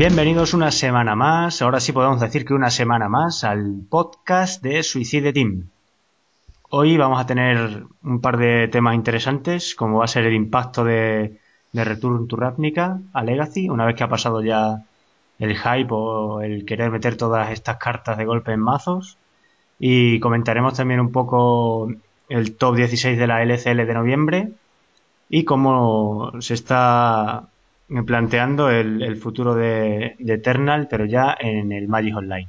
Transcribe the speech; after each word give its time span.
Bienvenidos 0.00 0.54
una 0.54 0.70
semana 0.70 1.14
más, 1.14 1.60
ahora 1.60 1.78
sí 1.78 1.92
podemos 1.92 2.20
decir 2.20 2.46
que 2.46 2.54
una 2.54 2.70
semana 2.70 3.10
más 3.10 3.44
al 3.44 3.82
podcast 3.86 4.62
de 4.62 4.82
Suicide 4.82 5.34
Team. 5.34 5.68
Hoy 6.70 6.96
vamos 6.96 7.20
a 7.20 7.26
tener 7.26 7.84
un 8.02 8.22
par 8.22 8.38
de 8.38 8.68
temas 8.68 8.94
interesantes, 8.94 9.74
como 9.74 9.98
va 9.98 10.06
a 10.06 10.08
ser 10.08 10.24
el 10.24 10.32
impacto 10.32 10.84
de, 10.84 11.38
Return 11.74 12.28
to 12.28 12.36
Ravnica 12.36 12.98
a 13.12 13.22
Legacy, 13.22 13.68
una 13.68 13.84
vez 13.84 13.94
que 13.94 14.04
ha 14.04 14.08
pasado 14.08 14.42
ya 14.42 14.86
el 15.38 15.58
hype 15.58 15.90
o 15.90 16.40
el 16.40 16.64
querer 16.64 16.90
meter 16.90 17.18
todas 17.18 17.50
estas 17.50 17.76
cartas 17.76 18.16
de 18.16 18.24
golpe 18.24 18.52
en 18.52 18.60
mazos. 18.60 19.18
Y 19.78 20.18
comentaremos 20.20 20.72
también 20.72 21.00
un 21.00 21.12
poco 21.12 21.92
el 22.30 22.56
top 22.56 22.76
16 22.76 23.18
de 23.18 23.26
la 23.26 23.42
LCL 23.42 23.86
de 23.86 23.94
noviembre 23.94 24.52
y 25.28 25.44
cómo 25.44 26.32
se 26.40 26.54
está 26.54 27.50
planteando 28.06 28.70
el, 28.70 29.16
futuro 29.16 29.54
de, 29.54 30.14
Eternal, 30.18 30.86
pero 30.88 31.04
ya 31.04 31.36
en 31.38 31.72
el 31.72 31.88
Magic 31.88 32.16
Online. 32.16 32.48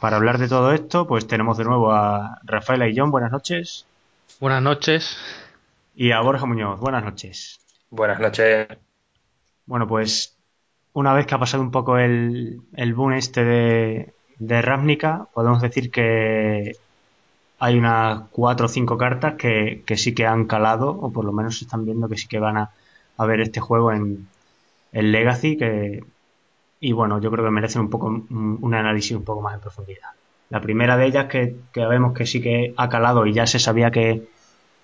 Para 0.00 0.16
hablar 0.16 0.38
de 0.38 0.48
todo 0.48 0.72
esto, 0.72 1.06
pues 1.06 1.26
tenemos 1.26 1.56
de 1.56 1.64
nuevo 1.64 1.92
a 1.92 2.40
Rafaela 2.44 2.88
y 2.88 2.96
John. 2.96 3.10
Buenas 3.10 3.30
noches. 3.30 3.86
Buenas 4.40 4.62
noches. 4.62 5.16
Y 5.94 6.10
a 6.10 6.20
Borja 6.20 6.46
Muñoz. 6.46 6.80
Buenas 6.80 7.04
noches. 7.04 7.60
Buenas 7.90 8.18
noches. 8.20 8.66
Bueno, 9.66 9.86
pues 9.86 10.36
una 10.92 11.14
vez 11.14 11.26
que 11.26 11.34
ha 11.34 11.38
pasado 11.38 11.62
un 11.62 11.70
poco 11.70 11.98
el, 11.98 12.60
el 12.74 12.94
boom 12.94 13.14
este 13.14 13.44
de, 13.44 14.14
de 14.38 14.62
Ravnica, 14.62 15.28
podemos 15.32 15.62
decir 15.62 15.90
que 15.90 16.76
hay 17.58 17.78
unas 17.78 18.22
cuatro 18.30 18.66
o 18.66 18.68
cinco 18.68 18.98
cartas 18.98 19.34
que, 19.36 19.82
que 19.86 19.96
sí 19.96 20.14
que 20.14 20.26
han 20.26 20.46
calado, 20.46 20.90
o 20.90 21.10
por 21.12 21.24
lo 21.24 21.32
menos 21.32 21.58
se 21.58 21.64
están 21.64 21.84
viendo 21.84 22.08
que 22.08 22.18
sí 22.18 22.28
que 22.28 22.38
van 22.38 22.58
a, 22.58 22.70
a 23.16 23.26
ver 23.26 23.40
este 23.40 23.60
juego 23.60 23.92
en, 23.92 24.28
el 24.96 25.12
Legacy, 25.12 25.58
que, 25.58 26.02
y 26.80 26.92
bueno, 26.92 27.20
yo 27.20 27.30
creo 27.30 27.44
que 27.44 27.50
merece 27.50 27.78
un 27.78 27.90
poco 27.90 28.06
un, 28.06 28.74
análisis 28.74 29.14
un 29.14 29.24
poco 29.24 29.42
más 29.42 29.52
en 29.52 29.60
profundidad. 29.60 30.08
La 30.48 30.62
primera 30.62 30.96
de 30.96 31.04
ellas 31.04 31.26
que, 31.26 31.54
que 31.70 31.84
vemos 31.84 32.14
que 32.14 32.24
sí 32.24 32.40
que 32.40 32.72
ha 32.78 32.88
calado 32.88 33.26
y 33.26 33.34
ya 33.34 33.46
se 33.46 33.58
sabía 33.58 33.90
que, 33.90 34.22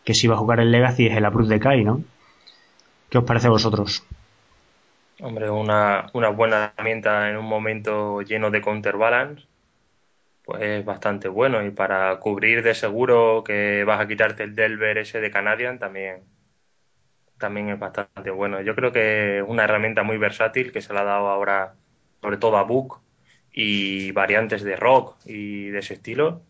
que 0.05 0.13
se 0.13 0.27
iba 0.27 0.35
a 0.35 0.39
jugar 0.39 0.61
el 0.61 0.71
Legacy 0.71 1.07
es 1.07 1.17
el 1.17 1.25
Abruz 1.25 1.49
de 1.49 1.59
Kai, 1.59 1.83
¿no? 1.83 2.03
¿Qué 3.09 3.17
os 3.17 3.25
parece 3.25 3.47
a 3.47 3.51
vosotros? 3.51 4.05
Hombre, 5.23 5.49
una, 5.49 6.11
una 6.13 6.29
buena 6.29 6.75
herramienta 6.77 7.31
en 7.31 7.39
un 7.39 7.47
momento 7.47 8.21
lleno 8.21 8.51
de 8.51 8.61
counterbalance, 8.61 9.47
pues 10.45 10.61
es 10.61 10.85
bastante 10.85 11.29
bueno. 11.29 11.65
Y 11.65 11.71
para 11.71 12.19
cubrir 12.19 12.63
de 12.63 12.75
seguro 12.75 13.43
que 13.43 13.83
vas 13.85 13.99
a 13.99 14.09
quitarte 14.09 14.43
el 14.43 14.55
Delver 14.55 14.99
ese 14.99 15.23
de 15.23 15.31
Canadian, 15.31 15.79
también 15.79 16.21
también 17.43 17.69
es 17.71 17.79
bastante 17.79 18.31
bueno. 18.31 18.63
Yo 18.63 18.75
creo 18.75 18.93
que 18.93 19.39
es 19.39 19.45
una 19.47 19.65
herramienta 19.65 20.05
muy 20.05 20.17
versátil 20.17 20.73
que 20.73 20.81
se 20.81 20.95
le 20.95 21.01
ha 21.01 21.05
dado 21.05 21.29
ahora, 21.29 21.75
sobre 22.23 22.37
todo 22.39 22.57
a 22.57 22.63
Book 22.63 23.01
y 23.53 24.13
variantes 24.13 24.63
de 24.63 24.77
rock 24.77 25.17
y 25.27 25.67
de 25.67 25.81
ese 25.81 25.95
estilo. 25.95 26.43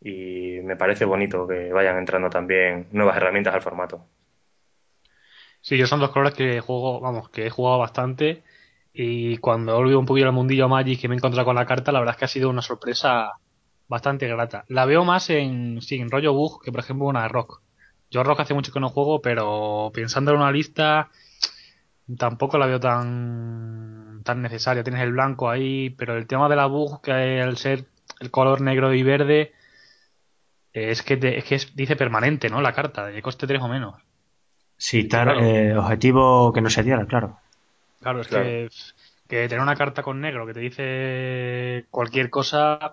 Y 0.00 0.60
me 0.62 0.76
parece 0.76 1.06
bonito 1.06 1.48
que 1.48 1.72
vayan 1.72 1.98
entrando 1.98 2.28
también 2.28 2.86
nuevas 2.92 3.16
herramientas 3.16 3.54
al 3.54 3.62
formato. 3.62 4.04
Sí, 5.62 5.78
yo 5.78 5.86
son 5.86 6.00
dos 6.00 6.10
colores 6.10 6.34
que 6.34 6.60
juego, 6.60 7.00
vamos, 7.00 7.30
que 7.30 7.46
he 7.46 7.50
jugado 7.50 7.78
bastante. 7.78 8.44
Y 8.92 9.38
cuando 9.38 9.72
he 9.72 9.76
volvido 9.76 9.98
un 9.98 10.06
poquito 10.06 10.26
al 10.26 10.34
mundillo 10.34 10.68
Magic 10.68 11.00
que 11.00 11.08
me 11.08 11.14
he 11.14 11.18
encontrado 11.18 11.46
con 11.46 11.56
la 11.56 11.66
carta, 11.66 11.92
la 11.92 12.00
verdad 12.00 12.14
es 12.14 12.18
que 12.18 12.24
ha 12.26 12.28
sido 12.28 12.50
una 12.50 12.62
sorpresa 12.62 13.32
bastante 13.88 14.28
grata. 14.28 14.64
La 14.68 14.84
veo 14.84 15.04
más 15.04 15.30
en, 15.30 15.80
sí, 15.80 15.96
en 15.96 16.10
rollo 16.10 16.34
bug 16.34 16.62
que 16.62 16.72
por 16.72 16.80
ejemplo 16.80 17.06
una 17.06 17.22
de 17.22 17.28
rock. 17.28 17.62
Yo 18.10 18.22
Rock 18.22 18.40
hace 18.40 18.54
mucho 18.54 18.72
que 18.72 18.80
no 18.80 18.88
juego, 18.88 19.20
pero 19.20 19.90
pensando 19.92 20.30
en 20.30 20.38
una 20.38 20.52
lista 20.52 21.10
tampoco 22.18 22.58
la 22.58 22.66
veo 22.66 22.78
tan 22.80 24.22
tan 24.24 24.42
necesaria. 24.42 24.84
Tienes 24.84 25.02
el 25.02 25.12
blanco 25.12 25.50
ahí, 25.50 25.90
pero 25.90 26.16
el 26.16 26.26
tema 26.26 26.48
de 26.48 26.56
la 26.56 26.66
bug, 26.66 27.00
que 27.02 27.40
al 27.40 27.56
ser 27.56 27.84
el 28.20 28.30
color 28.30 28.60
negro 28.60 28.92
y 28.94 29.02
verde, 29.02 29.52
es 30.72 31.02
que, 31.02 31.14
es 31.22 31.44
que 31.44 31.72
dice 31.74 31.96
permanente, 31.96 32.48
¿no? 32.48 32.60
La 32.60 32.72
carta, 32.72 33.06
de 33.06 33.22
coste 33.22 33.46
3 33.46 33.62
o 33.62 33.68
menos. 33.68 33.94
Sí, 34.76 35.04
tal, 35.08 35.42
eh, 35.42 35.76
objetivo 35.76 36.52
que 36.52 36.60
no 36.60 36.70
se 36.70 36.82
diera, 36.82 37.06
claro. 37.06 37.38
Claro, 38.00 38.20
es 38.20 38.28
Que, 38.28 38.68
que 39.28 39.48
tener 39.48 39.62
una 39.62 39.76
carta 39.76 40.02
con 40.02 40.20
negro 40.20 40.46
que 40.46 40.52
te 40.52 40.60
dice 40.60 41.86
cualquier 41.90 42.30
cosa, 42.30 42.92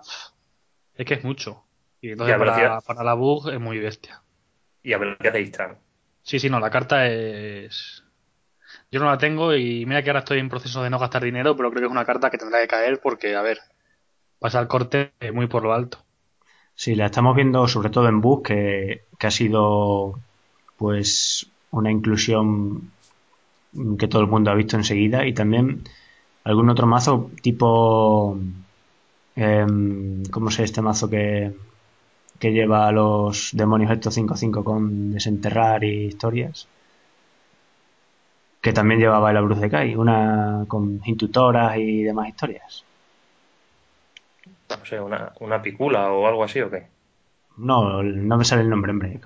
es 0.96 1.04
que 1.04 1.14
es 1.14 1.24
mucho. 1.24 1.62
Y 2.00 2.10
entonces 2.10 2.36
para, 2.38 2.80
para 2.80 3.04
la 3.04 3.14
bug 3.14 3.50
es 3.50 3.60
muy 3.60 3.78
bestia 3.78 4.23
y 4.84 4.92
a 4.92 4.98
velocidad 4.98 5.32
de. 5.32 5.76
Sí, 6.22 6.38
sí, 6.38 6.48
no, 6.48 6.60
la 6.60 6.70
carta 6.70 7.08
es. 7.08 8.04
Yo 8.92 9.00
no 9.00 9.06
la 9.06 9.18
tengo 9.18 9.54
y 9.56 9.84
mira 9.86 10.02
que 10.02 10.10
ahora 10.10 10.20
estoy 10.20 10.38
en 10.38 10.48
proceso 10.48 10.82
de 10.82 10.90
no 10.90 11.00
gastar 11.00 11.24
dinero, 11.24 11.56
pero 11.56 11.70
creo 11.70 11.80
que 11.80 11.86
es 11.86 11.92
una 11.92 12.04
carta 12.04 12.30
que 12.30 12.38
tendrá 12.38 12.60
que 12.60 12.68
caer 12.68 13.00
porque, 13.00 13.34
a 13.34 13.42
ver, 13.42 13.58
pasa 14.38 14.60
el 14.60 14.68
corte 14.68 15.12
muy 15.32 15.48
por 15.48 15.64
lo 15.64 15.72
alto. 15.72 15.98
Sí, 16.76 16.94
la 16.94 17.06
estamos 17.06 17.34
viendo 17.34 17.66
sobre 17.66 17.90
todo 17.90 18.08
en 18.08 18.20
Bus, 18.20 18.42
que, 18.42 19.04
ha 19.20 19.30
sido 19.30 20.20
pues 20.76 21.46
una 21.70 21.90
inclusión 21.90 22.90
que 23.98 24.06
todo 24.06 24.22
el 24.22 24.28
mundo 24.28 24.50
ha 24.50 24.54
visto 24.54 24.76
enseguida 24.76 25.26
y 25.26 25.32
también 25.32 25.84
algún 26.44 26.68
otro 26.68 26.86
mazo 26.86 27.30
tipo 27.42 28.38
em, 29.34 30.24
¿cómo 30.26 30.50
se 30.50 30.64
este 30.64 30.82
mazo 30.82 31.08
que, 31.08 31.54
que 32.38 32.52
lleva 32.52 32.88
a 32.88 32.92
los 32.92 33.50
demonios 33.52 33.90
estos 33.90 34.16
5-5 34.16 34.64
con 34.64 35.12
desenterrar 35.12 35.84
y 35.84 36.06
historias. 36.06 36.68
Que 38.60 38.72
también 38.72 39.00
llevaba 39.00 39.30
el 39.30 39.36
Abruz 39.36 39.60
de 39.60 39.70
Kai, 39.70 39.94
una 39.94 40.64
con 40.68 41.00
intutoras 41.04 41.76
y 41.76 42.02
demás 42.02 42.28
historias. 42.28 42.84
No 44.70 44.84
sé, 44.84 45.00
una, 45.00 45.32
una 45.40 45.62
picula 45.62 46.10
o 46.10 46.26
algo 46.26 46.44
así 46.44 46.60
o 46.60 46.70
qué. 46.70 46.86
No, 47.56 48.02
no 48.02 48.36
me 48.36 48.44
sale 48.44 48.62
el 48.62 48.70
nombre, 48.70 48.92
hombre. 48.92 49.20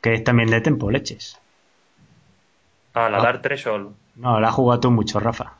Que 0.00 0.14
es 0.14 0.24
también 0.24 0.50
de 0.50 0.60
Tempo, 0.60 0.90
leches. 0.90 1.38
Ah, 2.94 3.10
la 3.10 3.18
ah. 3.18 3.22
Dark 3.22 3.42
Treasure. 3.42 3.88
No, 4.16 4.40
la 4.40 4.48
has 4.48 4.54
jugado 4.54 4.80
tú 4.80 4.90
mucho, 4.90 5.20
Rafa. 5.20 5.52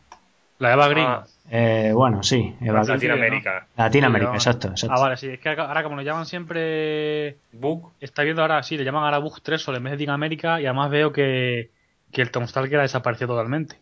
La 0.58 0.72
Eva 0.72 0.88
Green. 0.88 1.06
Ah. 1.06 1.26
Eh, 1.50 1.92
bueno, 1.94 2.22
sí. 2.22 2.54
Latinoamérica. 2.60 3.66
Latinoamérica, 3.76 4.32
exacto, 4.34 4.72
Ah, 4.88 5.00
vale, 5.00 5.16
sí. 5.16 5.28
Es 5.28 5.40
que 5.40 5.48
ahora 5.50 5.82
como 5.82 5.96
lo 5.96 6.02
llaman 6.02 6.26
siempre... 6.26 7.36
Book. 7.52 7.92
Está 8.00 8.22
viendo 8.22 8.42
ahora, 8.42 8.62
sí, 8.62 8.76
le 8.76 8.84
llaman 8.84 9.04
ahora 9.04 9.18
Book 9.18 9.40
3 9.42 9.60
solo 9.60 9.78
en 9.78 9.84
vez 9.84 9.98
de 9.98 10.10
América 10.10 10.60
y 10.60 10.66
además 10.66 10.90
veo 10.90 11.12
que, 11.12 11.70
que 12.12 12.22
el 12.22 12.30
Tom 12.30 12.46
Stalker 12.46 12.80
ha 12.80 12.82
desaparecido 12.82 13.28
totalmente. 13.28 13.76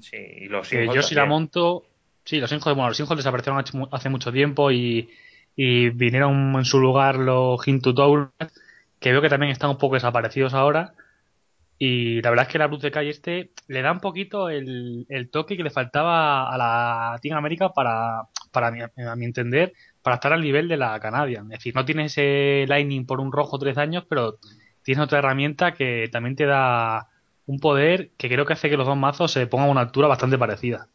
Sí, 0.00 0.16
y 0.16 0.48
los 0.48 0.68
Yo 0.70 1.02
si 1.02 1.14
la 1.14 1.24
monto... 1.26 1.84
Sí, 2.24 2.40
los 2.40 2.50
hijos, 2.52 2.74
bueno, 2.74 2.88
los 2.88 2.98
hijos 3.00 3.16
desaparecieron 3.16 3.62
hace 3.92 4.08
mucho 4.08 4.32
tiempo 4.32 4.70
y, 4.70 5.10
y 5.56 5.90
vinieron 5.90 6.54
en 6.56 6.64
su 6.64 6.80
lugar 6.80 7.16
los 7.16 7.66
Hintu 7.68 7.94
Tower, 7.94 8.28
que 8.98 9.12
veo 9.12 9.20
que 9.20 9.28
también 9.28 9.52
están 9.52 9.68
un 9.68 9.76
poco 9.76 9.94
desaparecidos 9.96 10.54
ahora 10.54 10.94
y 11.78 12.22
la 12.22 12.30
verdad 12.30 12.46
es 12.46 12.52
que 12.52 12.58
la 12.58 12.68
Luz 12.68 12.82
de 12.82 12.90
Calle 12.90 13.10
este 13.10 13.50
le 13.66 13.82
da 13.82 13.92
un 13.92 14.00
poquito 14.00 14.48
el, 14.48 15.06
toque 15.30 15.56
que 15.56 15.64
le 15.64 15.70
faltaba 15.70 16.52
a 16.52 16.56
la 16.56 17.18
Team 17.20 17.36
América 17.36 17.70
para, 17.70 18.28
para 18.52 18.70
mi, 18.70 18.80
a 18.80 19.16
mi 19.16 19.24
entender, 19.24 19.72
para 20.02 20.16
estar 20.16 20.32
al 20.32 20.42
nivel 20.42 20.68
de 20.68 20.76
la 20.76 20.98
Canadian. 21.00 21.46
Es 21.46 21.58
decir, 21.58 21.74
no 21.74 21.84
tienes 21.84 22.12
ese 22.12 22.66
Lightning 22.68 23.06
por 23.06 23.20
un 23.20 23.32
rojo 23.32 23.58
tres 23.58 23.76
años, 23.76 24.04
pero 24.08 24.38
tienes 24.82 25.04
otra 25.04 25.18
herramienta 25.18 25.74
que 25.74 26.08
también 26.12 26.36
te 26.36 26.46
da 26.46 27.08
un 27.46 27.58
poder 27.58 28.10
que 28.16 28.28
creo 28.28 28.46
que 28.46 28.52
hace 28.52 28.70
que 28.70 28.76
los 28.76 28.86
dos 28.86 28.96
mazos 28.96 29.32
se 29.32 29.46
pongan 29.46 29.68
a 29.68 29.72
una 29.72 29.80
altura 29.80 30.06
bastante 30.08 30.38
parecida. 30.38 30.88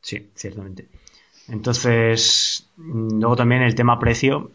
Sí, 0.00 0.30
ciertamente. 0.34 0.88
Entonces, 1.48 2.68
luego 2.76 3.36
también 3.36 3.62
el 3.62 3.76
tema 3.76 4.00
precio 4.00 4.50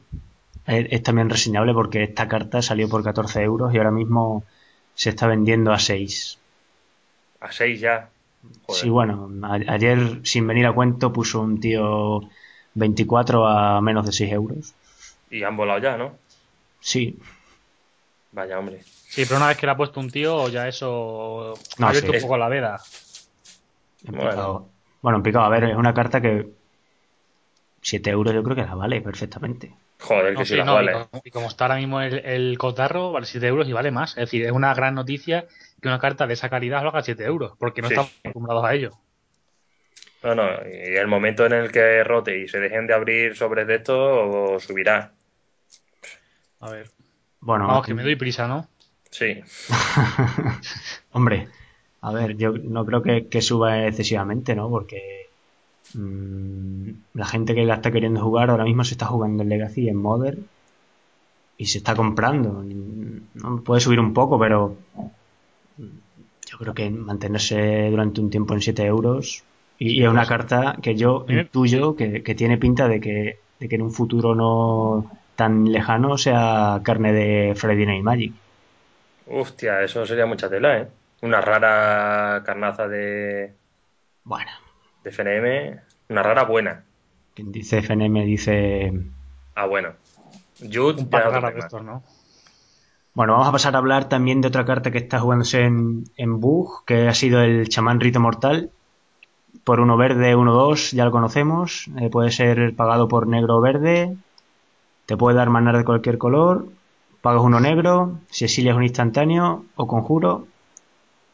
es, 0.65 0.87
es 0.89 1.03
también 1.03 1.29
reseñable 1.29 1.73
porque 1.73 2.03
esta 2.03 2.27
carta 2.27 2.61
salió 2.61 2.89
por 2.89 3.03
14 3.03 3.41
euros 3.41 3.73
y 3.73 3.77
ahora 3.77 3.91
mismo 3.91 4.43
se 4.97 5.11
está 5.11 5.27
vendiendo 5.27 5.71
a 5.71 5.79
6. 5.79 6.39
A 7.39 7.51
6 7.51 7.79
ya. 7.79 8.09
Sí, 8.69 8.89
bueno, 8.89 9.29
ayer 9.67 10.21
sin 10.23 10.47
venir 10.47 10.65
a 10.65 10.73
cuento 10.73 11.13
puso 11.13 11.39
un 11.39 11.59
tío 11.59 12.21
24 12.73 13.47
a 13.47 13.79
menos 13.79 14.07
de 14.07 14.11
6 14.11 14.31
euros. 14.31 14.73
Y 15.29 15.43
han 15.43 15.55
volado 15.55 15.79
ya, 15.79 15.97
¿no? 15.97 16.15
Sí. 16.79 17.19
Vaya, 18.31 18.57
hombre. 18.57 18.81
Sí, 18.83 19.23
pero 19.25 19.37
una 19.37 19.49
vez 19.49 19.57
que 19.57 19.67
le 19.67 19.73
ha 19.73 19.77
puesto 19.77 19.99
un 19.99 20.09
tío, 20.09 20.49
ya 20.49 20.67
eso 20.67 21.53
no, 21.77 21.85
ha 21.85 21.89
abierto 21.89 22.11
un 22.11 22.21
poco 22.21 22.37
la 22.37 22.49
veda. 22.49 22.81
Bueno. 24.03 24.67
bueno, 25.01 25.17
en 25.17 25.23
picado, 25.23 25.45
a 25.45 25.49
ver, 25.49 25.65
es 25.65 25.75
una 25.75 25.93
carta 25.93 26.21
que 26.21 26.49
7 27.81 28.09
euros 28.09 28.33
yo 28.33 28.41
creo 28.41 28.55
que 28.55 28.63
la 28.63 28.73
vale 28.73 28.99
perfectamente. 29.01 29.75
Joder, 29.99 30.35
que 30.35 30.45
sí, 30.45 30.55
la 30.55 30.71
vale. 30.71 30.93
Y 31.23 31.31
como, 31.31 31.47
está 31.47 31.65
ahora 31.65 31.77
mismo 31.77 32.01
el, 32.01 32.57
cotarro, 32.57 33.11
vale 33.11 33.25
7 33.25 33.45
euros 33.47 33.67
y 33.67 33.73
vale 33.73 33.91
más. 33.91 34.11
Es 34.11 34.25
decir, 34.25 34.45
es 34.45 34.51
una 34.51 34.73
gran 34.73 34.95
noticia 34.95 35.47
que 35.81 35.87
una 35.87 35.99
carta 35.99 36.27
de 36.27 36.33
esa 36.33 36.49
calidad 36.49 36.83
lo 36.83 36.89
haga 36.89 37.01
7 37.01 37.23
euros, 37.23 37.53
porque 37.57 37.81
no 37.81 37.87
estamos 37.87 38.11
acostumbrados 38.19 38.65
a 38.65 38.73
ello. 38.73 38.91
No, 40.23 40.35
no, 40.35 40.49
y 40.67 40.95
el 40.95 41.07
momento 41.07 41.45
en 41.45 41.53
el 41.53 41.71
que 41.71 42.03
rote 42.03 42.37
y 42.39 42.47
se 42.47 42.59
dejen 42.59 42.87
de 42.87 42.93
abrir 42.93 43.35
sobres 43.35 43.67
de 43.67 43.75
esto, 43.75 44.59
subirá. 44.59 45.13
A 46.59 46.71
ver. 46.71 46.89
Bueno, 47.39 47.67
Vamos, 47.67 47.85
que 47.85 47.93
me 47.93 48.03
doy 48.03 48.15
prisa, 48.15 48.47
¿no? 48.47 48.67
Sí. 49.11 49.41
Hombre, 51.11 51.47
A 52.01 52.11
ver, 52.11 52.35
yo 52.35 52.51
no 52.51 52.85
creo 52.85 53.01
que, 53.01 53.41
suba 53.41 53.85
excesivamente, 53.85 54.55
¿no? 54.55 54.69
Porque 54.69 55.26
mm, 55.93 56.89
la 57.13 57.25
gente 57.25 57.55
que 57.55 57.65
la 57.65 57.75
está 57.75 57.91
queriendo 57.91 58.21
jugar 58.21 58.49
ahora 58.49 58.63
mismo 58.63 58.83
se 58.83 58.93
está 58.93 59.05
jugando 59.05 59.43
en 59.43 59.49
Legacy, 59.49 59.89
en 59.89 59.97
Modern, 59.97 60.45
y 61.57 61.65
se 61.65 61.79
está 61.79 61.95
comprando. 61.95 62.63
¿no? 63.33 63.63
Puede 63.63 63.81
subir 63.81 63.99
un 63.99 64.13
poco, 64.13 64.39
pero 64.39 64.77
yo 65.77 66.57
creo 66.57 66.73
que 66.73 66.89
mantenerse 66.89 67.89
durante 67.89 68.21
un 68.21 68.29
tiempo 68.29 68.53
en 68.53 68.61
7 68.61 68.85
euros 68.85 69.43
y, 69.79 70.03
es 70.03 70.09
una 70.09 70.25
carta 70.25 70.77
que 70.81 70.95
yo 70.95 71.25
intuyo 71.27 71.95
que, 71.95 72.23
que 72.23 72.35
tiene 72.35 72.57
pinta 72.57 72.87
de 72.87 72.99
que, 72.99 73.39
de 73.59 73.69
que 73.69 73.75
en 73.75 73.83
un 73.83 73.91
futuro 73.91 74.33
no 74.33 75.11
tan 75.35 75.71
lejano 75.71 76.17
sea 76.17 76.81
carne 76.83 77.13
de 77.13 77.53
Freddy 77.55 77.85
Night 77.85 78.03
Magic. 78.03 78.33
Hostia, 79.27 79.83
eso 79.83 80.05
sería 80.05 80.25
mucha 80.25 80.49
tela, 80.49 80.79
¿eh? 80.79 80.87
Una 81.21 81.41
rara 81.41 82.43
carnaza 82.45 82.87
de. 82.87 83.53
Bueno. 84.23 84.51
De 85.07 85.13
FNM. 85.13 85.79
Una 86.09 86.21
rara 86.21 86.43
buena. 86.43 86.83
Quien 87.33 87.53
dice 87.53 87.81
FNM 87.81 88.25
dice. 88.25 88.91
Ah, 89.55 89.65
bueno. 89.65 89.93
Jude, 90.59 91.01
Un 91.03 91.09
par 91.09 91.53
de 91.53 91.59
estos, 91.59 91.81
¿no? 91.81 92.03
Bueno, 93.13 93.31
vamos 93.33 93.47
a 93.47 93.53
pasar 93.53 93.75
a 93.75 93.77
hablar 93.77 94.09
también 94.09 94.41
de 94.41 94.49
otra 94.49 94.65
carta 94.65 94.91
que 94.91 94.97
está 94.97 95.21
jugándose 95.21 95.61
en, 95.61 96.03
en 96.17 96.41
Bug, 96.41 96.83
que 96.85 97.07
ha 97.07 97.13
sido 97.13 97.39
el 97.41 97.69
chamán 97.69 98.01
rito 98.01 98.19
mortal. 98.19 98.69
Por 99.63 99.79
uno 99.79 99.95
verde, 99.95 100.35
uno 100.35 100.53
dos, 100.53 100.91
ya 100.91 101.05
lo 101.05 101.11
conocemos. 101.11 101.89
Eh, 102.01 102.09
puede 102.09 102.31
ser 102.31 102.75
pagado 102.75 103.07
por 103.07 103.27
negro 103.27 103.55
o 103.55 103.61
verde. 103.61 104.13
Te 105.05 105.15
puede 105.15 105.37
dar 105.37 105.49
manar 105.49 105.77
de 105.77 105.85
cualquier 105.85 106.17
color. 106.17 106.67
Pagas 107.21 107.43
uno 107.43 107.61
negro. 107.61 108.19
Si 108.29 108.43
exilias 108.43 108.75
un 108.75 108.83
instantáneo 108.83 109.63
o 109.77 109.87
conjuro. 109.87 110.47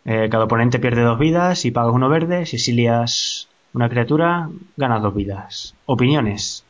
Eh, 0.05 0.27
cada 0.29 0.43
oponente 0.43 0.77
pierde 0.77 1.01
dos 1.01 1.17
vidas 1.17 1.65
y 1.65 1.71
pagas 1.71 1.95
uno 1.95 2.07
verde. 2.07 2.45
Si 2.45 2.57
exilias 2.57 3.49
una 3.73 3.89
criatura, 3.89 4.49
ganas 4.77 5.01
dos 5.01 5.15
vidas. 5.15 5.75
Opiniones. 5.85 6.65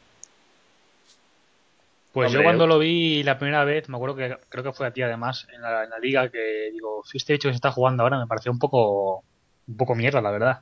Pues 2.13 2.31
yo 2.31 2.43
cuando 2.43 2.67
lo 2.67 2.77
vi 2.77 3.23
la 3.23 3.39
primera 3.39 3.63
vez, 3.65 3.89
me 3.89 3.97
acuerdo 3.97 4.15
que 4.15 4.37
creo 4.49 4.63
que 4.63 4.71
fue 4.71 4.85
a 4.85 4.91
ti 4.91 5.01
además 5.01 5.47
en 5.51 5.61
la, 5.61 5.87
liga 5.99 6.29
que 6.29 6.69
digo, 6.71 7.01
si 7.05 7.17
este 7.17 7.33
bicho 7.33 7.49
que 7.49 7.53
se 7.53 7.57
está 7.57 7.71
jugando 7.71 8.03
ahora 8.03 8.19
me 8.19 8.27
pareció 8.27 8.51
un 8.51 8.59
poco 8.59 9.23
un 9.67 9.77
poco 9.77 9.95
mierda, 9.95 10.21
la 10.21 10.29
verdad. 10.29 10.61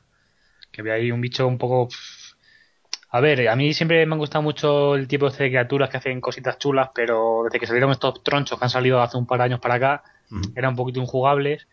Que 0.71 0.81
ve 0.81 0.93
ahí 0.93 1.11
un 1.11 1.19
bicho 1.19 1.45
un 1.45 1.57
poco 1.57 1.89
a 3.13 3.19
ver, 3.19 3.49
a 3.49 3.57
mí 3.57 3.73
siempre 3.73 4.05
me 4.05 4.13
han 4.13 4.19
gustado 4.19 4.41
mucho 4.41 4.95
el 4.95 5.05
tipo 5.09 5.29
de 5.29 5.35
criaturas 5.35 5.89
que 5.89 5.97
hacen 5.97 6.21
cositas 6.21 6.57
chulas, 6.57 6.91
pero 6.95 7.41
desde 7.43 7.59
que 7.59 7.67
salieron 7.67 7.91
estos 7.91 8.23
tronchos 8.23 8.57
que 8.57 8.63
han 8.63 8.69
salido 8.69 9.01
hace 9.01 9.17
un 9.17 9.25
par 9.25 9.39
de 9.39 9.45
años 9.45 9.59
para 9.59 9.75
acá, 9.75 10.03
eran 10.55 10.71
un 10.71 10.75
poquito 10.77 11.01
injugables. 11.01 11.67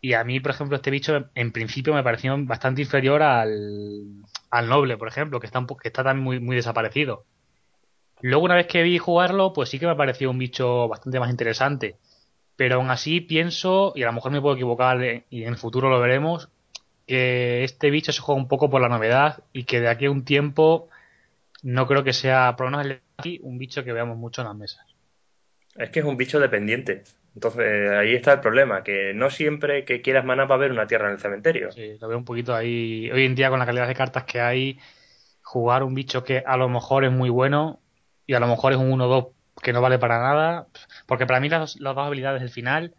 Y 0.00 0.12
a 0.12 0.24
mí, 0.24 0.40
por 0.40 0.52
ejemplo, 0.52 0.76
este 0.76 0.90
bicho 0.90 1.28
en 1.34 1.52
principio 1.52 1.92
me 1.92 2.04
pareció 2.04 2.36
bastante 2.44 2.82
inferior 2.82 3.22
al, 3.22 4.04
al 4.50 4.68
noble, 4.68 4.96
por 4.96 5.08
ejemplo, 5.08 5.40
que 5.40 5.46
está, 5.46 5.58
un, 5.58 5.66
que 5.66 5.88
está 5.88 6.04
también 6.04 6.24
muy, 6.24 6.40
muy 6.40 6.56
desaparecido. 6.56 7.24
Luego, 8.20 8.44
una 8.44 8.56
vez 8.56 8.66
que 8.66 8.82
vi 8.82 8.98
jugarlo, 8.98 9.52
pues 9.52 9.68
sí 9.68 9.78
que 9.78 9.86
me 9.86 9.96
pareció 9.96 10.30
un 10.30 10.38
bicho 10.38 10.88
bastante 10.88 11.20
más 11.20 11.30
interesante. 11.30 11.96
Pero 12.56 12.76
aún 12.76 12.90
así 12.90 13.20
pienso, 13.20 13.92
y 13.94 14.02
a 14.02 14.06
lo 14.06 14.12
mejor 14.12 14.32
me 14.32 14.40
puedo 14.40 14.54
equivocar 14.54 15.24
y 15.30 15.42
en 15.42 15.48
el 15.48 15.56
futuro 15.56 15.90
lo 15.90 16.00
veremos, 16.00 16.48
que 17.06 17.64
este 17.64 17.90
bicho 17.90 18.12
se 18.12 18.20
juega 18.20 18.40
un 18.40 18.48
poco 18.48 18.68
por 18.68 18.82
la 18.82 18.88
novedad 18.88 19.42
y 19.52 19.64
que 19.64 19.80
de 19.80 19.88
aquí 19.88 20.06
a 20.06 20.10
un 20.10 20.24
tiempo 20.24 20.88
no 21.62 21.86
creo 21.86 22.04
que 22.04 22.12
sea, 22.12 22.54
por 22.56 22.70
lo 22.70 22.76
menos 22.76 22.98
un 23.42 23.58
bicho 23.58 23.84
que 23.84 23.92
veamos 23.92 24.16
mucho 24.16 24.42
en 24.42 24.48
las 24.48 24.56
mesas. 24.56 24.86
Es 25.76 25.90
que 25.90 26.00
es 26.00 26.06
un 26.06 26.16
bicho 26.16 26.40
dependiente. 26.40 27.04
Entonces 27.38 27.92
ahí 27.92 28.16
está 28.16 28.32
el 28.32 28.40
problema, 28.40 28.82
que 28.82 29.12
no 29.14 29.30
siempre 29.30 29.84
que 29.84 30.02
quieras 30.02 30.24
mana 30.24 30.44
va 30.44 30.56
a 30.56 30.58
haber 30.58 30.72
una 30.72 30.88
tierra 30.88 31.06
en 31.06 31.12
el 31.12 31.20
cementerio. 31.20 31.70
Sí, 31.70 31.96
lo 32.00 32.08
veo 32.08 32.18
un 32.18 32.24
poquito 32.24 32.52
ahí. 32.52 33.08
Hoy 33.12 33.26
en 33.26 33.36
día 33.36 33.48
con 33.48 33.60
la 33.60 33.66
calidad 33.66 33.86
de 33.86 33.94
cartas 33.94 34.24
que 34.24 34.40
hay, 34.40 34.80
jugar 35.40 35.84
un 35.84 35.94
bicho 35.94 36.24
que 36.24 36.42
a 36.44 36.56
lo 36.56 36.68
mejor 36.68 37.04
es 37.04 37.12
muy 37.12 37.30
bueno 37.30 37.78
y 38.26 38.34
a 38.34 38.40
lo 38.40 38.48
mejor 38.48 38.72
es 38.72 38.78
un 38.80 38.90
1-2 38.90 39.28
que 39.62 39.72
no 39.72 39.80
vale 39.80 40.00
para 40.00 40.18
nada. 40.18 40.66
Porque 41.06 41.26
para 41.26 41.38
mí 41.38 41.48
las, 41.48 41.76
dos 41.78 41.96
habilidades 41.96 42.40
del 42.40 42.50
final 42.50 42.96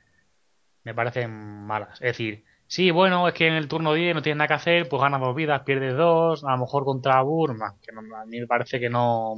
me 0.86 0.94
parecen 0.94 1.31
malas. 1.68 1.95
Es 1.95 2.13
decir, 2.13 2.45
sí, 2.65 2.91
bueno, 2.91 3.27
es 3.27 3.33
que 3.33 3.45
en 3.45 3.56
el 3.56 3.68
turno 3.68 3.94
10 3.94 4.15
no 4.15 4.21
tienes 4.21 4.38
nada 4.38 4.47
que 4.47 4.53
hacer, 4.53 4.88
pues 4.88 5.01
ganas 5.01 5.19
dos 5.19 5.36
vidas, 5.36 5.63
pierdes 5.63 5.97
dos, 5.97 6.45
a 6.45 6.51
lo 6.51 6.59
mejor 6.59 6.86
contra 6.86 7.21
Burma, 7.24 7.75
que 7.81 7.91
a 7.91 8.25
mí 8.25 8.39
me 8.39 8.47
parece 8.47 8.80
que 8.80 8.89
no, 8.89 9.36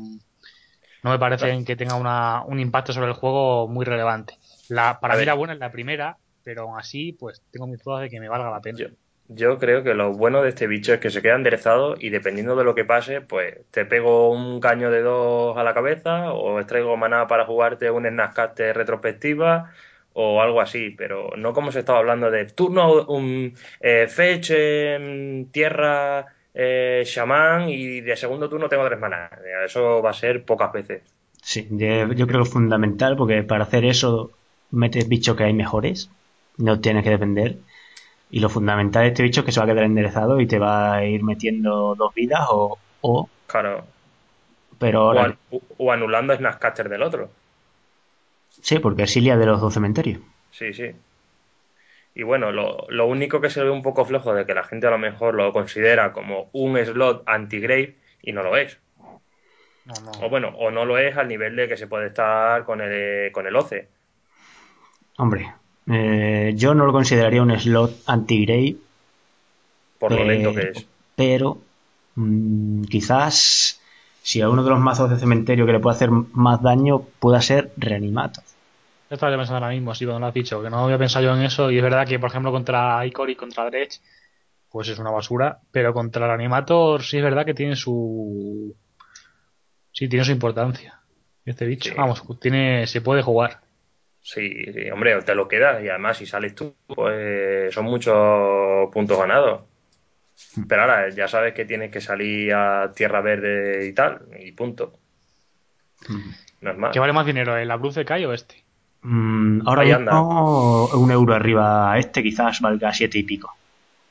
no 1.01 1.09
me 1.09 1.17
parece 1.17 1.65
que 1.65 1.75
tenga 1.75 1.95
una, 1.95 2.43
un 2.45 2.59
impacto 2.59 2.93
sobre 2.93 3.07
el 3.07 3.13
juego 3.13 3.67
muy 3.67 3.83
relevante. 3.83 4.37
La, 4.71 5.01
para 5.01 5.17
mí 5.17 5.25
la 5.25 5.33
buena 5.33 5.51
es 5.51 5.59
la 5.59 5.69
primera, 5.69 6.17
pero 6.45 6.61
aún 6.61 6.79
así, 6.79 7.11
pues 7.11 7.41
tengo 7.51 7.67
mis 7.67 7.83
dudas 7.83 8.03
de 8.03 8.09
que 8.09 8.21
me 8.21 8.29
valga 8.29 8.49
la 8.49 8.61
pena. 8.61 8.79
Yo 9.27 9.59
creo 9.59 9.83
que 9.83 9.93
lo 9.93 10.13
bueno 10.13 10.41
de 10.41 10.47
este 10.47 10.65
bicho 10.65 10.93
es 10.93 11.01
que 11.01 11.09
se 11.09 11.21
queda 11.21 11.35
enderezado 11.35 11.95
y 11.99 12.09
dependiendo 12.09 12.55
de 12.55 12.63
lo 12.63 12.73
que 12.73 12.85
pase, 12.85 13.19
pues 13.19 13.57
te 13.71 13.83
pego 13.83 14.31
un 14.31 14.61
caño 14.61 14.89
de 14.89 15.01
dos 15.01 15.57
a 15.57 15.63
la 15.63 15.73
cabeza 15.73 16.31
o 16.31 16.57
extraigo 16.57 16.95
maná 16.95 17.27
para 17.27 17.45
jugarte 17.45 17.91
un 17.91 18.07
Snapcaster 18.07 18.73
retrospectiva 18.73 19.73
o 20.13 20.41
algo 20.41 20.61
así, 20.61 20.91
pero 20.91 21.31
no 21.35 21.51
como 21.51 21.73
se 21.73 21.79
estaba 21.79 21.99
hablando 21.99 22.31
de 22.31 22.45
turno, 22.45 23.03
un 23.07 23.53
eh, 23.81 24.07
fetch, 24.07 24.53
tierra, 25.51 26.27
eh, 26.53 27.03
shaman 27.05 27.67
y 27.67 27.99
de 27.99 28.15
segundo 28.15 28.47
turno 28.47 28.69
tengo 28.69 28.87
tres 28.87 28.99
maná. 29.01 29.29
Eso 29.65 30.01
va 30.01 30.11
a 30.11 30.13
ser 30.13 30.45
pocas 30.45 30.71
veces. 30.71 31.01
Sí, 31.41 31.67
yo 31.69 32.07
creo 32.07 32.39
que 32.39 32.41
es 32.43 32.49
fundamental 32.49 33.17
porque 33.17 33.43
para 33.43 33.65
hacer 33.65 33.83
eso 33.83 34.31
metes 34.71 35.07
bichos 35.07 35.35
que 35.35 35.43
hay 35.43 35.53
mejores, 35.53 36.09
no 36.57 36.79
tienes 36.79 37.03
que 37.03 37.09
depender 37.11 37.57
y 38.31 38.39
lo 38.39 38.49
fundamental 38.49 39.03
de 39.03 39.09
este 39.09 39.23
bicho 39.23 39.41
es 39.41 39.45
que 39.45 39.51
se 39.51 39.59
va 39.59 39.65
a 39.65 39.69
quedar 39.69 39.83
enderezado 39.83 40.39
y 40.39 40.47
te 40.47 40.57
va 40.57 40.95
a 40.95 41.05
ir 41.05 41.21
metiendo 41.21 41.95
dos 41.95 42.13
vidas 42.13 42.47
o. 42.49 42.79
o 43.01 43.29
claro. 43.45 43.85
Pero 44.79 45.01
ahora... 45.01 45.35
o, 45.77 45.91
anulando 45.91 46.35
Snapcaster 46.35 46.89
del 46.89 47.03
otro. 47.03 47.29
Sí, 48.61 48.79
porque 48.79 49.03
es 49.03 49.15
Ilia 49.15 49.37
de 49.37 49.45
los 49.45 49.59
dos 49.59 49.73
cementerios. 49.73 50.21
Sí, 50.51 50.73
sí. 50.73 50.91
Y 52.15 52.23
bueno, 52.23 52.51
lo, 52.51 52.87
lo, 52.89 53.05
único 53.05 53.41
que 53.41 53.49
se 53.49 53.63
ve 53.63 53.69
un 53.69 53.83
poco 53.83 54.05
flojo 54.05 54.33
de 54.33 54.45
que 54.45 54.53
la 54.53 54.63
gente 54.63 54.87
a 54.87 54.91
lo 54.91 54.97
mejor 54.97 55.35
lo 55.35 55.53
considera 55.53 56.13
como 56.13 56.49
un 56.53 56.77
slot 56.77 57.23
anti-grave 57.27 57.95
y 58.21 58.31
no 58.31 58.43
lo 58.43 58.57
es. 58.57 58.79
O 60.21 60.29
bueno, 60.29 60.49
o 60.57 60.71
no 60.71 60.85
lo 60.85 60.97
es 60.97 61.15
al 61.17 61.27
nivel 61.27 61.55
de 61.55 61.67
que 61.67 61.77
se 61.77 61.87
puede 61.87 62.07
estar 62.07 62.63
con 62.65 62.81
el, 62.81 63.31
con 63.31 63.45
el 63.45 63.55
OCE. 63.55 63.87
Hombre, 65.21 65.53
eh, 65.85 66.53
yo 66.55 66.73
no 66.73 66.87
lo 66.87 66.91
consideraría 66.91 67.43
un 67.43 67.51
slot 67.51 68.01
anti-grave. 68.07 68.75
Por 69.99 70.13
lo 70.13 70.25
lento 70.25 70.51
que 70.51 70.61
es. 70.61 70.87
Pero 71.15 71.59
mm, 72.15 72.85
quizás 72.85 73.79
si 74.23 74.41
a 74.41 74.49
uno 74.49 74.63
de 74.63 74.71
los 74.71 74.79
mazos 74.79 75.11
de 75.11 75.19
cementerio 75.19 75.67
que 75.67 75.73
le 75.73 75.79
puede 75.79 75.95
hacer 75.95 76.09
más 76.09 76.63
daño 76.63 77.03
pueda 77.19 77.39
ser 77.39 77.71
reanimato. 77.77 78.41
Estaba 79.11 79.37
pensando 79.37 79.63
ahora 79.63 79.75
mismo, 79.75 79.91
así 79.91 80.05
cuando 80.05 80.21
lo 80.21 80.25
has 80.25 80.33
dicho, 80.33 80.63
que 80.63 80.71
no 80.71 80.85
había 80.85 80.97
pensado 80.97 81.23
yo 81.23 81.35
en 81.35 81.43
eso. 81.43 81.69
Y 81.69 81.77
es 81.77 81.83
verdad 81.83 82.07
que, 82.07 82.17
por 82.17 82.31
ejemplo, 82.31 82.51
contra 82.51 83.05
Icor 83.05 83.29
y 83.29 83.35
contra 83.35 83.65
Dredge, 83.65 83.99
pues 84.71 84.87
es 84.87 84.97
una 84.97 85.11
basura. 85.11 85.59
Pero 85.71 85.93
contra 85.93 86.25
el 86.25 86.31
Animator 86.31 87.03
sí 87.03 87.17
es 87.17 87.23
verdad 87.23 87.45
que 87.45 87.53
tiene 87.53 87.75
su. 87.75 88.75
Sí, 89.91 90.09
tiene 90.09 90.25
su 90.25 90.31
importancia. 90.31 90.99
Este 91.45 91.67
bicho, 91.67 91.93
vamos, 91.95 92.23
tiene, 92.39 92.87
se 92.87 93.01
puede 93.01 93.21
jugar. 93.21 93.59
Sí, 94.21 94.65
hombre, 94.93 95.19
te 95.23 95.35
lo 95.35 95.47
quedas 95.47 95.83
y 95.83 95.89
además 95.89 96.17
si 96.17 96.25
sales 96.25 96.53
tú, 96.53 96.75
pues 96.87 97.73
son 97.73 97.85
muchos 97.85 98.89
puntos 98.91 99.17
ganados. 99.17 99.61
Pero 100.67 100.81
ahora 100.81 101.09
ya 101.09 101.27
sabes 101.27 101.53
que 101.53 101.65
tienes 101.65 101.91
que 101.91 102.01
salir 102.01 102.53
a 102.53 102.91
tierra 102.93 103.21
verde 103.21 103.87
y 103.87 103.93
tal, 103.93 104.21
y 104.39 104.51
punto. 104.51 104.93
No 106.61 106.71
es 106.71 106.77
más. 106.77 106.91
¿Qué 106.91 106.99
vale 106.99 107.13
más 107.13 107.25
dinero, 107.25 107.57
el 107.57 107.69
Abruce 107.69 108.05
Kai 108.05 108.25
o 108.25 108.33
este? 108.33 108.63
Mm, 109.03 109.67
ahora 109.67 109.83
mismo 109.83 110.85
un 110.93 111.11
euro 111.11 111.33
arriba 111.33 111.97
este 111.97 112.21
quizás 112.21 112.61
valga 112.61 112.93
siete 112.93 113.17
y 113.17 113.23
pico. 113.23 113.51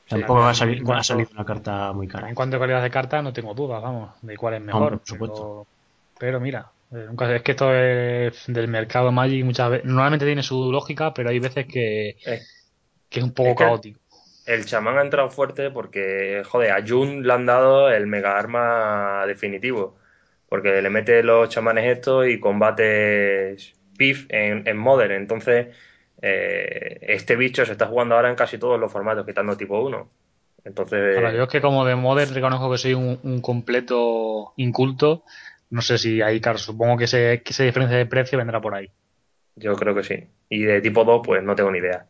Tampoco 0.07 0.41
va 0.41 0.49
a 0.49 0.53
salir, 0.53 0.83
una 0.83 1.45
carta 1.45 1.93
muy 1.93 2.07
cara. 2.07 2.27
En 2.27 2.35
cuanto 2.35 2.57
a 2.57 2.59
calidad 2.59 2.83
de 2.83 2.91
carta 2.91 3.21
no 3.21 3.31
tengo 3.31 3.53
dudas, 3.53 3.81
vamos, 3.81 4.11
de 4.21 4.35
cuál 4.35 4.55
es 4.55 4.61
mejor. 4.61 4.97
por 4.97 5.07
supuesto. 5.07 5.67
pero 6.19 6.41
mira, 6.41 6.69
eh, 6.91 7.35
es 7.35 7.41
que 7.41 7.51
esto 7.51 7.73
es 7.73 8.43
del 8.47 8.67
mercado 8.67 9.11
Magic 9.11 9.45
muchas 9.45 9.69
veces. 9.69 9.85
Normalmente 9.85 10.25
tiene 10.25 10.43
su 10.43 10.71
lógica, 10.71 11.13
pero 11.13 11.29
hay 11.29 11.39
veces 11.39 11.65
que, 11.65 12.17
es 13.09 13.23
un 13.23 13.33
poco 13.33 13.55
caótico. 13.55 13.99
El 14.45 14.65
chamán 14.65 14.97
ha 14.97 15.01
entrado 15.01 15.29
fuerte 15.29 15.71
porque, 15.71 16.43
joder, 16.45 16.71
a 16.71 16.85
Jun 16.85 17.25
le 17.25 17.33
han 17.33 17.45
dado 17.45 17.89
el 17.89 18.07
mega 18.07 18.37
arma 18.37 19.25
definitivo. 19.25 19.97
Porque 20.49 20.81
le 20.81 20.89
mete 20.89 21.23
los 21.23 21.47
chamanes 21.47 21.85
estos 21.85 22.27
y 22.27 22.39
combates 22.39 23.73
PIF 23.97 24.25
en, 24.27 24.67
en 24.67 24.77
Modern. 24.77 25.13
Entonces, 25.13 25.67
eh, 26.21 26.99
este 27.03 27.37
bicho 27.37 27.65
se 27.65 27.71
está 27.71 27.87
jugando 27.87 28.15
ahora 28.15 28.29
en 28.29 28.35
casi 28.35 28.57
todos 28.57 28.77
los 28.77 28.91
formatos, 28.91 29.25
quitando 29.25 29.55
tipo 29.55 29.79
1. 29.79 30.09
Entonces. 30.65 31.15
yo 31.33 31.43
es 31.43 31.49
que 31.49 31.61
como 31.61 31.85
de 31.85 31.95
Modern 31.95 32.33
reconozco 32.33 32.69
que 32.69 32.77
soy 32.77 32.93
un 32.93 33.41
completo 33.41 34.53
inculto 34.57 35.23
no 35.71 35.81
sé 35.81 35.97
si 35.97 36.21
ahí, 36.21 36.39
claro, 36.41 36.57
supongo 36.57 36.97
que, 36.97 37.05
ese, 37.05 37.41
que 37.43 37.51
esa 37.51 37.63
diferencia 37.63 37.97
de 37.97 38.05
precio 38.05 38.37
vendrá 38.37 38.59
por 38.61 38.75
ahí. 38.75 38.91
Yo 39.55 39.75
creo 39.75 39.95
que 39.95 40.03
sí. 40.03 40.27
Y 40.49 40.63
de 40.63 40.81
tipo 40.81 41.03
2, 41.05 41.21
pues 41.25 41.43
no 41.43 41.55
tengo 41.55 41.71
ni 41.71 41.79
idea. 41.79 42.05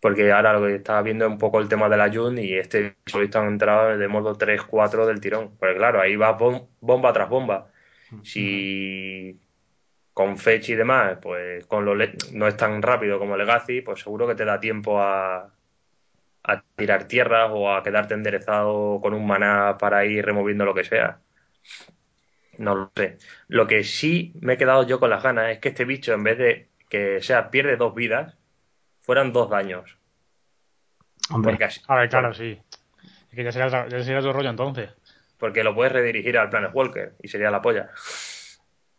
Porque 0.00 0.30
ahora 0.32 0.52
lo 0.52 0.66
que 0.66 0.74
estaba 0.76 1.02
viendo 1.02 1.24
es 1.24 1.30
un 1.30 1.38
poco 1.38 1.60
el 1.60 1.68
tema 1.68 1.88
de 1.88 1.96
la 1.96 2.12
Jun 2.12 2.38
y 2.38 2.54
este 2.54 2.96
solo 3.06 3.28
han 3.34 3.48
entrado 3.48 3.96
de 3.96 4.08
modo 4.08 4.36
3-4 4.36 5.06
del 5.06 5.20
tirón. 5.20 5.56
Porque 5.58 5.76
claro, 5.76 6.00
ahí 6.00 6.16
va 6.16 6.32
bomba 6.32 7.12
tras 7.12 7.28
bomba. 7.28 7.70
Si 8.22 9.38
con 10.12 10.36
Fetch 10.38 10.70
y 10.70 10.74
demás, 10.74 11.18
pues 11.22 11.66
con 11.66 11.84
lo 11.84 11.94
no 12.32 12.48
es 12.48 12.56
tan 12.56 12.82
rápido 12.82 13.18
como 13.18 13.36
Legacy, 13.36 13.82
pues 13.82 14.00
seguro 14.00 14.26
que 14.26 14.34
te 14.34 14.44
da 14.44 14.58
tiempo 14.58 15.00
a, 15.00 15.52
a 16.42 16.62
tirar 16.76 17.04
tierras 17.06 17.50
o 17.52 17.72
a 17.72 17.82
quedarte 17.82 18.14
enderezado 18.14 19.00
con 19.00 19.14
un 19.14 19.26
maná 19.26 19.76
para 19.78 20.04
ir 20.04 20.24
removiendo 20.24 20.64
lo 20.64 20.74
que 20.74 20.84
sea. 20.84 21.20
No 22.58 22.74
lo 22.74 22.92
sé. 22.94 23.18
Lo 23.46 23.66
que 23.66 23.84
sí 23.84 24.32
me 24.40 24.54
he 24.54 24.58
quedado 24.58 24.82
yo 24.86 25.00
con 25.00 25.10
las 25.10 25.22
ganas 25.22 25.50
es 25.50 25.58
que 25.58 25.70
este 25.70 25.84
bicho, 25.84 26.12
en 26.12 26.24
vez 26.24 26.38
de 26.38 26.68
que 26.88 27.22
sea 27.22 27.50
pierde 27.50 27.76
dos 27.76 27.94
vidas, 27.94 28.36
fueran 29.02 29.32
dos 29.32 29.48
daños. 29.48 29.96
Hombre, 31.30 31.58
a 31.86 31.94
ver, 31.96 32.08
claro, 32.08 32.34
sí. 32.34 32.60
Es 33.30 33.34
que 33.34 33.44
ya 33.44 33.52
sería, 33.52 33.88
ya 33.88 34.02
sería 34.02 34.18
otro 34.18 34.32
rollo 34.32 34.50
entonces. 34.50 34.90
Porque 35.38 35.62
lo 35.62 35.74
puedes 35.74 35.92
redirigir 35.92 36.36
al 36.36 36.50
Planet 36.50 36.70
Walker 36.74 37.14
y 37.22 37.28
sería 37.28 37.50
la 37.50 37.62
polla. 37.62 37.90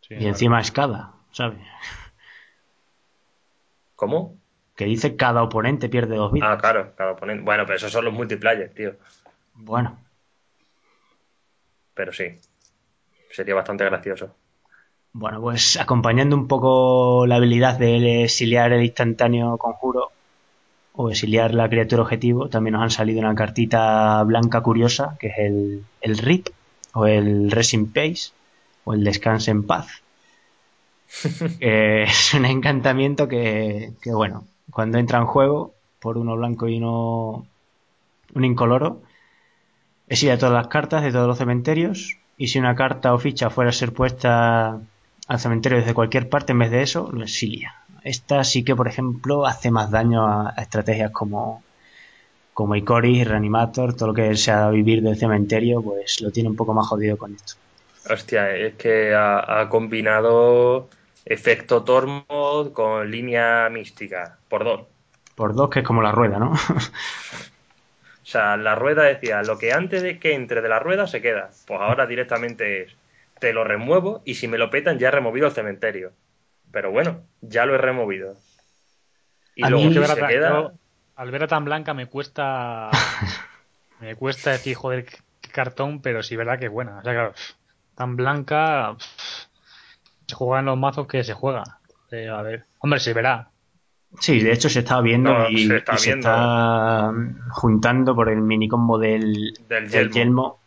y 0.08 0.26
encima 0.26 0.60
escada, 0.60 1.12
¿sabes? 1.32 1.58
¿Cómo? 3.94 4.38
Que 4.74 4.86
dice 4.86 5.16
cada 5.16 5.42
oponente 5.42 5.90
pierde 5.90 6.16
dos 6.16 6.32
vidas. 6.32 6.48
Ah, 6.50 6.58
claro, 6.58 6.94
cada 6.96 7.12
oponente. 7.12 7.42
Bueno, 7.42 7.66
pero 7.66 7.76
esos 7.76 7.92
son 7.92 8.06
los 8.06 8.14
multiplayer, 8.14 8.72
tío. 8.72 8.96
Bueno. 9.54 9.98
Pero 11.92 12.12
sí. 12.12 12.40
Sería 13.30 13.54
bastante 13.54 13.84
gracioso. 13.84 14.34
Bueno, 15.12 15.40
pues 15.40 15.78
acompañando 15.78 16.36
un 16.36 16.46
poco 16.46 17.26
la 17.26 17.36
habilidad 17.36 17.78
de 17.78 18.24
exiliar 18.24 18.72
el 18.72 18.84
instantáneo 18.84 19.56
conjuro 19.58 20.12
o 20.92 21.10
exiliar 21.10 21.54
la 21.54 21.68
criatura 21.68 22.02
objetivo, 22.02 22.48
también 22.48 22.74
nos 22.74 22.82
han 22.82 22.90
salido 22.90 23.20
una 23.20 23.34
cartita 23.34 24.22
blanca 24.24 24.60
curiosa, 24.60 25.16
que 25.18 25.28
es 25.28 25.38
el, 25.38 25.84
el 26.00 26.18
RIP, 26.18 26.48
o 26.92 27.06
el 27.06 27.50
Resin 27.50 27.92
Pace, 27.92 28.32
o 28.84 28.94
el 28.94 29.04
Descanse 29.04 29.50
en 29.50 29.66
Paz. 29.66 30.02
es 31.60 32.34
un 32.34 32.44
encantamiento 32.44 33.28
que, 33.28 33.92
que, 34.02 34.12
bueno, 34.12 34.44
cuando 34.70 34.98
entra 34.98 35.18
en 35.18 35.26
juego, 35.26 35.74
por 36.00 36.18
uno 36.18 36.36
blanco 36.36 36.68
y 36.68 36.78
uno 36.78 37.46
un 38.34 38.44
incoloro, 38.44 39.02
exilia 40.08 40.38
todas 40.38 40.54
las 40.54 40.68
cartas 40.68 41.02
de 41.02 41.12
todos 41.12 41.26
los 41.26 41.38
cementerios 41.38 42.19
y 42.40 42.48
si 42.48 42.58
una 42.58 42.74
carta 42.74 43.12
o 43.12 43.18
ficha 43.18 43.50
fuera 43.50 43.68
a 43.68 43.74
ser 43.74 43.92
puesta 43.92 44.80
al 45.28 45.38
cementerio 45.38 45.76
desde 45.76 45.92
cualquier 45.92 46.30
parte 46.30 46.52
en 46.52 46.60
vez 46.60 46.70
de 46.70 46.80
eso, 46.80 47.10
lo 47.12 47.22
exilia. 47.22 47.74
Esta 48.02 48.44
sí 48.44 48.64
que, 48.64 48.74
por 48.74 48.88
ejemplo, 48.88 49.44
hace 49.44 49.70
más 49.70 49.90
daño 49.90 50.26
a, 50.26 50.54
estrategias 50.56 51.10
como 51.10 51.62
como 52.54 52.76
Icoris, 52.76 53.28
Reanimator, 53.28 53.94
todo 53.94 54.08
lo 54.08 54.14
que 54.14 54.34
sea 54.36 54.70
vivir 54.70 55.02
del 55.02 55.18
cementerio, 55.18 55.82
pues 55.82 56.22
lo 56.22 56.30
tiene 56.30 56.48
un 56.48 56.56
poco 56.56 56.72
más 56.72 56.86
jodido 56.88 57.18
con 57.18 57.34
esto. 57.34 57.54
Hostia, 58.08 58.56
es 58.56 58.74
que 58.74 59.14
ha 59.14 59.68
combinado 59.68 60.88
efecto 61.26 61.84
Tormod 61.84 62.72
con 62.72 63.10
línea 63.10 63.68
mística, 63.68 64.38
por 64.48 64.64
dos. 64.64 64.80
Por 65.34 65.54
dos, 65.54 65.68
que 65.68 65.80
es 65.80 65.86
como 65.86 66.00
la 66.00 66.12
rueda, 66.12 66.38
¿no? 66.38 66.54
o 68.30 68.32
sea, 68.32 68.56
la 68.56 68.76
rueda 68.76 69.02
decía, 69.02 69.42
lo 69.42 69.58
que 69.58 69.72
antes 69.72 70.04
de 70.04 70.20
que 70.20 70.34
entre 70.36 70.62
de 70.62 70.68
la 70.68 70.78
rueda 70.78 71.08
se 71.08 71.20
queda. 71.20 71.50
Pues 71.66 71.80
ahora 71.80 72.06
directamente 72.06 72.82
es, 72.82 72.96
te 73.40 73.52
lo 73.52 73.64
remuevo 73.64 74.22
y 74.24 74.36
si 74.36 74.46
me 74.46 74.56
lo 74.56 74.70
petan 74.70 75.00
ya 75.00 75.08
he 75.08 75.10
removido 75.10 75.48
el 75.48 75.52
cementerio. 75.52 76.12
Pero 76.70 76.92
bueno, 76.92 77.22
ya 77.40 77.66
lo 77.66 77.74
he 77.74 77.78
removido. 77.78 78.36
Y 79.56 79.66
luego 79.66 79.88
que 79.88 80.06
se 80.06 80.26
queda... 80.28 80.70
al 81.16 81.30
ver 81.32 81.42
a 81.42 81.48
tan 81.48 81.64
blanca 81.64 81.92
me 81.92 82.06
cuesta... 82.06 82.90
me 84.00 84.14
cuesta 84.14 84.52
decir, 84.52 84.76
joder, 84.76 85.06
qué 85.40 85.50
cartón, 85.50 86.00
pero 86.00 86.22
sí, 86.22 86.36
verdad 86.36 86.60
que 86.60 86.66
es 86.66 86.72
buena. 86.72 86.98
O 86.98 87.02
sea, 87.02 87.12
claro, 87.12 87.34
tan 87.96 88.14
blanca 88.14 88.94
se 90.28 90.36
juega 90.36 90.60
en 90.60 90.66
los 90.66 90.78
mazos 90.78 91.08
que 91.08 91.24
se 91.24 91.34
juega. 91.34 91.64
Eh, 92.12 92.28
a 92.28 92.42
ver, 92.42 92.64
hombre, 92.78 93.00
se 93.00 93.12
verá. 93.12 93.50
Sí, 94.18 94.40
de 94.40 94.52
hecho 94.52 94.68
se 94.68 94.80
está 94.80 95.00
viendo 95.00 95.48
y, 95.48 95.68
se 95.68 96.10
está, 96.10 97.12
juntando 97.50 98.14
por 98.14 98.28
el 98.28 98.40
minicombo 98.40 98.98
del, 98.98 99.54
del, 99.68 100.10
yelmo. 100.10 100.58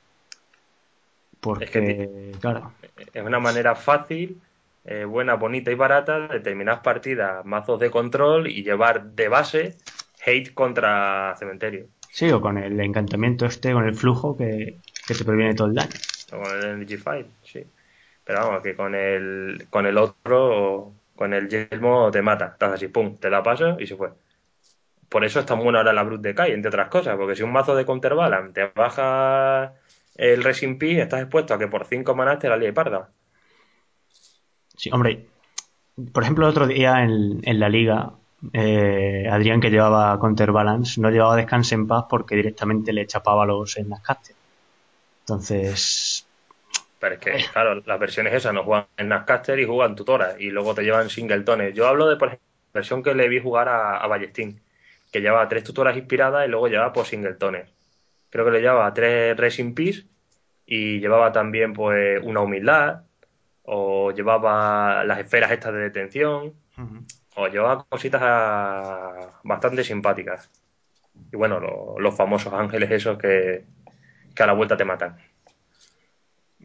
Porque, 1.40 2.32
claro. 2.40 2.72
Es 3.14 3.22
una 3.22 3.40
manera 3.40 3.76
fácil, 3.76 4.42
eh, 4.86 5.04
buena, 5.04 5.34
bonita 5.36 5.72
y 5.72 5.76
barata 5.76 6.28
de 6.28 6.40
terminar 6.40 6.82
partidas, 6.82 7.46
mazos 7.46 7.80
de 7.80 7.92
control 7.92 8.48
y 8.48 8.64
llevar 8.64 9.04
de 9.12 9.28
base 9.28 9.78
hate 10.26 10.54
contra 10.54 11.36
cementerio. 11.38 11.88
Sí, 12.10 12.32
o 12.32 12.40
con 12.40 12.58
el 12.58 12.80
encantamiento 12.80 13.46
este, 13.46 13.74
con 13.74 13.86
el 13.86 13.96
flujo 13.96 14.38
que, 14.38 14.78
que 15.06 15.16
te 15.16 15.26
previene 15.26 15.54
todo 15.54 15.68
el 15.68 15.76
daño. 15.76 15.92
O 16.32 16.42
con 16.42 16.58
el 16.58 16.64
Energy 16.64 16.98
Fight, 16.98 17.28
sí. 17.44 17.64
Pero 18.24 18.40
vamos, 18.40 18.64
que 18.64 18.76
con 18.76 18.96
el, 18.96 19.68
con 19.70 19.86
el 19.86 19.98
otro, 19.98 20.94
con 21.16 21.34
el 21.34 21.48
yelmo 21.48 22.12
te 22.12 22.22
mata. 22.22 22.48
Estás 22.54 22.74
así, 22.74 22.88
pum, 22.88 23.18
te 23.18 23.30
da 23.30 23.44
paso 23.44 23.80
y 23.80 23.88
se 23.88 23.96
fue. 23.96 24.12
Por 25.10 25.24
eso 25.24 25.40
es 25.40 25.46
tan 25.46 25.60
bueno 25.60 25.78
ahora 25.78 25.94
la 25.94 26.04
Brute 26.04 26.30
Decay, 26.30 26.52
entre 26.54 26.70
otras 26.70 26.90
cosas. 26.90 27.16
Porque 27.18 27.36
si 27.36 27.44
un 27.44 27.52
mazo 27.52 27.76
de 27.76 27.86
Counterbalance 27.86 28.54
te 28.54 28.72
baja 28.76 29.74
el 30.16 30.44
Resin 30.44 30.78
P, 30.78 31.02
estás 31.02 31.22
expuesto 31.22 31.54
a 31.54 31.60
que 31.60 31.68
por 31.68 31.86
5 31.86 32.16
manas 32.16 32.40
te 32.40 32.50
la 32.50 32.58
líe 32.58 32.74
parda. 32.74 33.10
Sí, 34.76 34.90
hombre. 34.92 35.28
Por 36.12 36.24
ejemplo, 36.24 36.46
el 36.46 36.52
otro 36.52 36.66
día 36.66 37.04
en, 37.04 37.60
la 37.60 37.70
liga, 37.70 38.14
eh, 38.54 39.28
Adrián, 39.32 39.62
que 39.62 39.70
llevaba 39.70 40.20
Counterbalance, 40.20 41.00
no 41.00 41.12
llevaba 41.12 41.36
Descanse 41.36 41.76
en 41.76 41.88
Paz 41.88 42.06
porque 42.10 42.36
directamente 42.36 42.92
le 42.92 43.06
chapaba 43.06 43.46
los 43.46 43.78
en 43.78 43.90
las 43.90 44.02
Entonces, 45.20 46.26
pero 47.04 47.16
es 47.16 47.20
que, 47.20 47.34
claro, 47.52 47.84
las 47.86 48.00
versiones 48.00 48.34
esas 48.34 48.54
no 48.54 48.64
juegan 48.64 48.86
en 48.96 49.10
Nascaster 49.10 49.60
y 49.60 49.66
juegan 49.66 49.94
tutoras 49.94 50.40
y 50.40 50.52
luego 50.52 50.74
te 50.74 50.84
llevan 50.84 51.10
singletones. 51.10 51.74
Yo 51.74 51.86
hablo 51.86 52.08
de, 52.08 52.16
por 52.16 52.30
ejemplo, 52.30 52.48
la 52.72 52.80
versión 52.80 53.04
que 53.04 53.14
le 53.14 53.28
vi 53.28 53.42
jugar 53.42 53.68
a, 53.68 53.98
a 53.98 54.08
Ballestín, 54.08 54.62
que 55.12 55.20
llevaba 55.20 55.50
tres 55.50 55.66
tutoras 55.66 55.98
inspiradas 55.98 56.48
y 56.48 56.50
luego 56.50 56.70
llevaba 56.70 56.94
por 56.94 57.06
singletones. 57.06 57.70
Creo 58.30 58.46
que 58.46 58.52
le 58.52 58.62
llevaba 58.62 58.94
tres 58.94 59.36
Racing 59.36 59.74
Peace 59.74 60.06
y 60.66 61.02
llevaba 61.02 61.34
también 61.34 61.74
pues 61.74 62.22
una 62.24 62.40
humildad 62.40 63.02
o 63.64 64.12
llevaba 64.12 65.04
las 65.04 65.20
esferas 65.20 65.52
estas 65.52 65.74
de 65.74 65.80
detención 65.80 66.54
o 67.36 67.48
llevaba 67.50 67.84
cositas 67.84 68.22
bastante 69.44 69.84
simpáticas. 69.84 70.50
Y 71.34 71.36
bueno, 71.36 71.60
los 72.00 72.16
famosos 72.16 72.54
ángeles 72.54 72.90
esos 72.92 73.18
que, 73.18 73.66
que 74.34 74.44
a 74.44 74.48
la 74.48 74.54
vuelta 74.54 74.78
te 74.78 74.86
matan. 74.86 75.18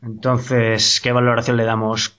Entonces, 0.03 1.01
¿qué 1.01 1.13
valoración 1.13 1.57
le 1.57 1.65
damos 1.65 2.19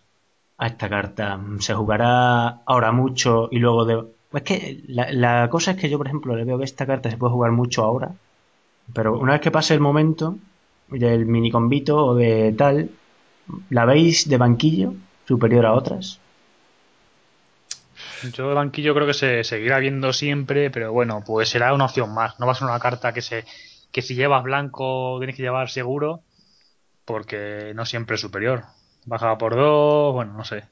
a 0.57 0.67
esta 0.67 0.89
carta? 0.89 1.39
¿Se 1.59 1.74
jugará 1.74 2.62
ahora 2.65 2.91
mucho 2.91 3.48
y 3.51 3.59
luego 3.59 3.86
de... 3.86 4.03
Es 4.33 4.43
que 4.43 4.83
la, 4.88 5.50
cosa 5.50 5.71
es 5.71 5.77
que 5.77 5.89
yo, 5.89 5.98
por 5.98 6.07
ejemplo, 6.07 6.36
le 6.36 6.43
veo 6.43 6.57
que 6.57 6.65
esta 6.65 6.86
carta 6.86 7.09
se 7.09 7.17
puede 7.17 7.33
jugar 7.33 7.51
mucho 7.51 7.83
ahora, 7.83 8.12
pero 8.93 9.17
una 9.17 9.33
vez 9.33 9.41
que 9.41 9.50
pase 9.50 9.74
el 9.74 9.79
momento 9.79 10.36
del 10.89 11.25
mini 11.25 11.50
convito 11.50 12.05
o 12.05 12.15
de 12.15 12.53
tal, 12.55 12.91
¿la 13.69 13.86
veis 13.86 14.29
de 14.29 14.38
banquillo 14.38 14.93
superior 15.27 15.65
a 15.65 15.74
otras? 15.74 16.19
Yo 18.33 18.50
de 18.50 18.53
banquillo 18.53 18.93
creo 18.93 19.07
que 19.07 19.13
se 19.13 19.43
seguirá 19.43 19.79
viendo 19.79 20.13
siempre, 20.13 20.69
pero 20.69 20.91
bueno, 20.91 21.24
pues 21.25 21.50
será 21.50 21.74
una 21.74 21.86
opción 21.86 22.13
más. 22.13 22.39
No 22.39 22.45
va 22.45 22.51
a 22.51 22.55
ser 22.55 22.67
una 22.67 22.79
carta 22.79 23.13
que 23.13 23.21
se 23.21 23.45
que 23.91 24.03
si 24.03 24.13
llevas 24.13 24.43
blanco 24.43 25.15
tienes 25.17 25.36
que 25.36 25.41
llevar 25.41 25.69
seguro 25.69 26.21
porque 27.09 27.71
no 27.73 27.87
siempre 27.87 28.13
es 28.13 28.21
superior. 28.21 28.65
Baja 29.07 29.35
por 29.39 29.55
dos, 29.55 30.13
bueno, 30.13 30.33
no 30.33 30.43
sé. 30.43 30.65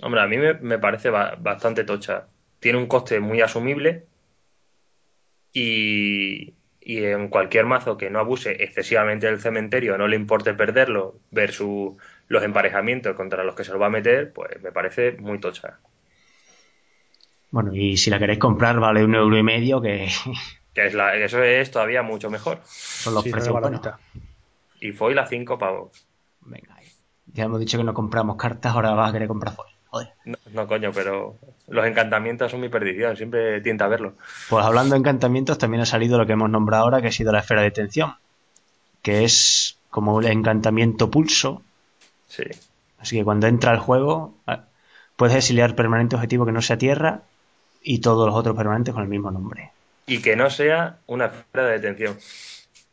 Hombre, 0.00 0.22
a 0.22 0.26
mí 0.26 0.38
me, 0.38 0.78
parece 0.78 1.10
bastante 1.10 1.84
tocha. 1.84 2.28
Tiene 2.60 2.78
un 2.78 2.86
coste 2.86 3.20
muy 3.20 3.42
asumible 3.42 4.06
y, 5.52 6.54
y, 6.80 7.04
en 7.04 7.28
cualquier 7.28 7.66
mazo 7.66 7.98
que 7.98 8.08
no 8.08 8.20
abuse 8.20 8.56
excesivamente 8.64 9.26
del 9.26 9.38
cementerio, 9.38 9.98
no 9.98 10.08
le 10.08 10.16
importe 10.16 10.54
perderlo, 10.54 11.16
versus 11.30 11.92
los 12.26 12.42
emparejamientos 12.42 13.14
contra 13.14 13.44
los 13.44 13.54
que 13.54 13.64
se 13.64 13.72
lo 13.72 13.78
va 13.78 13.88
a 13.88 13.90
meter, 13.90 14.32
pues 14.32 14.62
me 14.62 14.72
parece 14.72 15.12
muy 15.18 15.40
tocha. 15.40 15.78
Bueno, 17.50 17.74
y 17.74 17.98
si 17.98 18.08
la 18.08 18.18
queréis 18.18 18.38
comprar 18.38 18.80
vale 18.80 19.04
un 19.04 19.14
euro 19.14 19.36
y 19.36 19.42
medio, 19.42 19.82
que... 19.82 20.08
que 20.74 20.86
es 20.86 20.94
la, 20.94 21.14
eso 21.16 21.42
es 21.42 21.70
todavía 21.70 22.00
mucho 22.00 22.30
mejor. 22.30 22.60
Son 22.64 23.12
los 23.12 23.24
precios 23.24 23.54
y 24.84 24.92
foil 24.92 25.18
a 25.18 25.26
5 25.26 25.58
pavos. 25.58 26.06
Venga, 26.42 26.76
ya 27.32 27.44
hemos 27.44 27.58
dicho 27.58 27.78
que 27.78 27.84
no 27.84 27.94
compramos 27.94 28.36
cartas, 28.36 28.74
ahora 28.74 28.92
vas 28.92 29.08
a 29.08 29.12
querer 29.14 29.28
comprar 29.28 29.54
foil. 29.54 29.72
Joder. 29.88 30.12
No, 30.52 30.66
coño, 30.66 30.90
pero 30.92 31.36
los 31.68 31.86
encantamientos 31.86 32.50
son 32.50 32.60
mi 32.60 32.68
perdición, 32.68 33.16
siempre 33.16 33.60
tienta 33.62 33.86
a 33.86 33.88
verlo. 33.88 34.14
Pues 34.50 34.64
hablando 34.64 34.94
de 34.94 34.98
encantamientos, 34.98 35.56
también 35.56 35.80
ha 35.80 35.86
salido 35.86 36.18
lo 36.18 36.26
que 36.26 36.32
hemos 36.34 36.50
nombrado 36.50 36.84
ahora, 36.84 37.00
que 37.00 37.08
ha 37.08 37.12
sido 37.12 37.32
la 37.32 37.38
esfera 37.38 37.62
de 37.62 37.70
tensión, 37.70 38.14
que 39.00 39.24
es 39.24 39.78
como 39.88 40.20
el 40.20 40.26
encantamiento 40.26 41.10
pulso. 41.10 41.62
Sí. 42.26 42.44
Así 42.98 43.16
que 43.16 43.24
cuando 43.24 43.46
entra 43.46 43.70
al 43.70 43.78
juego, 43.78 44.34
puedes 45.16 45.36
exiliar 45.36 45.74
permanente 45.74 46.16
objetivo 46.16 46.44
que 46.44 46.52
no 46.52 46.60
sea 46.60 46.76
tierra 46.76 47.22
y 47.80 48.00
todos 48.00 48.26
los 48.26 48.34
otros 48.36 48.54
permanentes 48.56 48.92
con 48.92 49.02
el 49.02 49.08
mismo 49.08 49.30
nombre. 49.30 49.70
y 50.06 50.20
que 50.20 50.36
no 50.36 50.50
sea 50.50 50.98
una 51.06 51.26
esfera 51.26 51.66
de 51.68 51.72
detención. 51.78 52.18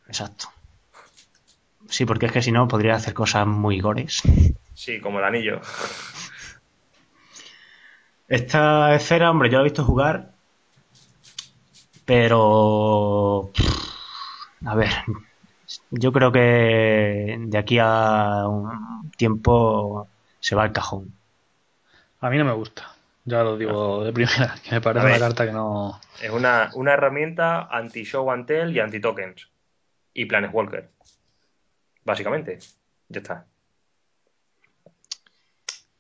Exacto. 0.08 0.48
Sí, 1.92 2.06
porque 2.06 2.28
es 2.28 2.32
que 2.32 2.42
si 2.42 2.54
no 2.54 2.70
podría 2.70 2.96
hacer 2.96 3.14
cosas 3.14 3.46
muy 3.46 3.82
gores. 3.82 4.24
Sí, 4.74 5.02
como 5.02 5.20
el 5.20 5.26
anillo. 5.26 5.60
Esta 8.30 8.96
esfera, 8.96 9.30
hombre, 9.30 9.50
yo 9.50 9.58
la 9.58 9.64
he 9.64 9.66
visto 9.66 9.84
jugar, 9.84 10.32
pero... 12.06 13.52
A 14.66 14.76
ver, 14.76 14.90
yo 15.90 16.14
creo 16.14 16.32
que 16.32 17.36
de 17.38 17.58
aquí 17.58 17.78
a 17.78 18.48
un 18.48 19.12
tiempo 19.18 20.08
se 20.40 20.56
va 20.56 20.64
al 20.64 20.72
cajón. 20.72 21.14
A 22.22 22.30
mí 22.30 22.38
no 22.38 22.46
me 22.46 22.54
gusta. 22.54 22.96
Ya 23.26 23.44
lo 23.44 23.58
digo 23.58 24.06
de 24.06 24.14
primera, 24.14 24.56
que 24.64 24.76
me 24.76 24.82
parece 24.82 25.08
una 25.08 25.20
carta 25.20 25.46
que 25.46 25.52
no. 25.52 26.00
Es 26.22 26.30
una, 26.30 26.70
una 26.76 26.94
herramienta 26.94 27.68
anti-show 27.70 28.32
and 28.32 28.46
tell 28.46 28.74
y 28.74 28.80
anti-tokens. 28.80 29.50
Y 30.14 30.24
Planeswalker. 30.26 30.90
Básicamente. 32.04 32.60
Ya 33.10 33.20
está. 33.20 33.46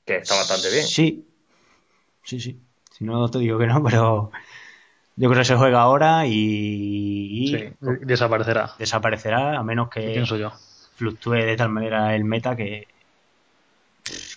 Que 0.06 0.18
está 0.18 0.36
bastante 0.36 0.70
bien. 0.72 0.86
Sí, 0.86 1.28
sí, 2.24 2.40
sí. 2.40 2.60
Si 2.92 3.04
no 3.04 3.30
te 3.30 3.40
digo 3.40 3.58
que 3.60 3.68
no, 3.68 3.84
pero 3.84 4.32
yo 5.16 5.30
creo 5.30 5.42
que 5.42 5.46
se 5.46 5.56
juega 5.56 5.82
ahora 5.82 6.26
y, 6.26 6.32
y 6.32 7.48
Sí, 7.58 7.74
desaparecerá. 8.02 8.74
desaparecerá 8.78 9.58
a 9.58 9.64
menos 9.64 9.90
que 9.90 10.12
Pienso 10.12 10.38
yo. 10.38 10.52
fluctúe 10.96 11.34
de 11.34 11.56
tal 11.58 11.70
manera 11.70 12.16
el 12.16 12.24
meta 12.24 12.56
que, 12.56 12.88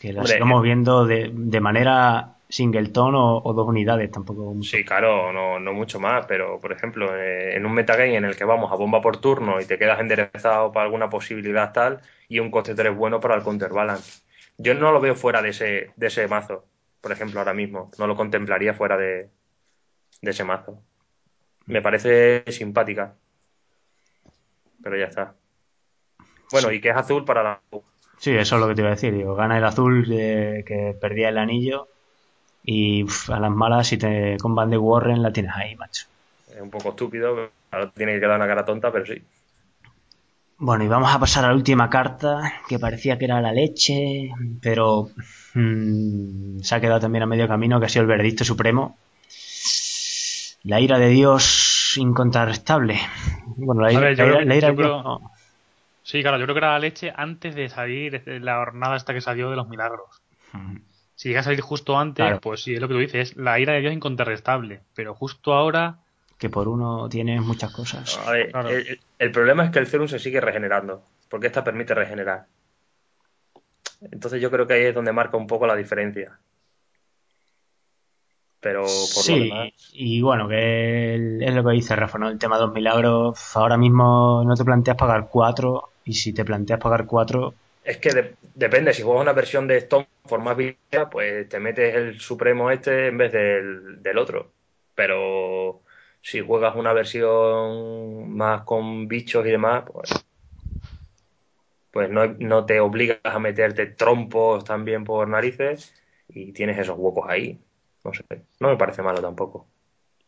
que 0.01 0.13
la 0.13 0.21
Hombre, 0.21 0.35
sigamos 0.35 0.63
viendo 0.63 1.07
de, 1.07 1.31
de 1.33 1.61
manera 1.61 2.34
singleton 2.49 3.15
o, 3.15 3.43
o 3.43 3.53
dos 3.53 3.67
unidades, 3.67 4.11
tampoco 4.11 4.55
mucho. 4.55 4.71
Sí, 4.71 4.85
claro, 4.85 5.33
no, 5.33 5.59
no 5.59 5.73
mucho 5.73 5.99
más, 5.99 6.27
pero 6.27 6.61
por 6.61 6.73
ejemplo, 6.73 7.17
eh, 7.17 7.57
en 7.57 7.67
un 7.67 7.73
metagame 7.73 8.17
en 8.17 8.25
el 8.25 8.37
que 8.37 8.45
vamos 8.45 8.71
a 8.71 8.77
bomba 8.77 9.01
por 9.01 9.17
turno 9.19 9.61
y 9.61 9.65
te 9.65 9.79
quedas 9.79 10.01
enderezado 10.01 10.73
para 10.73 10.85
alguna 10.85 11.11
posibilidad 11.11 11.73
tal 11.73 12.01
y 12.29 12.39
un 12.39 12.51
coste 12.51 12.75
3 12.75 12.95
bueno 12.95 13.21
para 13.21 13.35
el 13.35 13.43
counterbalance. 13.43 14.23
Yo 14.57 14.75
no 14.75 14.93
lo 14.93 15.01
veo 15.01 15.17
fuera 15.17 15.43
de 15.43 15.49
ese, 15.49 15.91
de 15.97 16.07
ese 16.07 16.29
mazo, 16.29 16.65
por 17.01 17.13
ejemplo, 17.13 17.41
ahora 17.41 17.55
mismo. 17.55 17.91
No 17.99 18.07
lo 18.07 18.15
contemplaría 18.15 18.75
fuera 18.75 18.97
de, 18.97 19.31
de 20.23 20.31
ese 20.31 20.45
mazo. 20.45 20.81
Me 21.67 21.83
parece 21.83 22.45
simpática. 22.53 23.15
Pero 24.83 24.97
ya 24.97 25.07
está. 25.07 25.35
Bueno, 26.53 26.71
y 26.71 26.81
que 26.81 26.91
es 26.91 26.97
azul 26.97 27.25
para 27.25 27.43
la... 27.43 27.61
Sí, 28.19 28.31
eso 28.31 28.55
es 28.57 28.61
lo 28.61 28.69
que 28.69 28.75
te 28.75 28.83
iba 28.83 28.91
a 28.91 28.95
decir. 28.95 29.13
Digo, 29.13 29.35
gana 29.35 29.59
el 29.59 29.65
azul 29.65 30.07
eh, 30.13 30.63
que 30.67 30.97
perdía 31.01 31.31
el 31.31 31.39
anillo 31.39 31.89
y 32.65 33.05
uf, 33.05 33.31
a 33.31 33.41
las 33.41 33.51
malas 33.53 33.89
si 33.89 33.99
te 33.99 34.37
con 34.41 34.55
Van 34.55 34.71
de 34.71 34.79
Warren 34.79 35.23
la 35.23 35.33
tienes 35.33 35.53
ahí, 35.55 35.77
macho. 35.77 36.07
Es 36.47 36.59
un 36.59 36.71
poco 36.71 36.89
estúpido, 36.91 37.51
ahora 37.71 37.91
tiene 37.93 38.15
que 38.15 38.21
quedar 38.21 38.37
una 38.37 38.47
cara 38.47 38.65
tonta, 38.65 38.91
pero 38.91 39.05
sí. 39.05 39.23
Bueno, 40.59 40.83
y 40.85 40.89
vamos 40.89 41.15
a 41.15 41.19
pasar 41.21 41.45
a 41.45 41.49
la 41.49 41.55
última 41.55 41.89
carta, 41.91 42.53
que 42.69 42.79
parecía 42.81 43.19
que 43.19 43.25
era 43.27 43.41
la 43.41 43.53
leche, 43.53 44.31
pero 44.61 45.09
mm, 45.55 46.59
se 46.61 46.75
ha 46.75 46.81
quedado 46.81 47.01
también 47.01 47.23
a 47.25 47.27
medio 47.27 47.47
camino, 47.49 47.79
que 47.79 47.87
ha 47.87 47.89
sido 47.89 48.03
el 48.03 48.09
veredicto 48.09 48.45
supremo. 48.45 48.97
La 50.65 50.81
ira 50.81 50.99
de 50.99 51.09
Dios 51.11 51.95
incontrastable. 51.97 52.99
Bueno, 53.57 53.83
la 53.83 53.93
ver, 53.93 54.17
la 54.19 54.25
ira- 54.27 54.45
la 54.45 54.55
de 54.57 54.73
Dios 54.73 54.93
no. 55.05 55.31
Sí, 56.03 56.23
claro, 56.23 56.39
yo 56.39 56.45
creo 56.45 56.55
que 56.55 56.59
era 56.59 56.73
la 56.73 56.79
leche 56.79 57.13
antes 57.17 57.55
de 57.57 57.69
salir 57.69 58.23
la 58.27 58.59
jornada 58.59 58.97
esta 58.97 59.13
que 59.15 59.21
salió 59.21 59.51
de 59.51 59.57
los 59.57 59.69
milagros. 59.69 60.23
Mm, 60.55 60.77
Si 61.17 61.29
llega 61.29 61.41
a 61.41 61.45
salir 61.45 61.61
justo 61.61 61.97
antes, 61.99 62.25
Claro. 62.25 62.41
pues 62.41 62.63
sí, 62.63 62.75
es 62.75 62.81
lo 62.81 62.89
que 62.89 62.95
tú 62.95 63.01
dices, 63.01 63.31
es 63.31 63.37
la 63.37 63.59
ira 63.61 63.73
de 63.75 63.81
Dios 63.81 63.93
incontrastable. 63.93 64.81
Pero 64.95 65.15
justo 65.15 65.55
ahora, 65.55 65.99
Que 66.39 66.51
por 66.51 66.69
uno 66.69 67.09
tienes 67.09 67.41
muchas 67.41 67.73
cosas. 67.73 68.19
A 68.27 68.33
ver, 68.33 68.51
Claro. 68.51 68.71
el, 68.71 69.01
el 69.19 69.31
problema 69.31 69.65
es 69.65 69.71
que 69.71 69.79
el 69.79 69.87
Serum 69.87 70.09
se 70.09 70.19
sigue 70.19 70.41
regenerando, 70.41 71.03
porque 71.31 71.47
esta 71.47 71.63
permite 71.65 71.95
regenerar. 71.95 72.47
Entonces 74.11 74.43
yo 74.43 74.51
creo 74.51 74.67
que 74.67 74.75
ahí 74.75 74.83
es 74.87 74.95
donde 74.95 75.13
marca 75.13 75.37
un 75.37 75.47
poco 75.47 75.67
la 75.67 75.77
diferencia. 75.77 76.39
Pero 78.61 78.83
por 78.83 78.89
Sí, 78.91 79.49
lo 79.49 79.55
demás, 79.57 79.73
y 79.93 80.23
bueno, 80.23 80.49
que 80.49 81.15
el- 81.15 81.43
es 81.43 81.55
lo 81.55 81.63
que 81.65 81.73
dice 81.73 81.95
Rafa, 81.97 82.19
¿no? 82.19 82.29
El 82.29 82.39
tema 82.39 82.57
de 82.59 82.65
los 82.67 82.73
milagros, 82.75 83.57
ahora 83.57 83.77
mismo 83.77 84.43
no 84.45 84.55
te 84.55 84.65
planteas 84.65 84.97
pagar 84.97 85.29
cuatro, 85.31 85.91
y 86.05 86.15
si 86.15 86.33
te 86.33 86.45
planteas 86.45 86.81
pagar 86.81 87.07
cuatro, 87.07 87.55
es 87.85 87.99
que 87.99 88.13
de- 88.15 88.37
depende, 88.55 88.93
si 88.95 89.03
juegas 89.03 89.23
una 89.23 89.33
versión 89.33 89.67
de 89.69 89.81
Stormforge 89.81 90.45
más 90.45 90.57
vieja, 90.57 91.11
pues 91.11 91.49
te 91.49 91.61
metes 91.61 91.95
el 91.95 92.21
Supremo 92.21 92.71
este 92.71 93.09
en 93.09 93.19
vez 93.19 93.33
del, 93.33 94.03
del 94.03 94.19
otro. 94.19 94.55
Pero 94.95 95.83
si 96.23 96.41
juegas 96.41 96.77
una 96.77 96.93
versión 96.93 98.31
más 98.37 98.63
con 98.65 99.09
bichos 99.09 99.47
y 99.47 99.51
demás, 99.51 99.85
pues, 99.93 100.27
pues 101.91 102.11
no, 102.11 102.27
no 102.39 102.67
te 102.67 102.81
obligas 102.81 103.21
a 103.25 103.39
meterte 103.39 103.87
trompos 103.87 104.65
también 104.65 105.05
por 105.05 105.29
narices 105.29 105.95
y 106.29 106.53
tienes 106.53 106.79
esos 106.79 106.97
huecos 106.99 107.27
ahí. 107.29 107.61
No 108.05 108.13
sé, 108.13 108.25
no 108.61 108.69
me 108.69 108.77
parece 108.77 109.03
malo 109.03 109.21
tampoco. 109.23 109.69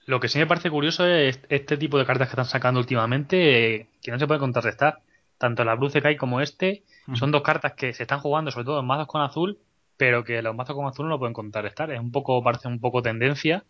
lo 0.07 0.21
que 0.21 0.29
sí 0.29 0.39
me 0.39 0.47
parece 0.47 0.71
curioso 0.71 1.07
es 1.07 1.41
este 1.49 1.77
tipo 1.77 1.99
de 1.99 2.07
cartas 2.07 2.29
que 2.29 2.33
están 2.33 2.45
sacando 2.47 2.81
últimamente, 2.81 3.75
eh, 3.75 3.91
que 4.03 4.11
no 4.13 4.19
se 4.19 4.27
pueden 4.27 4.41
contrarrestar. 4.41 5.03
Tanto 5.39 5.65
la 5.65 5.75
Blue 5.75 5.91
Kai 5.91 6.17
como 6.17 6.41
este, 6.41 6.85
son 7.15 7.31
dos 7.31 7.43
cartas 7.43 7.75
que 7.75 7.93
se 7.93 8.03
están 8.05 8.21
jugando, 8.21 8.51
sobre 8.51 8.65
todo 8.65 8.81
en 8.81 8.87
mazos 8.87 9.07
con 9.07 9.23
azul, 9.23 9.59
pero 9.97 10.25
que 10.25 10.43
los 10.43 10.55
mazos 10.55 10.75
con 10.75 10.87
azul 10.87 11.07
no 11.07 11.11
lo 11.11 11.19
pueden 11.19 11.33
contrarrestar. 11.35 11.91
Es 11.93 12.01
un 12.01 12.11
poco, 12.13 12.43
parece 12.43 12.69
un 12.69 12.81
poco 12.81 13.03
tendencia. 13.03 13.65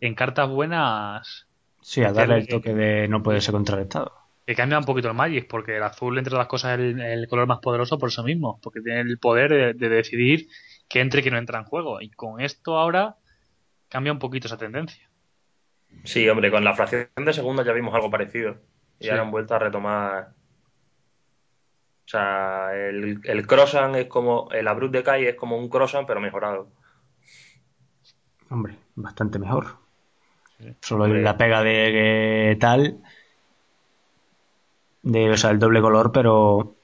En 0.00 0.14
cartas 0.14 0.48
buenas, 0.48 1.46
sí, 1.80 2.02
a 2.02 2.12
darle 2.12 2.36
el 2.38 2.48
toque 2.48 2.74
de 2.74 3.06
no 3.08 3.22
poder 3.22 3.40
ser 3.40 3.52
contrarrestado. 3.52 4.12
que 4.44 4.56
cambia 4.56 4.78
un 4.78 4.84
poquito 4.84 5.08
el 5.08 5.14
Magic, 5.14 5.46
porque 5.48 5.76
el 5.76 5.82
azul, 5.84 6.18
entre 6.18 6.34
otras 6.34 6.48
cosas, 6.48 6.72
es 6.72 6.80
el, 6.80 7.00
el 7.00 7.28
color 7.28 7.46
más 7.46 7.60
poderoso 7.60 7.98
por 7.98 8.08
eso 8.08 8.24
mismo, 8.24 8.58
porque 8.62 8.80
tiene 8.80 9.00
el 9.02 9.18
poder 9.18 9.50
de, 9.52 9.74
de 9.74 9.88
decidir 9.88 10.48
que 10.88 11.00
entre 11.00 11.20
y 11.20 11.22
que 11.24 11.30
no 11.30 11.38
entra 11.38 11.60
en 11.60 11.64
juego. 11.64 12.00
Y 12.00 12.10
con 12.10 12.40
esto 12.40 12.76
ahora 12.78 13.16
cambia 13.88 14.12
un 14.12 14.18
poquito 14.18 14.48
esa 14.48 14.56
tendencia. 14.58 15.08
Sí, 16.04 16.28
hombre, 16.28 16.50
con 16.50 16.64
la 16.64 16.74
fracción 16.74 17.06
de 17.16 17.32
segundos 17.32 17.64
ya 17.64 17.72
vimos 17.72 17.94
algo 17.94 18.10
parecido. 18.10 18.56
Y 18.98 19.04
Sí. 19.04 19.10
ahora 19.10 19.22
han 19.22 19.30
vuelto 19.30 19.54
a 19.54 19.58
retomar. 19.60 20.28
O 22.12 22.14
sea, 22.14 22.70
el, 22.74 23.20
el 23.24 23.46
croissant 23.46 23.96
es 23.96 24.06
como. 24.06 24.50
El 24.52 24.68
Abrupte 24.68 24.98
de 24.98 25.04
Kai 25.04 25.24
es 25.28 25.34
como 25.34 25.56
un 25.56 25.70
croissant, 25.70 26.06
pero 26.06 26.20
mejorado. 26.20 26.68
Hombre, 28.50 28.76
bastante 28.96 29.38
mejor. 29.38 29.78
Sí. 30.58 30.76
Solo 30.82 31.04
Hombre. 31.04 31.22
la 31.22 31.38
pega 31.38 31.62
de 31.62 31.72
que 32.52 32.56
tal, 32.60 33.02
de, 35.02 35.30
o 35.30 35.36
sea, 35.38 35.50
el 35.50 35.58
doble 35.58 35.80
color, 35.80 36.12
pero 36.12 36.76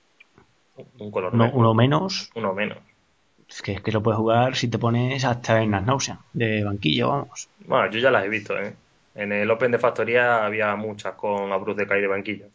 Un 0.99 1.11
color 1.11 1.35
uno, 1.35 1.45
menos. 1.45 1.55
uno 1.55 1.75
menos, 1.75 2.31
Uno 2.35 2.55
menos. 2.55 2.79
es 3.49 3.61
que, 3.63 3.73
es 3.73 3.83
que 3.83 3.93
lo 3.93 4.03
puedes 4.03 4.19
jugar 4.19 4.57
si 4.57 4.69
te 4.69 4.79
pones 4.79 5.25
hasta 5.27 5.61
en 5.63 5.73
las 5.73 5.85
náuseas, 5.85 6.21
de 6.33 6.65
banquillo, 6.65 7.09
vamos. 7.11 7.51
Bueno, 7.67 7.91
yo 7.91 7.99
ya 8.01 8.11
las 8.11 8.25
he 8.25 8.29
visto, 8.31 8.59
¿eh? 8.59 8.75
En 9.15 9.33
el 9.33 9.51
Open 9.51 9.73
de 9.73 9.79
Factoría 9.79 10.45
había 10.47 10.75
muchas 10.77 11.15
con 11.17 11.53
Abrupte 11.53 11.83
de 11.83 11.89
Kai 11.89 12.01
de 12.01 12.07
banquillo. 12.07 12.47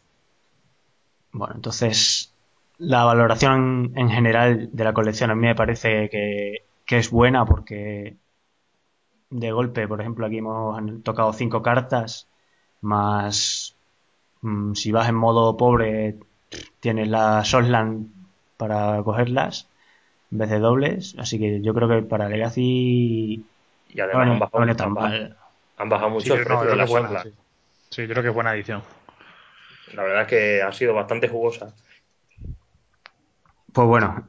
Bueno, 1.32 1.54
entonces 1.56 2.33
la 2.78 3.04
valoración 3.04 3.92
en 3.96 4.10
general 4.10 4.70
de 4.72 4.84
la 4.84 4.92
colección 4.94 5.30
a 5.30 5.34
mí 5.34 5.42
me 5.46 5.54
parece 5.54 6.08
que, 6.10 6.64
que 6.86 6.98
es 6.98 7.10
buena 7.10 7.44
porque 7.46 8.16
de 9.30 9.50
golpe, 9.52 9.88
por 9.88 10.00
ejemplo, 10.00 10.26
aquí 10.26 10.38
hemos 10.38 11.02
tocado 11.02 11.32
cinco 11.32 11.62
cartas, 11.62 12.28
más 12.80 13.74
mm, 14.42 14.74
si 14.74 14.92
vas 14.92 15.08
en 15.08 15.16
modo 15.16 15.56
pobre 15.56 16.16
tienes 16.80 17.08
la 17.08 17.44
Solland 17.44 18.08
para 18.56 19.02
cogerlas 19.02 19.68
en 20.30 20.38
vez 20.38 20.50
de 20.50 20.58
dobles, 20.58 21.16
así 21.18 21.38
que 21.38 21.60
yo 21.62 21.74
creo 21.74 21.88
que 21.88 22.02
para 22.02 22.28
Legacy 22.28 23.44
Y 23.88 23.96
no 23.96 24.02
además 24.02 24.28
han 24.28 24.38
bajado, 24.40 24.60
no 24.60 24.66
viene 24.66 24.74
tan 24.76 24.88
han 24.88 24.94
bajado- 24.94 25.14
mal. 25.14 25.36
han 25.76 25.88
bajado 25.88 26.10
mucho 26.10 26.34
Sí, 26.34 26.40
el 26.40 26.44
precio 26.44 26.66
de 26.68 26.76
la 26.76 26.84
buena. 26.86 27.22
Sí, 27.90 28.02
yo 28.02 28.08
creo 28.08 28.22
que 28.22 28.28
es 28.28 28.34
buena 28.34 28.54
edición. 28.54 28.82
La 29.94 30.02
verdad 30.02 30.22
es 30.22 30.28
que 30.28 30.62
ha 30.62 30.72
sido 30.72 30.94
bastante 30.94 31.28
jugosa. 31.28 31.72
Pues 33.74 33.88
bueno, 33.88 34.26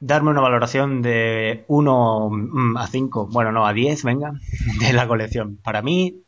darme 0.00 0.30
una 0.30 0.40
valoración 0.40 1.00
de 1.00 1.64
1 1.68 2.28
mm, 2.30 2.76
a 2.76 2.86
5, 2.88 3.28
bueno, 3.30 3.52
no, 3.52 3.66
a 3.66 3.72
10, 3.72 4.02
venga, 4.04 4.32
de 4.80 4.92
la 4.92 5.06
colección. 5.08 5.56
Para 5.56 5.82
mí, 5.82 6.22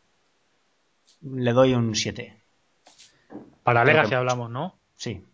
le 1.22 1.53
doy 1.53 1.74
un 1.74 1.94
7. 1.94 2.37
Para 3.64 3.85
Legacy 3.85 4.11
que- 4.11 4.14
hablamos, 4.14 4.51
¿no? 4.51 4.79
Sí. 4.94 5.24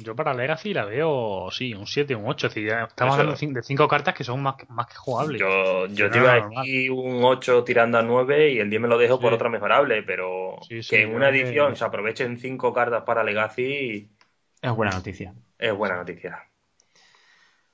Yo 0.00 0.14
para 0.14 0.32
Legacy 0.32 0.72
la 0.72 0.84
veo, 0.84 1.48
sí, 1.50 1.74
un 1.74 1.86
7, 1.86 2.14
un 2.14 2.24
8. 2.26 2.46
Es 2.46 2.54
decir, 2.54 2.70
ya 2.70 2.84
estamos 2.84 3.14
Eso. 3.14 3.20
hablando 3.20 3.32
de 3.40 3.46
cin- 3.46 3.52
de 3.52 3.62
cinco 3.64 3.88
cartas 3.88 4.14
que 4.14 4.22
son 4.24 4.40
más, 4.42 4.54
que- 4.54 4.66
más 4.68 4.86
que 4.86 4.94
jugables. 4.94 5.40
Yo, 5.40 5.86
yo 5.88 6.06
Sí, 6.06 6.12
te 6.12 6.18
no, 6.18 6.24
iba 6.24 6.32
a 6.34 6.48
decir 6.62 6.90
un 6.92 7.24
8 7.24 7.64
tirando 7.64 7.98
a 7.98 8.02
9 8.02 8.52
y 8.52 8.58
el 8.60 8.70
10 8.70 8.80
me 8.80 8.86
lo 8.88 8.96
dejo 8.96 9.18
por 9.20 9.30
Sí. 9.30 9.34
otra 9.34 9.48
mejorable, 9.50 10.02
pero 10.04 10.56
Sí, 10.68 10.82
sí, 10.84 10.90
que 10.90 11.02
en 11.02 11.14
una 11.14 11.28
creo 11.30 11.32
que- 11.42 11.48
edición 11.48 11.76
se 11.76 11.84
aprovechen 11.84 12.38
5 12.38 12.72
cartas 12.72 13.02
para 13.04 13.24
Legacy 13.24 14.08
Es 14.62 14.72
buena 14.72 14.92
noticia. 14.92 15.34
Es 15.58 15.76
buena 15.76 15.96
noticia. 15.96 16.48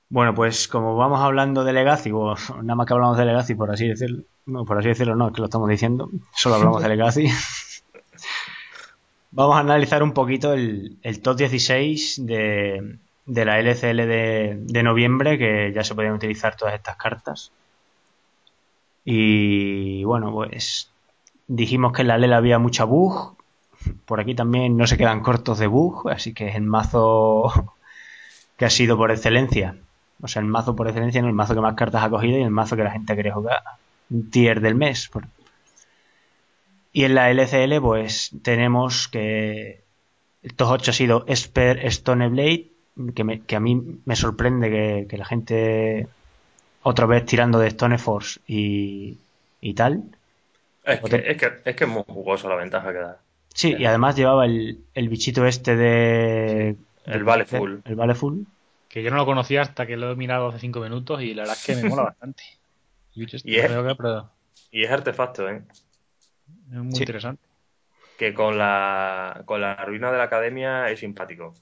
Bueno, 0.09 0.33
pues 0.35 0.67
como 0.67 0.95
vamos 0.95 1.19
hablando 1.19 1.63
de 1.63 1.73
Legacy, 1.73 2.11
o 2.11 2.35
nada 2.61 2.75
más 2.75 2.85
que 2.85 2.93
hablamos 2.93 3.17
de 3.17 3.25
Legacy, 3.25 3.55
por 3.55 3.71
así 3.71 3.87
decirlo, 3.87 4.23
No, 4.45 4.65
por 4.65 4.77
así 4.77 4.89
decirlo, 4.89 5.15
no, 5.15 5.27
es 5.27 5.33
que 5.33 5.41
lo 5.41 5.45
estamos 5.45 5.69
diciendo. 5.69 6.09
Solo 6.33 6.55
hablamos 6.55 6.81
de 6.81 6.89
Legacy. 6.89 7.27
Vamos 9.31 9.57
a 9.57 9.59
analizar 9.59 10.01
un 10.03 10.13
poquito 10.13 10.53
el, 10.53 10.97
el 11.01 11.21
top 11.21 11.37
16 11.37 12.25
de, 12.25 12.99
de 13.25 13.45
la 13.45 13.59
LCL 13.59 13.97
de, 13.97 14.57
de 14.61 14.83
noviembre, 14.83 15.37
que 15.37 15.73
ya 15.73 15.83
se 15.83 15.95
podían 15.95 16.13
utilizar 16.13 16.55
todas 16.55 16.75
estas 16.75 16.95
cartas. 16.95 17.51
Y 19.03 20.03
bueno, 20.03 20.31
pues 20.31 20.91
dijimos 21.47 21.93
que 21.93 22.03
en 22.03 22.07
la 22.07 22.17
LEL 22.17 22.33
había 22.33 22.59
mucha 22.59 22.85
bug. 22.85 23.35
Por 24.05 24.19
aquí 24.19 24.33
también 24.33 24.77
no 24.77 24.87
se 24.87 24.97
quedan 24.97 25.21
cortos 25.21 25.59
de 25.59 25.67
bug, 25.67 26.09
así 26.09 26.33
que 26.33 26.49
el 26.49 26.63
mazo 26.63 27.74
que 28.57 28.65
ha 28.65 28.69
sido 28.69 28.97
por 28.97 29.11
excelencia. 29.11 29.75
O 30.21 30.27
sea, 30.27 30.41
el 30.41 30.47
mazo 30.47 30.75
por 30.75 30.87
excelencia, 30.87 31.21
no 31.21 31.27
el 31.27 31.33
mazo 31.33 31.55
que 31.55 31.61
más 31.61 31.75
cartas 31.75 32.03
ha 32.03 32.09
cogido 32.09 32.37
y 32.37 32.43
el 32.43 32.51
mazo 32.51 32.75
que 32.75 32.83
la 32.83 32.91
gente 32.91 33.13
quiere 33.13 33.31
jugar. 33.31 33.61
Un 34.09 34.29
tier 34.29 34.61
del 34.61 34.75
mes. 34.75 35.09
Y 36.93 37.03
en 37.03 37.15
la 37.15 37.29
LCL, 37.29 37.81
pues 37.81 38.31
tenemos 38.41 39.07
que 39.07 39.83
estos 40.45 40.69
8 40.69 40.91
ha 40.91 40.93
sido 40.93 41.25
Esper 41.27 41.91
Stoneblade, 41.91 42.67
que, 43.13 43.41
que 43.45 43.55
a 43.55 43.59
mí 43.59 43.81
me 44.05 44.15
sorprende 44.15 44.69
que, 44.69 45.07
que, 45.09 45.17
la 45.17 45.25
gente 45.25 46.07
otra 46.83 47.07
vez 47.07 47.25
tirando 47.25 47.59
de 47.59 47.71
Stoneforce 47.71 48.39
y, 48.47 49.17
y 49.59 49.73
tal. 49.73 50.03
Es 50.85 50.99
que, 50.99 51.15
es 51.15 51.37
que, 51.37 51.51
es, 51.65 51.75
que, 51.75 51.83
es 51.83 51.89
muy 51.89 52.03
jugoso 52.07 52.47
la 52.47 52.55
ventaja 52.55 52.93
que 52.93 52.99
da. 52.99 53.17
Sí, 53.53 53.75
y 53.77 53.85
además 53.85 54.15
llevaba 54.15 54.45
el, 54.45 54.79
el 54.93 55.09
bichito 55.09 55.45
este 55.47 55.75
de... 55.75 56.75
El 57.05 57.23
Vale 57.23 57.45
Full. 57.45 57.79
El 57.85 57.95
Vale 57.95 58.15
Full. 58.15 58.41
Que 58.87 59.03
yo 59.03 59.11
no 59.11 59.17
lo 59.17 59.25
conocía 59.25 59.61
hasta 59.61 59.85
que 59.85 59.97
lo 59.97 60.11
he 60.11 60.15
mirado 60.15 60.47
hace 60.47 60.59
5 60.59 60.79
minutos 60.79 61.21
y 61.21 61.33
la 61.33 61.43
verdad 61.43 61.57
es 61.57 61.65
que 61.65 61.75
me 61.75 61.89
mola 61.89 62.03
bastante. 62.03 62.43
Y 63.13 63.23
es, 63.23 63.45
y 63.45 64.81
es 64.83 64.91
artefacto, 64.91 65.47
¿eh? 65.49 65.63
Es 66.71 66.77
muy 66.77 66.91
sí. 66.93 67.03
interesante. 67.03 67.41
Que 68.17 68.33
con 68.33 68.57
la, 68.57 69.43
con 69.45 69.61
la 69.61 69.75
ruina 69.85 70.11
de 70.11 70.17
la 70.17 70.23
academia 70.23 70.89
es 70.89 70.99
simpático. 70.99 71.53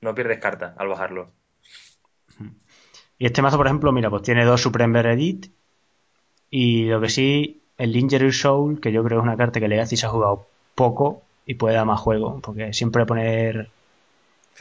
No 0.00 0.14
pierdes 0.14 0.38
carta 0.38 0.74
al 0.76 0.88
bajarlo. 0.88 1.30
Y 3.18 3.26
este 3.26 3.42
mazo, 3.42 3.56
por 3.56 3.66
ejemplo, 3.66 3.90
mira, 3.90 4.10
pues 4.10 4.22
tiene 4.22 4.44
dos 4.44 4.60
Supreme 4.60 4.92
Veredit. 4.92 5.50
Y 6.50 6.84
lo 6.86 7.00
que 7.00 7.08
sí, 7.08 7.62
el 7.76 7.94
Injury 7.96 8.32
Soul, 8.32 8.80
que 8.80 8.92
yo 8.92 9.02
creo 9.04 9.18
es 9.18 9.24
una 9.24 9.36
carta 9.36 9.60
que 9.60 9.68
Legacy 9.68 9.96
se 9.96 10.06
ha 10.06 10.10
jugado 10.10 10.46
poco 10.74 11.22
y 11.44 11.54
puede 11.54 11.74
dar 11.74 11.86
más 11.86 12.00
juego. 12.00 12.40
Porque 12.40 12.72
siempre 12.72 13.06
poner 13.06 13.70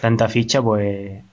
tanta 0.01 0.29
ficha, 0.29 0.62
pues. 0.62 1.23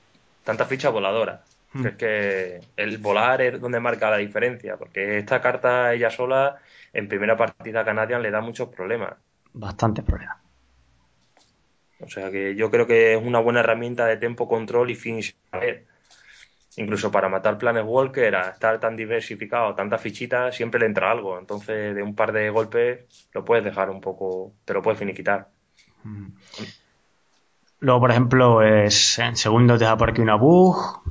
Tanta 0.45 0.65
ficha 0.67 0.91
voladora. 0.91 1.43
Hmm. 1.73 1.87
Es 1.87 1.97
que 1.97 2.61
el 2.77 2.99
volar 2.99 3.41
es 3.43 3.61
donde 3.61 3.81
marca 3.81 4.11
la 4.11 4.19
diferencia. 4.19 4.77
Porque 4.77 5.19
esta 5.19 5.41
carta 5.41 5.93
ella 5.93 6.11
sola, 6.11 6.59
en 6.93 7.09
primera 7.09 7.37
partida 7.37 7.85
Canadian, 7.85 8.23
le 8.23 8.31
da 8.31 8.41
muchos 8.41 8.69
problemas. 8.69 9.15
Bastantes 9.53 10.05
problemas. 10.05 10.39
O 12.01 12.09
sea 12.09 12.31
que 12.31 12.55
yo 12.55 12.71
creo 12.71 12.87
que 12.87 13.15
es 13.15 13.23
una 13.23 13.41
buena 13.41 13.61
herramienta 13.61 14.07
de 14.07 14.17
tempo 14.17 14.49
control 14.49 14.91
y 14.91 14.95
finish. 14.95 15.35
Incluso 16.77 17.11
para 17.11 17.29
matar 17.29 17.57
Planet 17.57 17.85
Walker, 17.87 18.35
a 18.35 18.51
estar 18.51 18.81
tan 18.81 18.97
diversificado, 18.97 19.75
tantas 19.75 20.01
fichitas, 20.01 20.57
siempre 20.57 20.81
le 20.81 20.87
entra 20.87 21.11
algo. 21.11 21.39
Entonces, 21.39 21.95
de 21.95 22.03
un 22.03 22.15
par 22.17 22.33
de 22.33 22.51
golpes, 22.51 23.29
lo 23.33 23.45
puedes 23.45 23.65
dejar 23.65 23.91
un 23.91 24.01
poco, 24.01 24.53
te 24.65 24.75
lo 24.75 24.83
puedes 24.83 24.99
finiquitar. 24.99 25.49
Mm. 26.03 26.27
Luego, 27.85 28.01
por 28.01 28.11
ejemplo, 28.13 28.63
es, 28.63 29.19
en 29.19 29.37
segundo 29.37 29.77
te 29.77 29.85
da 29.85 29.95
por 29.95 30.09
aquí 30.09 30.23
una 30.23 30.37
bug, 30.37 31.03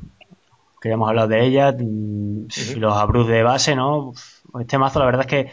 que 0.82 0.90
ya 0.90 0.96
hemos 0.96 1.08
hablado 1.08 1.28
de 1.28 1.46
ella, 1.46 1.70
uh 1.70 1.78
-huh. 1.78 2.76
los 2.78 2.98
abrus 2.98 3.28
de 3.28 3.44
base, 3.44 3.76
¿no? 3.76 4.14
Este 4.60 4.80
mazo, 4.80 4.98
la 4.98 5.06
verdad 5.06 5.22
es 5.22 5.28
que 5.28 5.52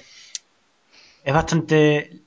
es 1.22 1.34
bastante 1.34 2.22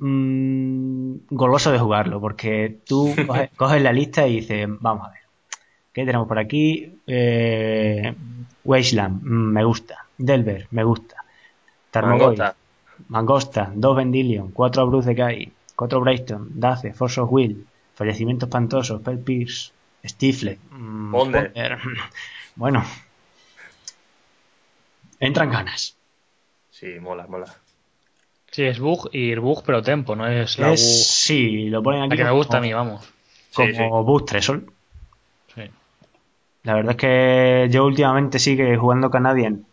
mmm, 0.00 1.14
goloso 1.30 1.72
de 1.72 1.78
jugarlo, 1.78 2.20
porque 2.20 2.80
tú 2.84 3.14
coges, 3.26 3.48
coges, 3.56 3.80
la 3.80 3.94
lista 3.94 4.28
y 4.28 4.40
dices, 4.40 4.68
vamos 4.68 5.06
a 5.08 5.12
ver, 5.12 5.20
¿qué 5.94 6.04
tenemos 6.04 6.28
por 6.28 6.38
aquí? 6.38 7.00
Eh, 7.06 8.14
Wasteland, 8.64 9.22
mmm, 9.22 9.52
me 9.52 9.64
gusta. 9.64 10.04
Delver, 10.18 10.68
me 10.72 10.84
gusta. 10.84 11.24
Tarmogoy, 11.90 12.36
Mangosta. 12.36 12.56
Mangosta, 13.08 13.72
dos 13.74 13.96
Vendilion, 13.96 14.50
cuatro 14.50 14.82
Abruz 14.82 15.06
de 15.06 15.14
Kai, 15.16 15.52
cuatro 15.76 16.00
Brayton, 16.00 16.48
Dace, 16.58 16.92
Force 16.94 17.20
of 17.20 17.30
Will, 17.30 17.66
Fallecimiento 17.94 18.46
Espantoso, 18.46 18.98
Spell 18.98 19.18
Pierce, 19.20 19.72
Stifle, 20.04 20.58
mmm, 20.70 21.12
Ponder. 21.12 21.52
Bueno, 22.56 22.82
entran 25.20 25.50
ganas. 25.50 25.94
Sí, 26.70 26.98
mola, 27.00 27.26
mola. 27.26 27.54
Sí, 28.50 28.64
es 28.64 28.78
bug 28.78 29.10
y 29.12 29.34
bug, 29.34 29.62
pero 29.64 29.82
tempo, 29.82 30.16
no 30.16 30.26
es 30.26 30.58
la 30.58 30.72
es, 30.72 30.80
bug. 30.80 30.88
Sí, 31.04 31.68
lo 31.68 31.82
ponen 31.82 32.02
aquí. 32.04 32.10
La 32.10 32.16
que 32.16 32.24
me 32.24 32.30
gusta 32.30 32.58
a 32.58 32.60
mí, 32.60 32.72
vamos. 32.72 33.06
Como 33.54 33.68
Sí, 33.68 33.74
sí. 33.74 33.82
bug 33.82 34.24
Tresol. 34.24 34.72
Sí. 35.54 35.62
La 36.62 36.74
verdad 36.74 36.92
es 36.92 36.96
que 36.96 37.68
yo 37.70 37.84
últimamente 37.84 38.38
sí 38.38 38.56
que 38.56 38.76
jugando 38.76 39.10
Canadian 39.10 39.66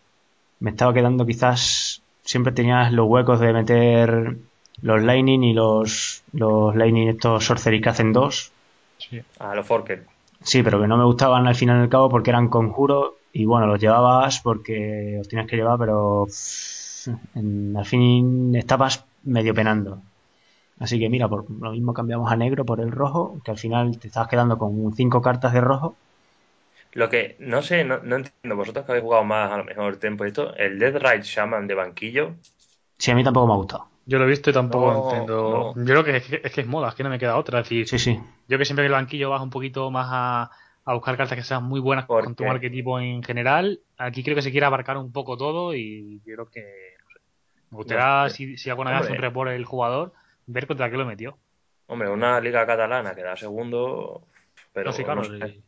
me 0.59 0.71
estaba 0.71 0.93
quedando 0.93 1.25
quizás. 1.25 2.01
Siempre 2.25 2.53
tenías 2.53 2.91
los 2.93 3.07
huecos 3.07 3.39
de 3.41 3.51
meter 3.51 4.37
los 4.81 5.01
Lightning 5.01 5.43
y 5.43 5.53
los, 5.53 6.23
los 6.33 6.75
Lightning 6.75 7.09
estos 7.09 7.45
Sorcery 7.45 7.81
que 7.81 7.89
hacen 7.89 8.13
dos. 8.13 8.51
Sí. 8.97 9.21
A 9.39 9.55
los 9.55 9.65
Forker. 9.65 10.05
Sí, 10.41 10.61
pero 10.61 10.81
que 10.81 10.87
no 10.87 10.97
me 10.97 11.05
gustaban 11.05 11.47
al 11.47 11.55
final 11.55 11.79
del 11.79 11.89
cabo 11.89 12.09
porque 12.09 12.29
eran 12.29 12.49
conjuros 12.49 13.13
y 13.31 13.45
bueno, 13.45 13.65
los 13.65 13.79
llevabas 13.79 14.39
porque 14.41 15.15
los 15.17 15.27
tienes 15.27 15.47
que 15.47 15.55
llevar, 15.55 15.79
pero 15.79 16.27
en, 17.35 17.75
al 17.75 17.85
fin 17.85 18.55
estabas 18.55 19.05
medio 19.23 19.53
penando. 19.53 20.01
Así 20.79 20.99
que 20.99 21.09
mira, 21.09 21.29
por 21.29 21.49
lo 21.49 21.71
mismo 21.71 21.93
cambiamos 21.93 22.31
a 22.31 22.35
negro 22.35 22.65
por 22.65 22.81
el 22.81 22.91
rojo, 22.91 23.39
que 23.43 23.51
al 23.51 23.57
final 23.57 23.97
te 23.99 24.07
estabas 24.07 24.29
quedando 24.29 24.57
con 24.57 24.93
cinco 24.93 25.21
cartas 25.21 25.53
de 25.53 25.61
rojo. 25.61 25.95
Lo 26.91 27.09
que 27.09 27.35
no 27.39 27.61
sé, 27.61 27.83
no, 27.85 27.99
no 27.99 28.17
entiendo, 28.17 28.55
vosotros 28.55 28.85
que 28.85 28.91
habéis 28.91 29.03
jugado 29.03 29.23
más 29.23 29.51
a 29.51 29.57
lo 29.57 29.63
mejor 29.63 29.97
tiempo 29.97 30.25
y 30.25 30.27
esto, 30.27 30.53
el 30.55 30.77
Dead 30.77 30.95
Ride 30.95 31.23
Shaman 31.23 31.67
de 31.67 31.73
banquillo. 31.73 32.35
Sí, 32.97 33.11
a 33.11 33.15
mí 33.15 33.23
tampoco 33.23 33.47
me 33.47 33.53
ha 33.53 33.57
gustado. 33.57 33.92
Yo 34.05 34.17
lo 34.19 34.25
he 34.25 34.27
visto 34.27 34.49
y 34.49 34.53
tampoco 34.53 34.91
No, 34.91 35.03
entiendo. 35.05 35.73
no. 35.75 35.85
Yo 35.85 35.85
creo 35.85 36.03
que 36.03 36.17
es, 36.17 36.27
que 36.27 36.41
es 36.43 36.51
que 36.53 36.61
es 36.61 36.67
moda, 36.67 36.89
es 36.89 36.95
que 36.95 37.03
no 37.03 37.09
me 37.09 37.19
queda 37.19 37.37
otra. 37.37 37.59
Es 37.59 37.65
decir, 37.69 37.87
Sí, 37.87 37.99
sí. 37.99 38.19
yo 38.47 38.57
que 38.57 38.65
siempre 38.65 38.83
que 38.83 38.87
el 38.87 38.93
banquillo 38.93 39.29
vas 39.29 39.41
un 39.41 39.49
poquito 39.49 39.89
más 39.91 40.07
a, 40.11 40.51
a 40.85 40.93
buscar 40.93 41.15
cartas 41.15 41.37
que 41.37 41.43
sean 41.43 41.63
muy 41.63 41.79
buenas 41.79 42.05
¿Por 42.05 42.25
con 42.25 42.35
tu 42.35 42.43
arquetipo 42.43 42.99
en 42.99 43.23
general, 43.23 43.79
aquí 43.97 44.23
creo 44.23 44.35
que 44.35 44.41
se 44.41 44.51
quiere 44.51 44.65
abarcar 44.65 44.97
un 44.97 45.11
poco 45.11 45.37
todo 45.37 45.73
y 45.73 46.21
yo 46.25 46.33
creo 46.35 46.49
que 46.49 46.61
no 47.01 47.09
sé, 47.09 47.19
me 47.71 47.77
gustaría 47.77 48.29
si, 48.29 48.57
si 48.57 48.69
alguna 48.69 48.91
vez 48.91 49.01
hace 49.01 49.13
un 49.13 49.19
report 49.19 49.51
el 49.51 49.65
jugador 49.65 50.13
ver 50.45 50.67
contra 50.67 50.89
qué 50.91 50.97
lo 50.97 51.05
metió. 51.05 51.37
Hombre, 51.87 52.09
una 52.09 52.39
liga 52.39 52.65
catalana 52.65 53.15
que 53.15 53.23
da 53.23 53.35
segundo, 53.35 54.27
pero 54.73 54.91
no, 54.91 54.93
sí, 54.93 55.03
claro, 55.03 55.21
no 55.21 55.47
sé. 55.47 55.61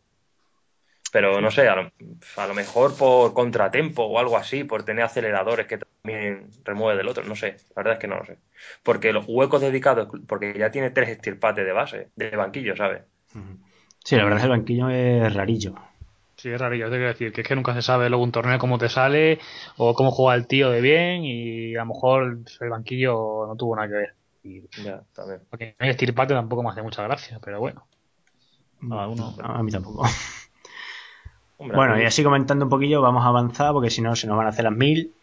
Pero 1.16 1.40
no 1.40 1.50
sé, 1.50 1.70
a 1.70 1.76
lo, 1.78 1.92
a 2.36 2.48
lo 2.48 2.54
mejor 2.54 2.98
por 2.98 3.34
contratempo 3.34 4.04
o 4.04 4.20
algo 4.20 4.36
así, 4.36 4.66
por 4.66 4.84
tener 4.84 5.06
aceleradores 5.06 5.66
que 5.66 5.78
también 5.78 6.50
remueve 6.66 6.98
del 6.98 7.08
otro, 7.08 7.24
no 7.24 7.36
sé, 7.36 7.56
la 7.70 7.76
verdad 7.84 7.94
es 7.94 8.00
que 8.00 8.08
no 8.08 8.18
lo 8.18 8.26
sé. 8.26 8.38
Porque 8.84 9.14
los 9.14 9.26
huecos 9.26 9.62
dedicados, 9.62 10.10
porque 10.28 10.54
ya 10.58 10.72
tiene 10.72 10.90
tres 10.90 11.08
estirpates 11.10 11.66
de 11.66 11.72
base, 11.72 12.10
de 12.18 12.36
banquillo, 12.36 12.76
¿sabes? 12.76 13.04
Sí, 14.04 14.16
la 14.18 14.24
verdad 14.26 14.40
es 14.40 14.42
que 14.44 14.52
el 14.52 14.58
banquillo 14.58 14.90
es 14.90 15.34
rarillo. 15.34 15.74
Sí, 16.36 16.50
es 16.50 16.60
rarillo, 16.60 16.88
te 16.88 16.98
quiero 16.98 17.08
decir, 17.08 17.32
que 17.32 17.42
es 17.42 17.48
que 17.48 17.56
nunca 17.56 17.74
se 17.74 17.82
sabe 17.82 18.10
luego 18.10 18.24
un 18.24 18.32
torneo 18.34 18.60
cómo 18.60 18.78
te 18.78 18.90
sale 18.90 19.40
o 19.78 19.94
cómo 19.94 20.12
juega 20.12 20.36
el 20.36 20.48
tío 20.48 20.70
de 20.70 20.82
bien 20.82 21.24
y 21.24 21.76
a 21.76 21.80
lo 21.80 21.86
mejor 21.94 22.40
el 22.60 22.70
banquillo 22.70 23.46
no 23.48 23.56
tuvo 23.56 23.76
nada 23.78 23.88
que 23.88 23.94
ver. 23.94 24.14
Y 24.44 24.62
Ya, 24.84 25.02
también. 25.14 25.40
porque 25.50 25.76
no 25.80 25.86
hay 25.86 25.92
estirpate 25.92 26.34
tampoco 26.34 26.62
me 26.62 26.70
hace 26.70 26.84
mucha 26.84 27.04
gracia, 27.04 27.40
pero 27.42 27.60
bueno. 27.62 27.88
Cada 28.82 29.08
uno. 29.08 29.36
A 29.42 29.64
mí 29.64 29.72
tampoco. 29.72 30.04
Hombre, 31.58 31.78
Bueno, 31.78 32.02
y 32.02 32.06
así 32.06 32.24
comentando 32.24 32.66
un 32.66 32.70
poquillo, 32.70 33.02
vamos 33.02 33.24
a 33.24 33.28
avanzar 33.30 33.72
porque 33.74 33.90
si 33.90 34.02
no 34.02 34.16
se 34.16 34.28
nos 34.28 34.38
van 34.38 34.48
a 34.48 34.50
hacer 34.50 34.66
las 34.66 34.74
mil. 34.74 35.14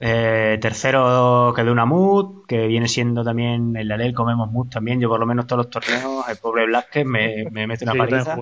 Eh, 0.00 0.58
tercero 0.60 1.52
quedó 1.56 1.72
una 1.72 1.84
mood, 1.84 2.46
que 2.46 2.68
viene 2.68 2.86
siendo 2.86 3.24
también 3.24 3.76
en 3.76 3.88
la 3.88 3.96
ley 3.96 4.12
comemos 4.12 4.50
mood 4.50 4.68
también. 4.68 5.00
Yo 5.00 5.08
por 5.08 5.18
lo 5.18 5.26
menos 5.26 5.46
todos 5.46 5.64
los 5.66 5.70
torneos, 5.70 6.28
el 6.28 6.36
pobre 6.36 6.66
Blasquez 6.66 7.04
me, 7.04 7.46
me 7.50 7.66
mete 7.66 7.84
una 7.84 7.92
Sí, 7.94 7.98
paliza. 7.98 8.34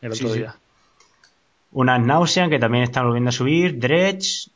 el 0.00 0.12
otro 0.12 0.28
sí. 0.28 0.38
día. 0.38 0.54
Unas 1.72 2.00
Nausean 2.00 2.50
que 2.50 2.58
también 2.58 2.84
están 2.84 3.04
volviendo 3.06 3.30
a 3.30 3.32
subir. 3.32 3.78
Dredge, 3.80 4.50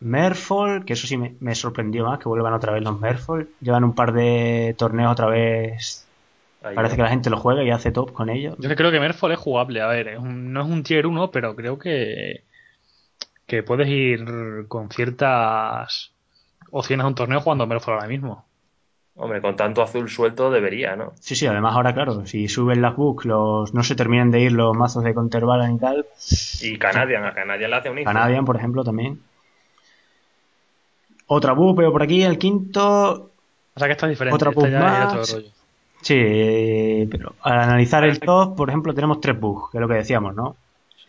Merfolk, 0.00 0.84
que 0.84 0.94
eso 0.94 1.06
sí 1.06 1.16
me, 1.16 1.34
me 1.40 1.54
sorprendió 1.54 2.06
más, 2.06 2.18
que 2.18 2.28
vuelvan 2.28 2.54
otra 2.54 2.72
vez 2.72 2.82
los 2.82 2.98
Merfolk. 2.98 3.48
Llevan 3.60 3.84
un 3.84 3.94
par 3.94 4.12
de 4.12 4.74
torneos 4.78 5.12
otra 5.12 5.26
vez. 5.26 6.06
Ahí 6.62 6.74
Parece 6.74 6.92
va. 6.92 6.96
que 6.96 7.02
la 7.02 7.08
gente 7.08 7.30
lo 7.30 7.36
juega 7.38 7.62
y 7.62 7.70
hace 7.70 7.92
top 7.92 8.12
con 8.12 8.30
ellos. 8.30 8.56
Yo 8.58 8.74
creo 8.74 8.90
que 8.90 9.00
Merfolk 9.00 9.32
es 9.34 9.38
jugable. 9.38 9.80
A 9.80 9.86
ver, 9.88 10.08
es 10.08 10.18
un- 10.18 10.52
no 10.52 10.62
es 10.62 10.68
un 10.68 10.82
tier 10.82 11.06
1, 11.06 11.30
pero 11.30 11.54
creo 11.56 11.78
que, 11.78 12.44
que 13.46 13.62
puedes 13.62 13.88
ir 13.88 14.24
con 14.68 14.90
ciertas 14.90 16.12
opciones 16.70 17.04
a 17.04 17.08
un 17.08 17.14
torneo 17.14 17.40
jugando 17.40 17.66
Merfolk 17.66 17.96
ahora 17.96 18.08
mismo. 18.08 18.44
Hombre, 19.14 19.42
con 19.42 19.56
tanto 19.56 19.82
azul 19.82 20.08
suelto 20.08 20.50
debería, 20.50 20.96
¿no? 20.96 21.12
Sí, 21.20 21.36
sí, 21.36 21.46
además 21.46 21.74
ahora, 21.74 21.92
claro, 21.92 22.24
si 22.26 22.48
suben 22.48 22.80
las 22.80 22.96
books, 22.96 23.26
los, 23.26 23.74
no 23.74 23.82
se 23.82 23.94
terminan 23.94 24.30
de 24.30 24.40
ir 24.40 24.52
los 24.52 24.74
mazos 24.74 25.04
de 25.04 25.12
Counterbalance 25.12 25.74
y 25.74 25.78
tal. 25.78 26.06
Y 26.62 26.78
Canadian, 26.78 27.24
a 27.26 27.34
Canadian 27.34 27.70
le 27.70 27.76
hace 27.76 27.90
un 27.90 27.98
hijo. 27.98 28.10
Canadian, 28.10 28.46
por 28.46 28.56
ejemplo, 28.56 28.82
también. 28.84 29.20
Otra 31.26 31.52
bug 31.52 31.76
veo 31.76 31.92
por 31.92 32.02
aquí, 32.02 32.22
el 32.22 32.38
quinto. 32.38 33.30
O 33.74 33.78
sea 33.78 33.86
que 33.86 33.92
está 33.92 34.06
diferente. 34.06 34.34
Otra 34.34 34.50
esta 34.50 34.60
bug 34.60 34.70
ya 34.70 34.78
es 34.78 34.82
más. 34.84 35.14
otro 35.14 35.36
rollo. 35.36 35.50
Sí, 36.02 37.06
pero 37.10 37.34
al 37.42 37.60
analizar 37.60 38.04
el 38.04 38.20
top, 38.20 38.56
por 38.56 38.68
ejemplo, 38.68 38.92
tenemos 38.92 39.20
tres 39.20 39.38
bugs, 39.38 39.70
que 39.70 39.78
es 39.78 39.80
lo 39.80 39.88
que 39.88 39.94
decíamos, 39.94 40.34
¿no? 40.34 40.56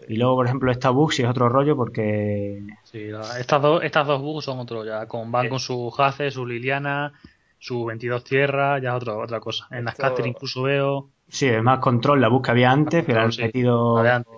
Y 0.08 0.18
luego, 0.18 0.36
por 0.36 0.46
ejemplo, 0.46 0.72
esta 0.72 0.90
bug 0.90 1.14
sí 1.14 1.24
es 1.24 1.30
otro 1.30 1.50
rollo 1.50 1.76
porque. 1.76 2.62
Sí, 2.84 3.10
estas, 3.40 3.62
dos, 3.62 3.84
estas 3.84 4.06
dos 4.08 4.22
bugs 4.22 4.46
son 4.46 4.60
otro 4.60 4.84
ya. 4.86 5.06
Con, 5.08 5.32
van 5.32 5.50
con 5.50 5.60
su 5.60 5.94
Hace, 5.98 6.30
su 6.30 6.46
Liliana, 6.46 7.14
su 7.58 7.86
22 7.86 8.24
tierra, 8.24 8.80
ya 8.80 8.90
es 8.90 8.96
otro- 8.96 9.20
otra 9.20 9.40
cosa. 9.40 9.68
En 9.72 9.86
las 9.86 9.94
Esto- 9.94 10.04
caster 10.04 10.28
incluso 10.28 10.64
veo. 10.64 11.10
Sí, 11.30 11.48
es 11.48 11.64
más 11.64 11.80
control 11.80 12.20
la 12.22 12.28
bug 12.28 12.44
que 12.46 12.52
había 12.52 12.70
antes, 12.72 13.04
pero 13.06 13.22
han 13.22 13.32
Sí, 13.32 13.44
metido. 13.44 13.98
la 13.98 14.04
de 14.04 14.12
antes. 14.12 14.34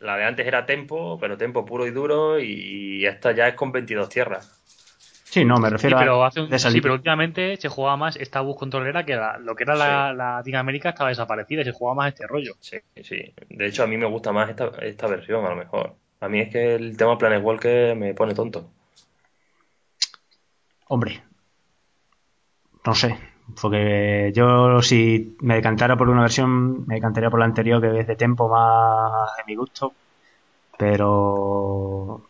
La 0.00 0.16
de 0.16 0.24
antes 0.24 0.46
era 0.46 0.66
tempo, 0.66 1.18
pero 1.20 1.36
tempo 1.36 1.64
puro 1.64 1.86
y 1.86 1.90
duro, 1.90 2.38
y 2.40 3.04
esta 3.06 3.32
ya 3.32 3.48
es 3.48 3.54
con 3.54 3.72
22 3.72 4.08
tierras. 4.08 4.52
Sí, 5.36 5.44
no, 5.44 5.58
me 5.58 5.68
Sí 5.68 5.72
refiero 5.74 5.98
pero, 5.98 6.24
hace 6.24 6.40
un- 6.40 6.48
de 6.48 6.58
sí, 6.58 6.80
pero 6.80 6.94
últimamente 6.94 7.58
se 7.58 7.68
jugaba 7.68 7.98
más 7.98 8.16
esta 8.16 8.40
bus 8.40 8.56
controlera 8.56 9.04
que 9.04 9.16
la- 9.16 9.36
lo 9.36 9.54
que 9.54 9.64
era 9.64 9.74
la, 9.74 10.14
la 10.14 10.42
Team 10.42 10.56
América 10.56 10.88
estaba 10.88 11.10
desaparecida 11.10 11.60
y 11.60 11.64
se 11.66 11.72
jugaba 11.72 11.94
más 11.96 12.08
este 12.14 12.26
rollo. 12.26 12.54
Sí, 12.58 12.78
sí. 13.02 13.34
De 13.50 13.66
hecho, 13.66 13.82
a 13.82 13.86
mí 13.86 13.98
me 13.98 14.06
gusta 14.06 14.32
más 14.32 14.48
esta, 14.48 14.70
esta 14.80 15.06
versión, 15.08 15.44
a 15.44 15.50
lo 15.50 15.56
mejor. 15.56 15.94
A 16.20 16.28
mí 16.30 16.40
es 16.40 16.48
que 16.50 16.74
el 16.76 16.96
tema 16.96 17.18
Planet 17.18 17.44
Walker 17.44 17.94
me 17.94 18.14
pone 18.14 18.32
tonto. 18.32 18.70
Hombre, 20.88 21.22
no 22.86 22.94
sé, 22.94 23.18
porque 23.60 24.32
yo 24.34 24.80
si 24.80 25.36
me 25.40 25.56
decantara 25.56 25.96
por 25.96 26.08
una 26.08 26.22
versión, 26.22 26.86
me 26.86 26.94
decantaría 26.96 27.28
por 27.30 27.40
la 27.40 27.44
anterior 27.46 27.80
que 27.80 28.00
es 28.00 28.06
de 28.06 28.16
tempo 28.16 28.48
más 28.48 29.36
de 29.36 29.42
mi 29.46 29.54
gusto, 29.56 29.92
pero 30.78 32.22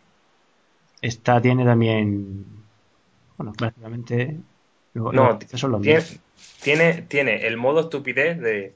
esta 1.01 1.41
tiene 1.41 1.65
también, 1.65 2.45
bueno, 3.37 3.53
prácticamente 3.53 4.37
lo- 4.93 5.11
No, 5.11 5.39
procesos 5.39 5.69
los 5.69 5.81
tiene, 5.81 6.03
tiene, 6.61 7.01
tiene 7.03 7.47
el 7.47 7.57
modo 7.57 7.81
estupidez 7.81 8.39
de 8.39 8.73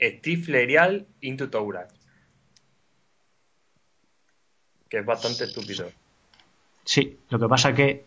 Stiflerial 0.00 1.06
into 1.20 1.50
Taurat. 1.50 1.90
Que 4.88 4.98
es 4.98 5.04
bastante 5.06 5.44
estúpido. 5.44 5.90
Sí, 6.84 7.18
lo 7.28 7.38
que 7.38 7.48
pasa 7.48 7.74
que 7.74 8.06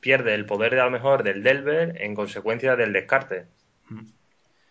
Pierde 0.00 0.34
el 0.34 0.46
poder 0.46 0.74
de 0.74 0.80
a 0.80 0.86
lo 0.86 0.90
mejor 0.90 1.22
del 1.22 1.42
Delver 1.42 2.00
en 2.02 2.14
consecuencia 2.14 2.74
del 2.74 2.92
descarte. 2.92 3.46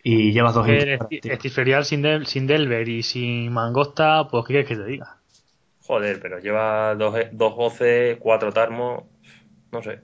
y 0.03 0.31
llevas 0.31 0.55
dos. 0.55 0.67
Estiferial 0.67 1.85
sin, 1.85 2.01
Del- 2.01 2.25
sin 2.25 2.47
Delver 2.47 2.87
y 2.89 3.03
sin 3.03 3.51
Mangosta, 3.53 4.27
pues 4.27 4.43
¿qué 4.45 4.53
quieres 4.53 4.67
que 4.67 4.75
te 4.75 4.85
diga? 4.85 5.17
Joder, 5.85 6.19
pero 6.19 6.39
lleva 6.39 6.95
dos, 6.95 7.15
dos 7.31 7.55
voces, 7.55 8.17
cuatro 8.19 8.51
tarmos. 8.51 9.03
No 9.71 9.81
sé. 9.81 10.01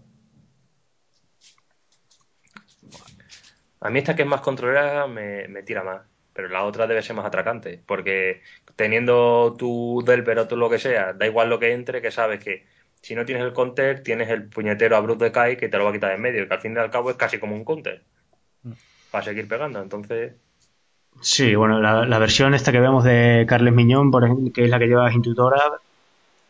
A 3.82 3.89
mí 3.89 3.99
esta 3.99 4.15
que 4.15 4.23
es 4.23 4.28
más 4.28 4.41
controlera 4.41 5.08
me, 5.08 5.47
me 5.47 5.63
tira 5.63 5.84
más. 5.84 6.01
Pero 6.34 6.49
la 6.49 6.63
otra 6.65 6.88
debe 6.88 7.01
ser 7.01 7.15
más 7.15 7.25
atracante. 7.25 7.82
Porque 7.86 8.41
teniendo 8.75 9.56
tu 9.58 10.04
Delver 10.06 10.39
o 10.39 10.47
tú 10.47 10.58
lo 10.58 10.69
que 10.69 10.80
sea, 10.80 11.13
da 11.13 11.25
igual 11.25 11.49
lo 11.49 11.60
que 11.60 11.71
entre, 11.71 12.01
que 12.01 12.12
sabes 12.12 12.43
que 12.43 12.65
si 13.01 13.15
no 13.15 13.25
tienes 13.25 13.43
el 13.43 13.54
counter, 13.54 14.04
tienes 14.04 14.30
el 14.30 14.49
puñetero 14.49 14.97
Abrupto 14.97 15.25
de 15.25 15.32
Kai 15.32 15.58
que 15.58 15.69
te 15.69 15.78
lo 15.78 15.84
va 15.86 15.91
a 15.91 15.93
quitar 15.93 16.10
de 16.10 16.15
en 16.15 16.21
medio. 16.21 16.47
Que 16.47 16.54
al 16.54 16.62
fin 16.62 16.75
y 16.75 16.80
al 16.80 16.91
cabo 16.91 17.10
es 17.10 17.15
casi 17.15 17.39
como 17.39 17.56
un 17.56 17.63
counter. 17.63 18.04
Para 19.12 19.23
seguir 19.23 19.47
pegando. 19.47 19.82
Entonces, 19.82 20.34
Sí, 21.21 21.56
bueno, 21.56 21.80
la, 21.80 22.06
la 22.06 22.19
versión 22.19 22.54
esta 22.54 22.71
que 22.71 22.80
vemos 22.80 23.04
de 23.04 23.45
Carles 23.47 23.73
Miñón, 23.73 24.12
por 24.12 24.25
ejemplo, 24.25 24.51
que 24.54 24.65
es 24.65 24.69
la 24.69 24.80
que 24.80 24.88
lleva 24.88 25.12
Intutora, 25.13 25.62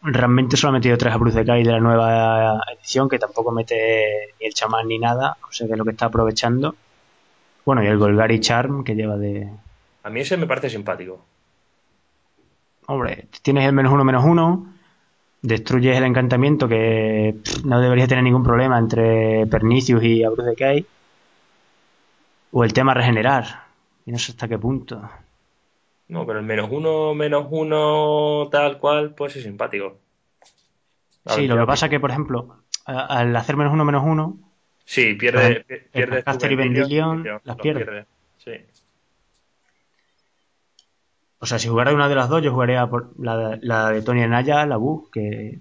realmente 0.05 0.57
solo 0.57 0.69
ha 0.69 0.73
metido 0.79 0.97
tres 0.97 1.13
Abruz 1.13 1.33
de 1.33 1.45
Kai 1.45 1.63
de 1.63 1.71
la 1.71 1.79
nueva 1.79 2.61
edición, 2.77 3.09
que 3.09 3.19
tampoco 3.19 3.51
mete 3.51 4.33
ni 4.39 4.47
el 4.47 4.53
chamán 4.53 4.87
ni 4.87 4.99
nada, 4.99 5.37
o 5.47 5.51
sea 5.51 5.67
que 5.67 5.73
es 5.73 5.77
lo 5.77 5.85
que 5.85 5.91
está 5.91 6.07
aprovechando. 6.07 6.75
Bueno, 7.65 7.83
y 7.83 7.87
el 7.87 7.97
Golgari 7.97 8.39
Charm 8.39 8.83
que 8.83 8.95
lleva 8.95 9.17
de... 9.17 9.49
a 10.03 10.09
mí 10.09 10.19
ese 10.19 10.37
me 10.37 10.47
parece 10.47 10.69
simpático. 10.69 11.23
Hombre, 12.87 13.27
tienes 13.41 13.65
el 13.65 13.73
menos 13.73 13.91
uno, 13.91 14.03
menos 14.03 14.23
uno, 14.23 14.67
destruyes 15.41 15.97
el 15.97 16.03
encantamiento 16.03 16.67
que 16.67 17.35
pff, 17.43 17.65
no 17.65 17.81
debería 17.81 18.07
tener 18.07 18.23
ningún 18.23 18.43
problema 18.43 18.77
entre 18.77 19.47
Pernicius 19.47 20.03
y 20.03 20.23
Abruz 20.23 20.45
de 20.45 20.55
Kai. 20.55 20.85
O 22.51 22.63
el 22.63 22.71
tema 22.71 22.93
regenerar, 22.93 23.63
y 24.05 24.11
no 24.11 24.17
sé 24.19 24.31
hasta 24.31 24.47
qué 24.47 24.57
punto. 24.57 25.01
No, 26.07 26.25
pero 26.25 26.39
el 26.39 26.45
menos 26.45 26.69
uno, 26.71 27.13
menos 27.15 27.47
uno, 27.49 28.47
tal 28.51 28.77
cual, 28.79 29.15
pues 29.15 29.35
es 29.35 29.43
simpático. 29.43 29.99
Sí, 31.25 31.47
lo 31.47 31.57
que 31.57 31.65
pasa 31.65 31.89
que, 31.89 31.99
por 31.99 32.11
ejemplo, 32.11 32.63
al 32.85 33.35
hacer 33.35 33.57
menos 33.57 33.73
uno, 33.73 33.85
menos 33.85 34.03
uno, 34.05 34.37
Sí, 34.87 35.15
pierde, 35.15 35.63
Pues, 35.67 35.81
pi- 35.81 35.87
pierdes 35.91 36.17
el 36.19 36.23
Caster 36.23 36.51
y 36.51 36.55
las 36.55 37.55
pierde. 37.57 37.83
pierdes. 37.85 38.05
Sí. 38.37 38.51
O 41.39 41.45
sea, 41.47 41.57
si 41.59 41.67
jugara 41.67 41.91
una 41.93 42.07
de 42.07 42.13
las 42.15 42.29
dos, 42.29 42.43
yo 42.43 42.51
jugaría 42.53 42.85
por 42.87 43.09
la, 43.19 43.57
la 43.61 43.89
de 43.89 44.01
Tony 44.03 44.27
Naya, 44.27 44.65
la 44.67 44.77
bug, 44.77 45.09
que 45.11 45.57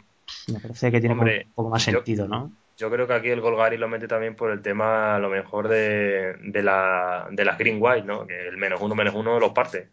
me 0.52 0.61
parece 0.61 0.90
que 0.90 1.00
tiene 1.00 1.14
Hombre, 1.14 1.44
un 1.46 1.52
poco 1.52 1.70
más 1.70 1.85
yo- 1.87 1.92
sentido, 1.92 2.28
¿no? 2.28 2.52
Yo 2.76 2.90
creo 2.90 3.07
que 3.07 3.12
aquí 3.14 3.28
el 3.30 3.40
Golgari 3.40 3.76
lo 3.76 3.87
mete 3.88 4.09
también 4.09 4.35
por 4.35 4.50
el 4.50 4.61
tema, 4.61 5.14
a 5.14 5.18
lo 5.20 5.28
mejor, 5.30 5.68
de, 5.68 6.35
de, 6.42 6.62
la, 6.62 7.28
de 7.30 7.44
las 7.44 7.57
Green 7.57 7.78
White, 7.80 8.04
¿no? 8.07 8.26
Que 8.26 8.48
el 8.48 8.57
menos 8.57 8.80
uno, 8.83 8.94
menos 8.96 9.14
uno 9.14 9.38
los 9.38 9.52
parte. 9.52 9.88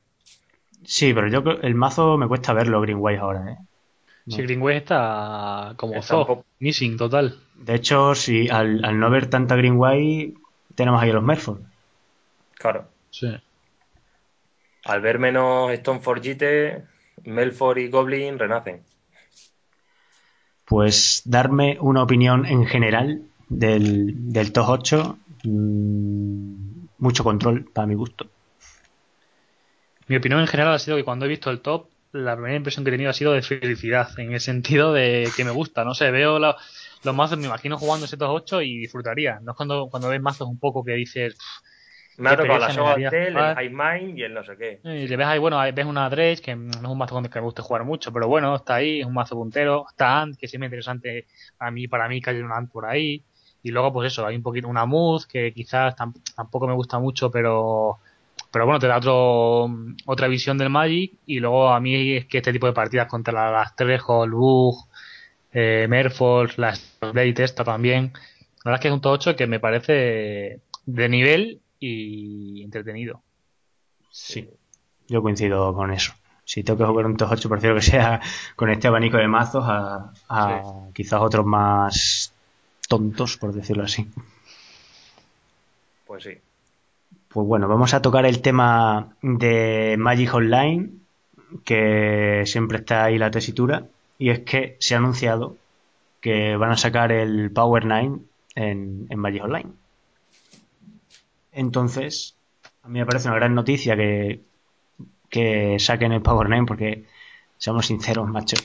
Sí, 0.83 1.13
pero 1.13 1.27
yo 1.27 1.43
creo 1.43 1.61
el 1.61 1.75
mazo 1.75 2.17
me 2.17 2.27
cuesta 2.27 2.53
verlo 2.53 2.81
Green 2.81 2.97
White 2.99 3.19
ahora, 3.19 3.51
¿eh? 3.51 3.57
No. 4.25 4.35
Si 4.35 4.43
Greenway 4.43 4.77
está 4.77 5.73
como 5.77 5.95
Está 5.95 6.25
missing 6.59 6.95
total. 6.97 7.39
De 7.55 7.75
hecho, 7.75 8.13
si 8.13 8.49
al, 8.49 8.83
al 8.85 8.99
no 8.99 9.09
ver 9.09 9.27
tanta 9.27 9.55
Green 9.55 9.75
White, 9.77 10.39
tenemos 10.75 11.01
ahí 11.01 11.09
a 11.09 11.13
los 11.13 11.23
Merfolk. 11.23 11.61
Claro. 12.53 12.87
Sí. 13.09 13.27
Al 14.85 15.01
ver 15.01 15.19
menos 15.19 15.73
Stoneforgite, 15.75 16.83
Melford 17.25 17.79
y 17.79 17.89
Goblin 17.89 18.37
renacen. 18.37 18.81
Pues 20.65 21.23
darme 21.25 21.77
una 21.81 22.03
opinión 22.03 22.45
en 22.45 22.65
general 22.65 23.23
del, 23.49 24.31
del 24.31 24.53
TOS 24.53 24.69
8, 24.69 25.17
mm, 25.43 26.85
mucho 26.99 27.23
control 27.23 27.65
para 27.65 27.87
mi 27.87 27.95
gusto. 27.95 28.27
Mi 30.07 30.15
opinión 30.17 30.41
en 30.41 30.47
general 30.47 30.73
ha 30.73 30.79
sido 30.79 30.97
que 30.97 31.03
cuando 31.03 31.25
he 31.25 31.29
visto 31.29 31.49
el 31.49 31.61
top, 31.61 31.87
la 32.11 32.35
primera 32.35 32.55
impresión 32.55 32.83
que 32.83 32.89
he 32.89 32.93
tenido 32.93 33.09
ha 33.09 33.13
sido 33.13 33.31
de 33.33 33.41
felicidad, 33.41 34.09
en 34.19 34.33
el 34.33 34.41
sentido 34.41 34.93
de 34.93 35.29
que 35.35 35.45
me 35.45 35.51
gusta, 35.51 35.85
no 35.85 35.93
sé, 35.93 36.11
veo 36.11 36.39
la- 36.39 36.57
los 37.03 37.15
mazos, 37.15 37.37
me 37.37 37.47
imagino 37.47 37.77
jugando 37.77 38.05
ese 38.05 38.17
8 38.19 38.61
y 38.61 38.77
disfrutaría. 38.77 39.39
No 39.41 39.51
es 39.51 39.57
cuando, 39.57 39.87
cuando 39.89 40.09
ves 40.09 40.21
mazos 40.21 40.47
un 40.47 40.59
poco 40.59 40.83
que 40.83 40.93
dices, 40.93 41.35
Me 42.17 42.29
ha 42.29 42.37
tocado 42.37 42.59
la 42.59 42.69
Soga 42.69 42.97
Del, 42.97 43.37
el. 43.37 43.55
High 43.55 43.69
Mind 43.69 44.17
y 44.19 44.23
el 44.23 44.33
no 44.33 44.43
sé 44.43 44.57
qué. 44.57 44.79
y 44.83 45.07
le 45.07 45.15
ves 45.17 45.27
ahí, 45.27 45.39
bueno, 45.39 45.59
ves 45.73 45.85
una 45.85 46.09
Dredge, 46.09 46.41
que 46.41 46.55
no 46.55 46.71
es 46.71 46.83
un 46.85 46.97
mazo 46.97 47.15
con 47.15 47.25
el 47.25 47.31
que 47.31 47.39
me 47.39 47.45
guste 47.45 47.61
jugar 47.61 47.83
mucho, 47.85 48.11
pero 48.11 48.27
bueno, 48.27 48.55
está 48.55 48.75
ahí, 48.75 48.99
es 49.01 49.05
un 49.05 49.13
mazo 49.13 49.35
puntero, 49.35 49.85
está 49.89 50.21
Ant, 50.21 50.37
que 50.37 50.47
siempre 50.47 50.65
es 50.67 50.69
interesante 50.71 51.27
a 51.59 51.71
mí, 51.71 51.87
para 51.87 52.07
mí 52.09 52.21
que 52.21 52.29
haya 52.31 52.43
un 52.43 52.51
Ant 52.51 52.71
por 52.71 52.85
ahí, 52.85 53.23
y 53.63 53.69
luego 53.71 53.93
pues 53.93 54.11
eso, 54.11 54.25
hay 54.25 54.35
un 54.35 54.43
poquito 54.43 54.67
una 54.67 54.85
Mood, 54.85 55.23
que 55.25 55.53
quizás 55.53 55.95
tam- 55.95 56.13
tampoco 56.35 56.67
me 56.67 56.73
gusta 56.73 56.99
mucho, 56.99 57.29
pero 57.31 57.99
pero 58.51 58.65
bueno, 58.65 58.79
te 58.79 58.87
da 58.87 58.97
otro, 58.97 59.69
otra 60.05 60.27
visión 60.27 60.57
del 60.57 60.69
Magic, 60.69 61.13
y 61.25 61.39
luego 61.39 61.69
a 61.69 61.79
mí 61.79 62.17
es 62.17 62.25
que 62.25 62.37
este 62.39 62.51
tipo 62.53 62.67
de 62.67 62.73
partidas 62.73 63.07
contra 63.07 63.33
la- 63.33 63.51
las 63.51 63.75
Trejo, 63.75 64.23
el 64.25 64.31
Bug, 64.31 64.75
eh, 65.53 65.85
Merfolk, 65.89 66.57
las 66.57 66.97
Blade 67.01 67.43
esta 67.43 67.63
también, 67.63 68.11
la 68.13 68.71
verdad 68.71 68.79
es 68.79 68.81
que 68.81 68.87
es 68.89 68.93
un 68.93 69.01
top 69.01 69.13
8 69.13 69.35
que 69.35 69.47
me 69.47 69.59
parece 69.59 70.59
de 70.85 71.09
nivel 71.09 71.61
y 71.79 72.61
entretenido. 72.63 73.21
Sí, 74.11 74.47
yo 75.07 75.21
coincido 75.21 75.73
con 75.73 75.91
eso. 75.91 76.13
Si 76.43 76.63
tengo 76.63 76.79
que 76.79 76.85
jugar 76.85 77.05
un 77.05 77.15
TOS 77.17 77.31
8, 77.31 77.49
prefiero 77.49 77.75
que 77.75 77.81
sea 77.81 78.19
con 78.55 78.69
este 78.69 78.87
abanico 78.87 79.17
de 79.17 79.27
mazos 79.27 79.63
a, 79.65 80.11
a 80.27 80.89
quizás 80.93 81.21
otros 81.21 81.45
más 81.45 82.33
tontos, 82.89 83.37
por 83.37 83.53
decirlo 83.53 83.83
así. 83.83 84.05
Pues 86.05 86.23
sí. 86.23 86.37
Pues 87.33 87.47
bueno, 87.47 87.69
vamos 87.69 87.93
a 87.93 88.01
tocar 88.01 88.25
el 88.25 88.41
tema 88.41 89.15
de 89.21 89.95
Magic 89.97 90.33
Online, 90.33 90.89
que 91.63 92.43
siempre 92.45 92.79
está 92.79 93.05
ahí 93.05 93.17
la 93.17 93.31
tesitura, 93.31 93.85
y 94.17 94.31
es 94.31 94.39
que 94.41 94.75
se 94.81 94.95
ha 94.95 94.97
anunciado 94.97 95.55
que 96.19 96.57
van 96.57 96.71
a 96.71 96.77
sacar 96.77 97.13
el 97.13 97.49
Power 97.51 97.85
9 97.85 98.19
en, 98.55 99.07
Magic 99.15 99.43
Online. 99.45 99.69
Entonces, 101.53 102.35
a 102.83 102.89
mí 102.89 102.99
me 102.99 103.05
parece 103.05 103.29
una 103.29 103.37
gran 103.37 103.55
noticia 103.55 103.95
que, 103.95 104.41
que 105.29 105.77
saquen 105.79 106.11
el 106.11 106.21
Power 106.21 106.49
9 106.49 106.65
porque, 106.67 107.05
seamos 107.57 107.85
sinceros, 107.85 108.27
macho, 108.27 108.57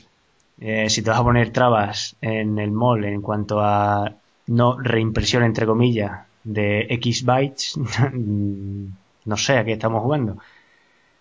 eh, 0.59 0.91
si 0.91 1.03
te 1.03 1.11
vas 1.11 1.21
a 1.21 1.25
poner 1.25 1.53
trabas 1.53 2.17
en 2.21 2.59
el 2.59 2.73
mall 2.73 3.05
en 3.05 3.23
cuanto 3.23 3.61
a 3.61 4.13
no 4.49 4.77
reimpresión, 4.77 5.45
entre 5.45 5.67
comillas, 5.67 6.26
de 6.47 6.87
X 6.91 7.25
bytes, 7.25 7.77
no 8.15 9.37
sé 9.37 9.59
a 9.59 9.65
qué 9.65 9.73
estamos 9.73 10.03
jugando. 10.03 10.39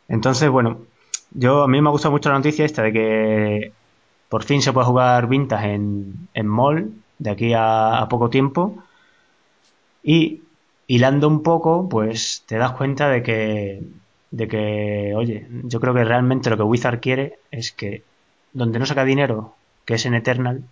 Entonces, 0.08 0.50
bueno, 0.50 0.82
yo 1.32 1.64
a 1.64 1.68
mí 1.68 1.82
me 1.82 1.90
ha 1.90 1.92
gustado 1.92 2.12
mucho 2.12 2.30
la 2.30 2.38
noticia 2.38 2.66
esta 2.66 2.84
de 2.84 2.94
que 2.94 3.72
por 4.30 4.44
fin 4.44 4.62
se 4.62 4.74
puede 4.74 4.88
jugar 4.88 5.28
vintage 5.28 5.74
en, 5.74 6.28
en 6.34 6.48
mall 6.48 6.92
de 7.20 7.30
aquí 7.32 7.54
a, 7.56 8.06
poco 8.10 8.30
tiempo. 8.30 8.78
Y 10.04 10.44
hilando 10.88 11.28
un 11.28 11.42
poco, 11.44 11.90
pues 11.90 12.44
te 12.46 12.58
das 12.58 12.74
cuenta 12.74 13.10
de 13.10 13.24
que, 13.24 13.84
de 14.32 14.48
que, 14.48 15.14
oye, 15.16 15.48
yo 15.64 15.80
creo 15.80 15.94
que 15.94 16.04
realmente 16.04 16.50
lo 16.50 16.58
que 16.58 16.64
Wizard 16.64 17.00
quiere 17.00 17.40
es 17.52 17.72
que 17.72 18.04
donde 18.54 18.80
no 18.80 18.86
saca 18.86 19.04
dinero, 19.06 19.56
que 19.86 19.96
es 19.96 20.06
en 20.06 20.14
Eternal, 20.14 20.64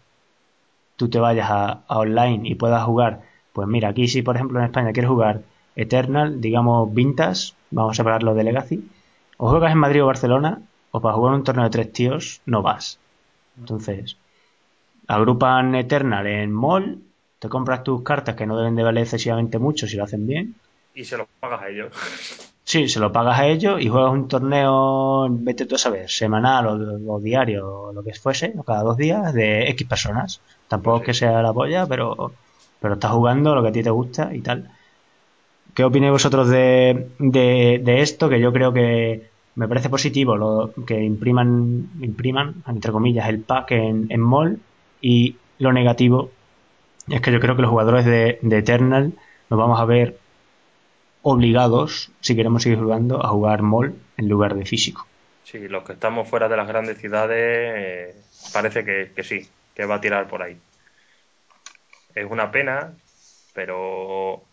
tú 0.95 1.09
te 1.09 1.19
vayas 1.19 1.49
a, 1.49 1.83
online 1.87 2.47
y 2.47 2.55
puedas 2.55 2.83
jugar. 2.83 3.21
Pues 3.53 3.67
mira, 3.67 3.89
aquí 3.89 4.07
si 4.07 4.21
por 4.21 4.35
ejemplo 4.35 4.59
en 4.59 4.65
España 4.65 4.91
quieres 4.91 5.09
jugar 5.09 5.41
Eternal, 5.75 6.41
digamos 6.41 6.93
Vintas, 6.93 7.55
vamos 7.71 7.91
a 7.91 7.95
separarlo 7.95 8.33
de 8.33 8.43
Legacy, 8.43 8.89
o 9.37 9.49
juegas 9.49 9.71
en 9.71 9.77
Madrid 9.77 10.03
o 10.03 10.07
Barcelona, 10.07 10.61
o 10.91 11.01
para 11.01 11.15
jugar 11.15 11.33
un 11.35 11.43
torneo 11.43 11.63
de 11.65 11.69
tres 11.69 11.93
tíos, 11.93 12.41
no 12.45 12.61
vas. 12.61 12.99
Entonces, 13.57 14.17
agrupan 15.07 15.75
Eternal 15.75 16.27
en 16.27 16.51
mall, 16.51 16.99
te 17.39 17.49
compras 17.49 17.83
tus 17.83 18.01
cartas 18.03 18.35
que 18.35 18.45
no 18.45 18.57
deben 18.57 18.75
de 18.75 18.83
valer 18.83 19.03
excesivamente 19.03 19.59
mucho 19.59 19.87
si 19.87 19.97
lo 19.97 20.03
hacen 20.03 20.25
bien. 20.25 20.55
Y 20.95 21.05
se 21.05 21.17
lo 21.17 21.27
pagas 21.39 21.61
a 21.61 21.69
ellos. 21.69 21.91
Sí, 22.65 22.87
se 22.87 23.01
lo 23.01 23.11
pagas 23.11 23.39
a 23.39 23.47
ellos 23.47 23.81
y 23.81 23.89
juegas 23.89 24.13
un 24.13 24.29
torneo, 24.29 25.27
vete 25.29 25.65
tú 25.65 25.75
a 25.75 25.77
saber, 25.77 26.09
semanal 26.09 26.65
o, 27.07 27.19
diario 27.19 27.69
o 27.69 27.93
lo 27.93 28.01
que 28.01 28.13
fuese, 28.13 28.53
o 28.57 28.63
cada 28.63 28.83
dos 28.83 28.95
días, 28.95 29.33
de 29.33 29.69
X 29.71 29.85
personas. 29.85 30.39
Tampoco 30.69 30.99
es 30.99 31.03
que 31.03 31.13
sea 31.13 31.41
la 31.41 31.51
polla, 31.51 31.85
pero, 31.85 32.31
pero 32.83 32.95
estás 32.95 33.11
jugando 33.11 33.55
lo 33.55 33.63
que 33.63 33.69
a 33.69 33.71
ti 33.71 33.81
te 33.81 33.89
gusta 33.89 34.35
y 34.35 34.41
tal. 34.41 34.69
¿Qué 35.73 35.85
opináis 35.85 36.11
vosotros 36.11 36.49
de, 36.49 37.07
de, 37.17 38.01
esto? 38.01 38.27
Que 38.27 38.41
yo 38.41 38.51
creo 38.51 38.73
que 38.73 39.29
me 39.55 39.69
parece 39.69 39.89
positivo 39.89 40.35
lo 40.35 40.73
que 40.85 41.01
impriman, 41.01 41.91
impriman 42.01 42.61
entre 42.67 42.91
comillas, 42.91 43.29
el 43.29 43.39
pack 43.39 43.71
en, 43.71 44.07
en 44.09 44.19
mall 44.19 44.59
y 44.99 45.37
lo 45.59 45.71
negativo 45.71 46.29
es 47.07 47.21
que 47.21 47.31
yo 47.31 47.39
creo 47.39 47.55
que 47.55 47.61
los 47.61 47.71
jugadores 47.71 48.03
de, 48.03 48.37
Eternal 48.41 49.13
nos 49.49 49.57
vamos 49.57 49.79
a 49.79 49.85
ver 49.85 50.17
obligados, 51.21 52.11
si 52.19 52.35
queremos 52.35 52.63
seguir 52.63 52.79
jugando, 52.79 53.25
a 53.25 53.29
jugar 53.29 53.61
mall 53.61 53.95
en 54.17 54.27
lugar 54.27 54.55
de 54.55 54.65
físico. 54.65 55.07
Sí, 55.45 55.69
los 55.69 55.83
que 55.83 55.93
estamos 55.93 56.27
fuera 56.27 56.49
de 56.49 56.57
las 56.57 56.67
grandes 56.67 56.97
ciudades 56.97 57.37
eh, 57.39 58.15
parece 58.51 58.83
que, 58.83 59.23
sí, 59.23 59.47
que 59.73 59.85
va 59.85 59.95
a 59.95 60.01
tirar 60.01 60.27
por 60.27 60.41
ahí. 60.41 60.57
Es 62.15 62.29
una 62.29 62.51
pena, 62.51 62.93
pero 63.53 64.43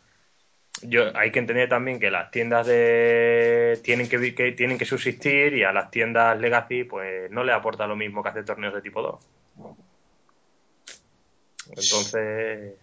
yo 0.82 1.16
hay 1.16 1.30
que 1.30 1.38
entender 1.38 1.68
también 1.68 2.00
que 2.00 2.10
las 2.10 2.30
tiendas 2.30 2.66
de 2.66 3.78
tienen 3.82 4.08
que, 4.08 4.34
que, 4.34 4.52
tienen 4.52 4.78
que 4.78 4.84
subsistir 4.84 5.54
y 5.54 5.64
a 5.64 5.72
las 5.72 5.90
tiendas 5.90 6.38
legacy 6.40 6.84
pues 6.84 7.30
no 7.30 7.44
le 7.44 7.52
aporta 7.52 7.86
lo 7.86 7.96
mismo 7.96 8.22
que 8.22 8.30
hacer 8.30 8.44
torneos 8.44 8.74
de 8.74 8.82
tipo 8.82 9.02
2. 9.02 9.20
Entonces 11.68 12.74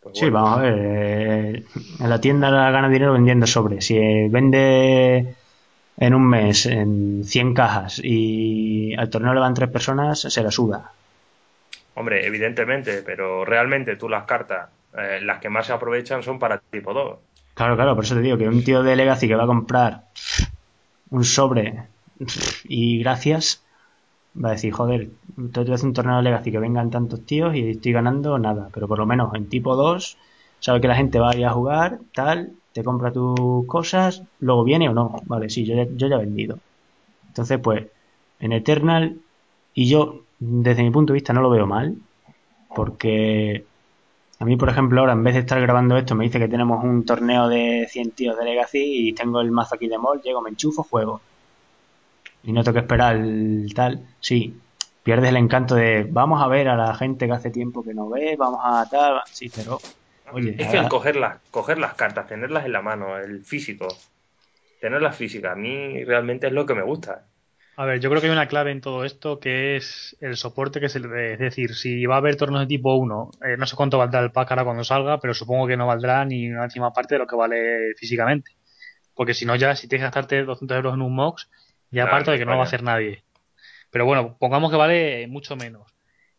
pues 0.00 0.18
sí, 0.18 0.30
vamos 0.30 0.58
a 0.58 0.62
ver. 0.62 0.78
Eh, 0.78 1.64
en 2.00 2.10
la 2.10 2.20
tienda 2.20 2.50
gana 2.70 2.88
dinero 2.88 3.12
vendiendo 3.12 3.46
sobre. 3.46 3.80
Si 3.80 3.98
vende 4.28 5.34
en 5.98 6.14
un 6.14 6.26
mes 6.26 6.66
en 6.66 7.24
100 7.24 7.54
cajas 7.54 8.00
y 8.02 8.94
al 8.94 9.10
torneo 9.10 9.34
le 9.34 9.40
van 9.40 9.54
tres 9.54 9.68
personas, 9.68 10.20
se 10.20 10.42
la 10.42 10.50
suda. 10.50 10.92
Hombre, 12.00 12.26
evidentemente, 12.26 13.02
pero 13.04 13.44
realmente 13.44 13.96
tú 13.96 14.08
las 14.08 14.24
cartas, 14.24 14.70
eh, 14.96 15.20
las 15.22 15.38
que 15.38 15.50
más 15.50 15.66
se 15.66 15.74
aprovechan 15.74 16.22
son 16.22 16.38
para 16.38 16.56
tipo 16.56 16.94
2. 16.94 17.18
Claro, 17.52 17.76
claro, 17.76 17.94
por 17.94 18.04
eso 18.04 18.14
te 18.14 18.22
digo 18.22 18.38
que 18.38 18.48
un 18.48 18.64
tío 18.64 18.82
de 18.82 18.96
Legacy 18.96 19.28
que 19.28 19.34
va 19.34 19.44
a 19.44 19.46
comprar 19.46 20.04
un 21.10 21.26
sobre 21.26 21.82
y 22.64 23.00
gracias, 23.00 23.62
va 24.34 24.48
a 24.48 24.52
decir, 24.52 24.72
joder, 24.72 25.10
a 25.36 25.60
hacer 25.60 25.86
un 25.86 25.92
torneo 25.92 26.16
de 26.16 26.22
Legacy 26.22 26.50
que 26.50 26.58
vengan 26.58 26.90
tantos 26.90 27.26
tíos 27.26 27.54
y 27.54 27.68
estoy 27.68 27.92
ganando 27.92 28.38
nada, 28.38 28.70
pero 28.72 28.88
por 28.88 28.98
lo 28.98 29.04
menos 29.04 29.34
en 29.34 29.50
tipo 29.50 29.76
2 29.76 30.16
sabe 30.58 30.80
que 30.80 30.88
la 30.88 30.96
gente 30.96 31.20
va 31.20 31.32
a 31.32 31.36
ir 31.36 31.44
a 31.44 31.52
jugar, 31.52 31.98
tal, 32.14 32.52
te 32.72 32.82
compra 32.82 33.12
tus 33.12 33.66
cosas, 33.66 34.22
luego 34.38 34.64
viene 34.64 34.88
o 34.88 34.94
no, 34.94 35.20
vale, 35.26 35.50
sí, 35.50 35.66
yo 35.66 35.74
yo 35.96 36.08
ya 36.08 36.16
he 36.16 36.20
vendido. 36.20 36.60
Entonces, 37.28 37.58
pues, 37.58 37.88
en 38.38 38.52
Eternal, 38.52 39.18
y 39.74 39.86
yo, 39.86 40.22
desde 40.40 40.82
mi 40.82 40.90
punto 40.90 41.12
de 41.12 41.18
vista, 41.18 41.32
no 41.32 41.42
lo 41.42 41.50
veo 41.50 41.66
mal, 41.66 41.96
porque 42.74 43.64
a 44.38 44.44
mí, 44.44 44.56
por 44.56 44.68
ejemplo, 44.68 45.00
ahora 45.00 45.12
en 45.12 45.22
vez 45.22 45.34
de 45.34 45.40
estar 45.40 45.60
grabando 45.60 45.96
esto, 45.96 46.14
me 46.14 46.24
dice 46.24 46.38
que 46.38 46.48
tenemos 46.48 46.82
un 46.82 47.04
torneo 47.04 47.48
de 47.48 47.86
100 47.88 48.10
tíos 48.12 48.36
de 48.36 48.44
Legacy 48.44 49.08
y 49.08 49.12
tengo 49.12 49.40
el 49.40 49.52
mazo 49.52 49.76
aquí 49.76 49.86
de 49.86 49.98
mall, 49.98 50.20
llego, 50.22 50.42
me 50.42 50.50
enchufo, 50.50 50.82
juego 50.82 51.20
y 52.42 52.52
no 52.52 52.62
tengo 52.62 52.74
que 52.74 52.80
esperar 52.80 53.16
el 53.16 53.72
tal, 53.74 54.06
sí, 54.20 54.58
pierdes 55.02 55.30
el 55.30 55.36
encanto 55.36 55.74
de 55.74 56.06
vamos 56.08 56.42
a 56.42 56.48
ver 56.48 56.68
a 56.68 56.76
la 56.76 56.94
gente 56.94 57.26
que 57.26 57.32
hace 57.32 57.50
tiempo 57.50 57.82
que 57.82 57.94
no 57.94 58.08
ve, 58.08 58.36
vamos 58.38 58.60
a 58.62 58.88
tal, 58.88 59.20
sí, 59.30 59.50
pero 59.54 59.78
oye, 60.32 60.56
es 60.58 60.68
que 60.68 60.78
el 60.78 60.88
coger 60.88 61.16
las, 61.16 61.38
coger 61.50 61.78
las 61.78 61.94
cartas, 61.94 62.26
tenerlas 62.26 62.64
en 62.64 62.72
la 62.72 62.82
mano, 62.82 63.18
el 63.18 63.44
físico, 63.44 63.88
tenerlas 64.80 65.16
físicas, 65.16 65.52
a 65.52 65.56
mí 65.56 66.02
realmente 66.04 66.46
es 66.46 66.52
lo 66.52 66.64
que 66.64 66.74
me 66.74 66.82
gusta. 66.82 67.26
A 67.80 67.86
ver, 67.86 67.98
yo 67.98 68.10
creo 68.10 68.20
que 68.20 68.26
hay 68.26 68.32
una 68.32 68.46
clave 68.46 68.72
en 68.72 68.82
todo 68.82 69.06
esto 69.06 69.40
que 69.40 69.76
es 69.76 70.14
el 70.20 70.36
soporte 70.36 70.80
que 70.80 70.90
se 70.90 71.00
le 71.00 71.08
dé. 71.08 71.32
Es 71.32 71.38
decir, 71.38 71.74
si 71.74 72.04
va 72.04 72.16
a 72.16 72.18
haber 72.18 72.36
torneos 72.36 72.60
de 72.60 72.66
tipo 72.66 72.94
1, 72.94 73.30
eh, 73.42 73.56
no 73.56 73.66
sé 73.66 73.74
cuánto 73.74 73.96
valdrá 73.96 74.20
el 74.20 74.32
pack 74.32 74.50
ahora 74.50 74.64
cuando 74.64 74.84
salga, 74.84 75.18
pero 75.18 75.32
supongo 75.32 75.66
que 75.66 75.78
no 75.78 75.86
valdrá 75.86 76.22
ni 76.26 76.50
una 76.50 76.64
décima 76.64 76.92
parte 76.92 77.14
de 77.14 77.20
lo 77.20 77.26
que 77.26 77.36
vale 77.36 77.94
físicamente. 77.96 78.50
Porque 79.14 79.32
si 79.32 79.46
no, 79.46 79.56
ya 79.56 79.74
si 79.76 79.88
tienes 79.88 80.02
que 80.02 80.08
gastarte 80.08 80.44
200 80.44 80.76
euros 80.76 80.92
en 80.92 81.00
un 81.00 81.14
MOX, 81.14 81.48
y 81.90 82.00
aparte 82.00 82.32
de 82.32 82.38
que 82.38 82.44
no 82.44 82.50
lo 82.50 82.58
va 82.58 82.64
a 82.64 82.66
hacer 82.66 82.82
nadie. 82.82 83.24
Pero 83.90 84.04
bueno, 84.04 84.36
pongamos 84.38 84.70
que 84.70 84.76
vale 84.76 85.26
mucho 85.28 85.56
menos. 85.56 85.90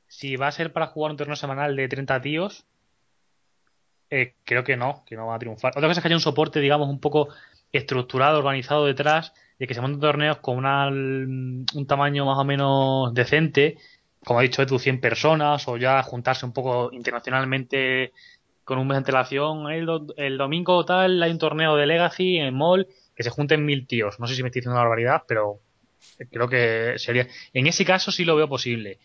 Si 0.06 0.36
va 0.36 0.48
a 0.48 0.52
ser 0.52 0.72
para 0.72 0.86
jugar 0.86 1.10
un 1.10 1.18
torneo 1.18 1.36
semanal 1.36 1.76
de 1.76 1.88
30 1.88 2.22
tíos, 2.22 2.68
eh, 4.12 4.36
creo 4.44 4.64
que 4.64 4.78
no, 4.78 5.04
que 5.08 5.16
no 5.16 5.26
va 5.26 5.38
a 5.38 5.40
triunfar. 5.40 5.72
Otra 5.76 5.88
cosa 5.88 6.02
es 6.02 6.04
que 6.04 6.08
haya 6.08 6.18
un 6.18 6.22
soporte, 6.22 6.60
digamos, 6.60 6.88
un 6.88 7.00
poco 7.00 7.30
estructurado, 7.72 8.38
organizado 8.38 8.86
detrás, 8.86 9.34
de 9.62 9.68
que 9.68 9.76
se 9.76 9.82
monten 9.82 10.00
torneos 10.00 10.38
con 10.38 10.66
un 10.66 11.86
tamaño 11.88 12.26
más 12.26 12.40
o 12.40 12.44
menos 12.44 13.14
decente, 13.14 13.78
como 14.26 14.40
ha 14.40 14.42
dicho 14.42 14.64
Edu, 14.64 14.80
100 14.80 15.00
personas, 15.00 15.68
o 15.68 15.78
ya 15.78 16.02
juntarse 16.02 16.48
un 16.48 16.52
poco 16.52 16.90
internacionalmente 16.92 18.12
con 18.64 18.80
un 18.80 18.88
mes 18.88 18.96
de 18.96 18.98
antelación. 18.98 19.72
El, 19.72 19.88
el 20.18 20.40
domingo 20.40 20.84
tal 20.84 21.22
hay 21.22 21.30
un 21.30 21.38
torneo 21.38 21.76
de 21.76 21.86
Legacy 21.86 22.38
en 22.38 22.56
Mall 22.56 22.88
que 23.16 23.22
se 23.22 23.30
junten 23.30 23.64
mil 23.64 23.86
tíos. 23.86 24.20
No 24.20 24.26
sé 24.26 24.34
si 24.34 24.42
me 24.42 24.50
estoy 24.50 24.62
diciendo 24.62 24.80
una 24.80 24.82
barbaridad, 24.82 25.26
pero 25.28 25.60
creo 26.32 26.50
que 26.50 26.96
sería. 26.98 27.28
En 27.54 27.68
ese 27.68 27.86
caso 27.86 28.12
sí 28.12 28.26
lo 28.26 28.36
veo 28.36 28.50
posible. 28.50 28.98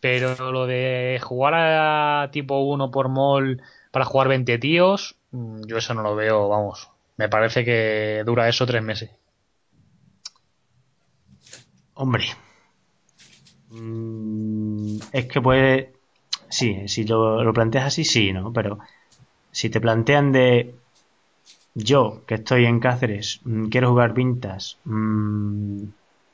Pero 0.00 0.52
lo 0.52 0.68
de 0.68 1.18
jugar 1.20 1.54
a 1.56 2.30
tipo 2.30 2.60
1 2.60 2.92
por 2.92 3.08
mall 3.08 3.60
para 3.90 4.04
jugar 4.04 4.28
20 4.28 4.58
tíos, 4.58 5.16
mm, 5.32 5.62
yo 5.66 5.76
eso 5.76 5.92
no 5.94 6.02
lo 6.02 6.14
veo, 6.14 6.48
vamos. 6.48 6.88
Me 7.16 7.28
parece 7.28 7.64
que 7.64 8.22
dura 8.24 8.48
eso 8.48 8.64
tres 8.64 8.80
meses. 8.80 9.10
Hombre. 11.98 12.26
Mm, 13.70 14.98
es 15.12 15.26
que 15.26 15.40
puede. 15.40 15.92
Sí, 16.48 16.86
si 16.86 17.04
lo, 17.04 17.42
lo 17.42 17.52
planteas 17.52 17.86
así, 17.86 18.04
sí, 18.04 18.32
¿no? 18.32 18.52
Pero 18.52 18.78
si 19.50 19.68
te 19.68 19.80
plantean 19.80 20.30
de 20.30 20.74
yo, 21.74 22.22
que 22.24 22.36
estoy 22.36 22.66
en 22.66 22.78
Cáceres, 22.78 23.40
mm, 23.44 23.66
quiero 23.66 23.90
jugar 23.90 24.14
Vintas, 24.14 24.78
mm, 24.84 25.82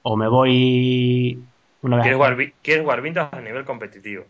o 0.03 0.17
me 0.17 0.29
voy 0.29 1.43
una 1.81 1.97
vez. 1.97 2.05
¿Quieres 2.63 2.83
jugar, 2.83 3.01
Vintas 3.01 3.33
a 3.33 3.41
nivel 3.41 3.65
competitivo? 3.65 4.25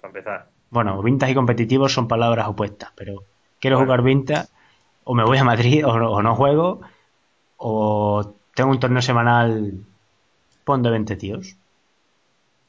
Para 0.00 0.08
empezar. 0.08 0.48
Bueno, 0.70 1.02
Vintas 1.02 1.28
y 1.28 1.34
competitivo 1.34 1.90
son 1.90 2.08
palabras 2.08 2.48
opuestas, 2.48 2.90
pero 2.96 3.22
quiero 3.60 3.78
jugar 3.80 4.02
Vintas, 4.02 4.50
o 5.04 5.14
me 5.14 5.24
voy 5.24 5.36
a 5.36 5.44
Madrid, 5.44 5.86
o 5.86 6.22
no, 6.22 6.34
juego, 6.34 6.80
o 7.58 8.34
tengo 8.54 8.70
un 8.70 8.80
torneo 8.80 9.02
semanal, 9.02 9.74
pon 10.64 10.82
de 10.82 10.90
20 10.90 11.16
tíos. 11.16 11.56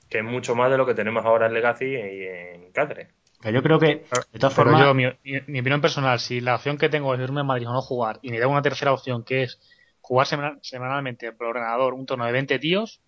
Que 0.09 0.19
es 0.19 0.23
mucho 0.23 0.55
más 0.55 0.69
de 0.69 0.77
lo 0.77 0.85
que 0.85 0.93
tenemos 0.93 1.25
ahora 1.25 1.47
en 1.47 1.53
Legacy 1.53 1.85
y 1.85 2.27
en 2.27 2.71
Cáceres 2.71 3.07
yo 3.51 3.61
creo 3.61 3.79
que, 3.79 4.05
de 4.31 4.39
todas 4.39 4.53
formas. 4.53 4.81
Yo, 4.81 4.93
mi, 4.93 5.05
opinión 5.05 5.81
personal, 5.81 6.19
si 6.19 6.41
la 6.41 6.55
opción 6.55 6.77
que 6.77 6.89
tengo 6.89 7.13
es 7.13 7.19
irme 7.19 7.41
a 7.41 7.43
Madrid 7.43 7.67
o 7.67 7.73
no 7.73 7.81
jugar, 7.81 8.19
y 8.21 8.31
me 8.31 8.39
da 8.39 8.47
una 8.47 8.61
tercera 8.61 8.91
opción 8.91 9.23
que 9.23 9.43
es 9.43 9.59
jugar 10.01 10.27
semanalmente 10.61 11.31
por 11.31 11.47
ordenador 11.47 11.93
un 11.93 12.05
torneo 12.05 12.27
de 12.27 12.33
20 12.33 12.59
tíos, 12.59 13.01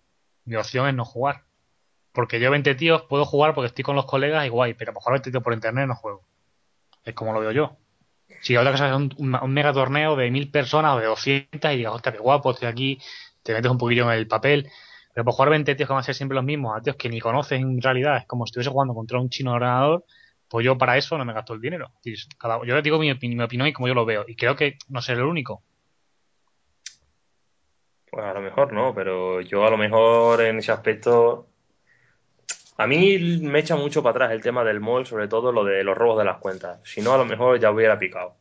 mi 0.44 0.56
opción 0.56 0.88
es 0.88 0.94
no 0.94 1.04
jugar. 1.04 1.42
Porque 2.12 2.40
yo 2.40 2.50
20 2.50 2.74
tíos 2.74 3.02
puedo 3.02 3.24
jugar 3.24 3.54
porque 3.54 3.66
estoy 3.66 3.84
con 3.84 3.96
los 3.96 4.06
colegas 4.06 4.44
y 4.46 4.48
guay, 4.48 4.74
pero 4.74 4.90
a 4.90 4.94
lo 4.94 5.00
mejor 5.00 5.12
20 5.14 5.30
tíos 5.30 5.42
por 5.42 5.52
internet 5.52 5.86
no 5.86 5.94
juego. 5.94 6.22
Es 7.04 7.14
como 7.14 7.32
lo 7.32 7.40
veo 7.40 7.52
yo. 7.52 7.76
Si 8.40 8.56
otra 8.56 8.72
cosa 8.72 8.88
es 8.88 8.94
un, 8.94 9.12
un, 9.18 9.52
mega 9.52 9.72
torneo 9.72 10.14
de 10.14 10.30
mil 10.30 10.50
personas 10.50 10.96
o 10.96 10.98
de 10.98 11.06
200 11.06 11.72
y 11.72 11.76
digas, 11.76 11.94
hostia, 11.94 12.12
qué 12.12 12.18
guapo, 12.18 12.52
estoy 12.52 12.68
aquí, 12.68 13.00
te 13.48 13.54
metes 13.54 13.70
un 13.70 13.78
poquillo 13.78 14.10
en 14.12 14.18
el 14.18 14.28
papel. 14.28 14.68
Pero 15.14 15.24
por 15.24 15.32
jugar 15.32 15.48
20 15.48 15.74
tíos 15.74 15.88
que 15.88 15.92
van 15.92 16.00
a 16.00 16.04
ser 16.04 16.14
siempre 16.14 16.34
los 16.34 16.44
mismos, 16.44 16.76
a 16.76 16.82
tíos 16.82 16.96
que 16.96 17.08
ni 17.08 17.18
conoces 17.18 17.58
en 17.58 17.80
realidad, 17.80 18.18
es 18.18 18.26
como 18.26 18.44
si 18.44 18.50
estuviese 18.50 18.70
jugando 18.70 18.94
contra 18.94 19.18
un 19.18 19.30
chino 19.30 19.52
de 19.52 19.56
ordenador, 19.56 20.04
pues 20.48 20.66
yo 20.66 20.76
para 20.76 20.98
eso 20.98 21.16
no 21.16 21.24
me 21.24 21.32
gasto 21.32 21.54
el 21.54 21.60
dinero. 21.60 21.90
yo 22.04 22.74
le 22.74 22.82
digo 22.82 22.98
mi, 22.98 23.10
opinión 23.10 23.66
y 23.66 23.72
como 23.72 23.88
yo 23.88 23.94
lo 23.94 24.04
veo. 24.04 24.26
Y 24.28 24.36
creo 24.36 24.54
que 24.54 24.76
no 24.88 25.00
seré 25.00 25.20
el 25.20 25.26
único. 25.26 25.62
Pues 28.10 28.22
a 28.22 28.34
lo 28.34 28.42
mejor 28.42 28.70
no, 28.72 28.94
pero 28.94 29.40
yo 29.40 29.66
a 29.66 29.70
lo 29.70 29.78
mejor 29.78 30.42
en 30.42 30.58
ese 30.58 30.72
aspecto 30.72 31.48
A 32.76 32.86
mí 32.86 33.18
me 33.40 33.60
echa 33.60 33.76
mucho 33.76 34.02
para 34.02 34.10
atrás 34.26 34.32
el 34.32 34.42
tema 34.42 34.62
del 34.62 34.80
mall, 34.80 35.06
sobre 35.06 35.26
todo 35.26 35.52
lo 35.52 35.64
de 35.64 35.82
los 35.84 35.96
robos 35.96 36.18
de 36.18 36.26
las 36.26 36.36
cuentas. 36.36 36.80
Si 36.84 37.00
no, 37.00 37.14
a 37.14 37.18
lo 37.18 37.24
mejor 37.24 37.58
ya 37.58 37.70
hubiera 37.70 37.98
picado. 37.98 38.36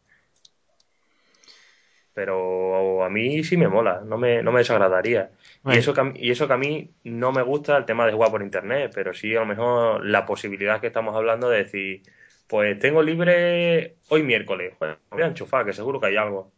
Pero 2.18 3.04
a 3.06 3.10
mí 3.10 3.44
sí 3.44 3.58
me 3.58 3.68
mola, 3.68 4.02
no 4.04 4.18
me, 4.18 4.42
no 4.44 4.52
me 4.52 4.60
desagradaría. 4.60 5.32
Y, 5.68 5.78
eso 5.78 5.94
que, 5.94 6.02
a- 6.02 6.14
y 6.16 6.32
eso 6.32 6.48
que 6.48 6.54
a 6.54 6.58
mí 6.58 6.90
no 7.04 7.32
me 7.32 7.44
gusta 7.44 7.78
el 7.78 7.86
tema 7.86 8.06
de 8.08 8.14
jugar 8.14 8.32
por 8.32 8.42
internet, 8.44 8.92
pero 8.96 9.14
sí 9.14 9.36
a 9.36 9.42
lo 9.42 9.46
mejor 9.46 10.04
la 10.06 10.26
posibilidad 10.26 10.82
que 10.82 10.88
estamos 10.88 11.16
hablando 11.16 11.50
de 11.50 11.60
decir, 11.64 12.02
pues 12.48 12.80
tengo 12.80 13.04
libre 13.04 13.98
hoy 14.10 14.24
miércoles, 14.24 14.74
pues 14.80 14.98
voy 15.12 15.22
a 15.24 15.28
enchufar, 15.28 15.66
que 15.66 15.74
seguro 15.74 16.00
que 16.00 16.08
hay 16.08 16.18
algo. 16.18 16.52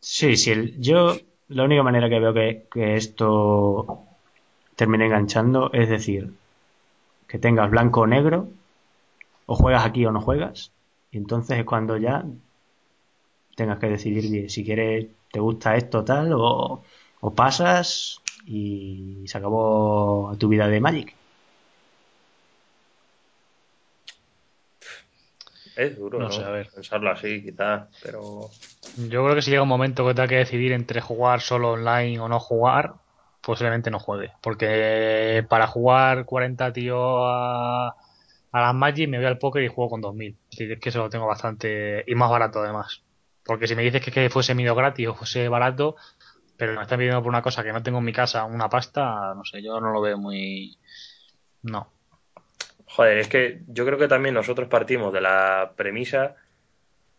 Sí, 0.00 0.36
sí. 0.36 0.74
yo 0.78 1.16
la 1.48 1.64
única 1.64 1.82
manera 1.82 2.08
que 2.08 2.20
veo 2.20 2.34
que, 2.34 2.68
que 2.70 2.96
esto 2.96 4.06
termine 4.76 5.06
enganchando 5.06 5.72
es 5.72 5.88
decir, 5.88 6.34
que 7.28 7.38
tengas 7.38 7.70
blanco 7.70 8.02
o 8.02 8.06
negro, 8.06 8.50
o 9.46 9.54
juegas 9.56 9.84
aquí 9.86 10.06
o 10.06 10.12
no 10.12 10.20
juegas, 10.20 10.72
y 11.10 11.18
entonces 11.18 11.58
es 11.58 11.64
cuando 11.64 11.96
ya 11.96 12.24
tengas 13.58 13.78
que 13.78 13.88
decidir 13.88 14.30
bien 14.30 14.48
si 14.50 14.64
quieres, 14.64 15.06
te 15.32 15.40
gusta 15.40 15.76
esto 15.76 16.04
tal, 16.04 16.32
o, 16.34 16.82
o 17.20 17.34
pasas 17.34 18.20
y 18.46 19.24
se 19.26 19.38
acabó 19.38 20.34
tu 20.38 20.48
vida 20.48 20.66
de 20.68 20.80
Magic. 20.80 21.14
Es 25.76 25.96
duro, 25.96 26.18
No 26.18 26.24
¿no? 26.26 26.30
sé, 26.30 26.42
a 26.42 26.50
ver. 26.50 26.70
Pensarlo 26.74 27.10
así, 27.10 27.42
quizás, 27.42 27.88
pero 28.02 28.50
Yo 28.96 29.22
creo 29.24 29.34
que 29.34 29.42
si 29.42 29.50
llega 29.50 29.62
un 29.62 29.68
momento 29.68 30.06
que 30.06 30.14
tenga 30.14 30.28
que 30.28 30.36
decidir 30.36 30.72
entre 30.72 31.00
jugar 31.00 31.40
solo 31.40 31.72
online 31.72 32.18
o 32.20 32.28
no 32.28 32.40
jugar, 32.40 32.94
posiblemente 33.42 33.90
no 33.90 33.98
juegue. 34.00 34.32
Porque 34.42 35.44
para 35.48 35.66
jugar 35.68 36.24
40 36.24 36.72
tíos 36.72 36.98
a, 37.24 37.94
a 38.52 38.60
las 38.60 38.74
Magic 38.74 39.08
me 39.08 39.18
voy 39.18 39.26
al 39.26 39.38
póker 39.38 39.62
y 39.62 39.68
juego 39.68 39.90
con 39.90 40.00
2000. 40.00 40.36
Es 40.50 40.58
decir, 40.58 40.72
es 40.72 40.80
que 40.80 40.88
eso 40.88 40.98
lo 41.00 41.10
tengo 41.10 41.26
bastante. 41.26 42.04
y 42.06 42.14
más 42.14 42.30
barato 42.30 42.60
además. 42.60 43.02
Porque 43.48 43.66
si 43.66 43.74
me 43.74 43.82
dices 43.82 44.04
que, 44.04 44.10
que 44.10 44.28
fuese 44.28 44.54
medio 44.54 44.74
gratis 44.74 45.08
o 45.08 45.14
fuese 45.14 45.48
barato, 45.48 45.96
pero 46.58 46.74
me 46.74 46.82
están 46.82 46.98
pidiendo 46.98 47.22
por 47.22 47.30
una 47.30 47.40
cosa 47.40 47.64
que 47.64 47.72
no 47.72 47.82
tengo 47.82 47.96
en 47.96 48.04
mi 48.04 48.12
casa, 48.12 48.44
una 48.44 48.68
pasta, 48.68 49.32
no 49.34 49.42
sé, 49.42 49.62
yo 49.62 49.80
no 49.80 49.90
lo 49.90 50.02
veo 50.02 50.18
muy. 50.18 50.76
No. 51.62 51.90
Joder, 52.84 53.16
es 53.16 53.28
que 53.28 53.62
yo 53.66 53.86
creo 53.86 53.96
que 53.96 54.06
también 54.06 54.34
nosotros 54.34 54.68
partimos 54.68 55.14
de 55.14 55.22
la 55.22 55.72
premisa 55.76 56.34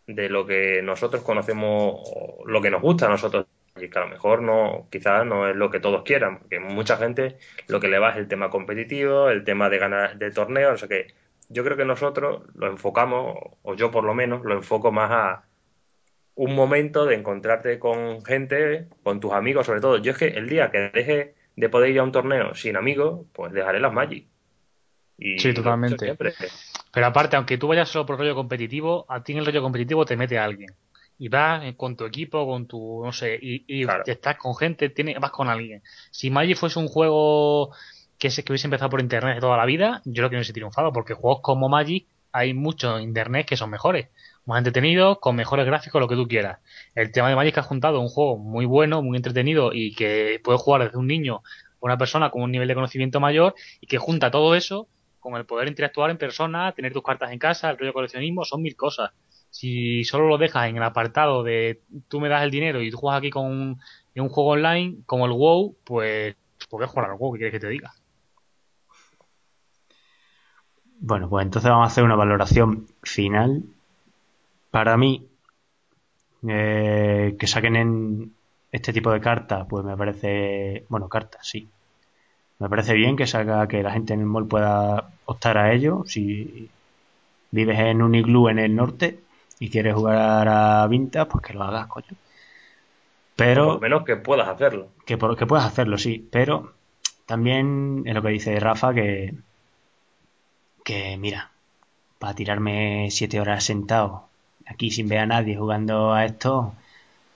de 0.05 0.29
lo 0.29 0.45
que 0.45 0.83
nosotros 0.83 1.23
conocemos, 1.23 1.95
o 2.13 2.43
lo 2.45 2.61
que 2.61 2.69
nos 2.69 2.83
gusta 2.83 3.07
a 3.07 3.09
nosotros, 3.09 3.47
y 3.75 3.89
que 3.89 3.97
a 3.97 4.03
lo 4.03 4.09
mejor 4.09 4.43
no, 4.43 4.87
quizás 4.91 5.25
no 5.25 5.49
es 5.49 5.55
lo 5.55 5.71
que 5.71 5.79
todos 5.79 6.03
quieran, 6.03 6.37
porque 6.41 6.59
mucha 6.59 6.97
gente 6.97 7.39
lo 7.67 7.79
que 7.79 7.87
le 7.87 7.97
va 7.97 8.11
es 8.11 8.17
el 8.17 8.27
tema 8.27 8.51
competitivo, 8.51 9.29
el 9.29 9.43
tema 9.43 9.67
de 9.67 9.79
ganar 9.79 10.19
de 10.19 10.29
torneos, 10.29 10.73
no 10.73 10.77
sé 10.77 10.87
qué. 10.87 11.07
Yo 11.47 11.63
creo 11.63 11.75
que 11.75 11.85
nosotros 11.85 12.43
lo 12.53 12.67
enfocamos, 12.67 13.35
o 13.63 13.73
yo 13.73 13.89
por 13.89 14.03
lo 14.03 14.13
menos, 14.13 14.45
lo 14.45 14.53
enfoco 14.53 14.91
más 14.91 15.09
a 15.09 15.48
un 16.39 16.55
momento 16.55 17.05
de 17.05 17.15
encontrarte 17.15 17.79
con 17.79 18.23
gente, 18.23 18.87
con 19.03 19.19
tus 19.19 19.33
amigos 19.33 19.65
sobre 19.65 19.81
todo. 19.81 19.97
Yo 19.97 20.13
es 20.13 20.17
que 20.17 20.27
el 20.27 20.47
día 20.47 20.71
que 20.71 20.89
deje 20.93 21.33
de 21.57 21.67
poder 21.67 21.89
ir 21.89 21.99
a 21.99 22.03
un 22.03 22.13
torneo 22.13 22.55
sin 22.55 22.77
amigos, 22.77 23.25
pues 23.33 23.51
dejaré 23.51 23.81
las 23.81 23.91
Magic. 23.91 24.25
Y 25.17 25.37
Sí, 25.37 25.53
totalmente. 25.53 26.15
Pero 26.93 27.05
aparte, 27.05 27.35
aunque 27.35 27.57
tú 27.57 27.67
vayas 27.67 27.89
solo 27.89 28.05
por 28.05 28.17
rollo 28.17 28.35
competitivo, 28.35 29.05
a 29.09 29.21
ti 29.21 29.33
en 29.33 29.39
el 29.39 29.45
rollo 29.45 29.61
competitivo 29.61 30.05
te 30.05 30.15
mete 30.15 30.39
alguien. 30.39 30.69
Y 31.17 31.27
vas 31.27 31.61
con 31.75 31.97
tu 31.97 32.05
equipo, 32.05 32.47
con 32.47 32.67
tu, 32.67 33.01
no 33.03 33.11
sé, 33.11 33.37
y, 33.41 33.65
y 33.67 33.83
Claro. 33.83 34.05
te 34.05 34.13
estás 34.13 34.37
con 34.37 34.55
gente, 34.55 34.87
tiene, 34.87 35.19
vas 35.19 35.31
con 35.31 35.49
alguien. 35.49 35.83
Si 36.09 36.29
Magic 36.29 36.55
fuese 36.55 36.79
un 36.79 36.87
juego 36.87 37.71
que, 38.17 38.29
se, 38.31 38.45
que 38.45 38.53
hubiese 38.53 38.67
empezado 38.67 38.89
por 38.89 39.01
internet 39.01 39.35
de 39.35 39.41
toda 39.41 39.57
la 39.57 39.65
vida, 39.65 40.01
yo 40.05 40.21
creo 40.21 40.29
que 40.29 40.37
no 40.37 40.39
hubiese 40.39 40.53
triunfado, 40.53 40.93
porque 40.93 41.15
juegos 41.15 41.41
como 41.41 41.67
Magic 41.67 42.07
hay 42.31 42.53
muchos 42.53 42.97
en 42.97 43.03
internet 43.03 43.45
que 43.45 43.57
son 43.57 43.69
mejores, 43.69 44.07
más 44.49 44.59
entretenidos, 44.59 45.19
con 45.19 45.35
mejores 45.35 45.65
gráficos, 45.65 46.01
lo 46.01 46.07
que 46.07 46.15
tú 46.15 46.27
quieras. 46.27 46.59
El 46.95 47.11
tema 47.11 47.29
de 47.29 47.35
Magic 47.35 47.57
ha 47.59 47.63
juntado 47.63 48.01
un 48.01 48.09
juego 48.09 48.37
muy 48.37 48.65
bueno, 48.65 49.01
muy 49.01 49.15
entretenido 49.15 49.71
y 49.73 49.93
que 49.93 50.41
puede 50.43 50.57
jugar 50.57 50.83
desde 50.83 50.97
un 50.97 51.07
niño 51.07 51.43
o 51.79 51.85
una 51.85 51.97
persona 51.97 52.29
con 52.31 52.41
un 52.41 52.51
nivel 52.51 52.67
de 52.67 52.75
conocimiento 52.75 53.19
mayor 53.19 53.53
y 53.79 53.87
que 53.87 53.97
junta 53.97 54.31
todo 54.31 54.55
eso 54.55 54.87
con 55.19 55.35
el 55.35 55.45
poder 55.45 55.67
interactuar 55.67 56.09
en 56.09 56.17
persona, 56.17 56.71
tener 56.71 56.93
tus 56.93 57.03
cartas 57.03 57.31
en 57.31 57.39
casa, 57.39 57.69
el 57.69 57.77
rollo 57.77 57.93
coleccionismo, 57.93 58.45
son 58.45 58.61
mil 58.61 58.75
cosas. 58.75 59.11
Si 59.51 60.03
solo 60.03 60.27
lo 60.27 60.37
dejas 60.37 60.67
en 60.67 60.77
el 60.77 60.83
apartado 60.83 61.43
de 61.43 61.81
tú 62.07 62.19
me 62.19 62.29
das 62.29 62.43
el 62.43 62.51
dinero 62.51 62.81
y 62.81 62.89
tú 62.89 62.97
juegas 62.97 63.19
aquí 63.19 63.29
con 63.29 63.45
un, 63.45 63.79
un 64.15 64.29
juego 64.29 64.51
online 64.51 64.97
como 65.05 65.25
el 65.25 65.31
WoW, 65.31 65.75
pues 65.83 66.35
¿por 66.69 66.81
qué 66.81 66.87
jugar 66.87 67.11
al 67.11 67.17
WoW? 67.17 67.33
¿Qué 67.33 67.37
quieres 67.39 67.53
que 67.53 67.59
te 67.59 67.69
diga? 67.69 67.91
Bueno, 71.01 71.29
pues 71.29 71.45
entonces 71.45 71.69
vamos 71.69 71.85
a 71.85 71.91
hacer 71.91 72.03
una 72.03 72.15
valoración 72.15 72.87
final. 73.03 73.63
Para 74.71 74.97
mí, 74.97 75.29
eh, 76.47 77.35
que 77.39 77.47
saquen 77.47 77.75
en 77.75 78.33
este 78.71 78.93
tipo 78.93 79.11
de 79.11 79.21
cartas, 79.21 79.65
pues 79.69 79.83
me 79.85 79.97
parece, 79.97 80.85
bueno, 80.89 81.09
cartas, 81.09 81.47
sí. 81.47 81.69
Me 82.59 82.69
parece 82.69 82.93
bien 82.95 83.17
que 83.17 83.27
salga, 83.27 83.67
que 83.67 83.83
la 83.83 83.91
gente 83.93 84.13
en 84.13 84.21
el 84.21 84.25
mall 84.27 84.47
pueda 84.47 85.13
optar 85.25 85.57
a 85.57 85.73
ello. 85.73 86.03
Si 86.07 86.69
vives 87.51 87.79
en 87.79 88.01
un 88.03 88.15
iglú 88.15 88.49
en 88.49 88.59
el 88.59 88.75
norte 88.75 89.21
y 89.59 89.69
quieres 89.71 89.95
jugar 89.95 90.47
a 90.49 90.87
Vintage, 90.87 91.27
pues 91.27 91.43
que 91.45 91.53
lo 91.53 91.63
hagas, 91.63 91.87
coño. 91.87 92.17
Por 93.35 93.45
Pero 93.45 93.73
lo 93.73 93.79
menos 93.79 94.03
que 94.05 94.15
puedas 94.17 94.47
hacerlo. 94.47 94.89
que, 95.05 95.17
por- 95.17 95.35
que 95.37 95.45
puedas 95.47 95.65
hacerlo, 95.65 95.97
sí, 95.97 96.27
pero 96.31 96.73
también 97.25 98.03
es 98.05 98.13
lo 98.15 98.21
que 98.21 98.29
dice 98.29 98.59
Rafa, 98.59 98.93
que, 98.93 99.33
que 100.83 101.15
mira, 101.17 101.51
para 102.19 102.35
tirarme 102.35 103.09
siete 103.11 103.39
horas 103.41 103.63
sentado 103.65 104.28
aquí 104.69 104.91
sin 104.91 105.07
ver 105.09 105.19
a 105.19 105.25
nadie 105.27 105.57
jugando 105.57 106.13
a 106.13 106.25
esto, 106.25 106.75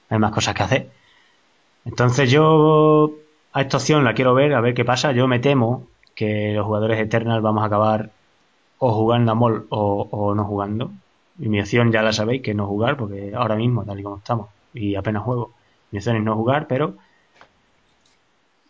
hay 0.09 0.19
más 0.19 0.31
cosas 0.33 0.55
que 0.55 0.63
hacer. 0.63 0.91
Entonces 1.85 2.31
yo 2.31 3.11
a 3.53 3.61
esta 3.61 3.77
opción 3.77 4.03
la 4.03 4.13
quiero 4.13 4.33
ver, 4.33 4.53
a 4.53 4.61
ver 4.61 4.73
qué 4.73 4.85
pasa. 4.85 5.11
Yo 5.11 5.27
me 5.27 5.39
temo 5.39 5.87
que 6.15 6.53
los 6.53 6.65
jugadores 6.65 6.99
Eternal 6.99 7.41
vamos 7.41 7.63
a 7.63 7.67
acabar 7.67 8.11
o 8.79 8.93
jugando 8.93 9.31
a 9.33 9.35
Mol 9.35 9.67
o, 9.69 10.07
o 10.11 10.35
no 10.35 10.45
jugando. 10.45 10.93
Y 11.39 11.49
mi 11.49 11.59
opción 11.61 11.91
ya 11.91 12.03
la 12.03 12.13
sabéis 12.13 12.41
que 12.43 12.51
es 12.51 12.57
no 12.57 12.67
jugar, 12.67 12.97
porque 12.97 13.33
ahora 13.35 13.55
mismo, 13.55 13.85
tal 13.85 13.99
y 13.99 14.03
como 14.03 14.17
estamos, 14.19 14.49
y 14.73 14.95
apenas 14.95 15.23
juego, 15.23 15.53
mi 15.91 15.99
opción 15.99 16.17
es 16.17 16.23
no 16.23 16.35
jugar, 16.35 16.67
pero 16.67 16.97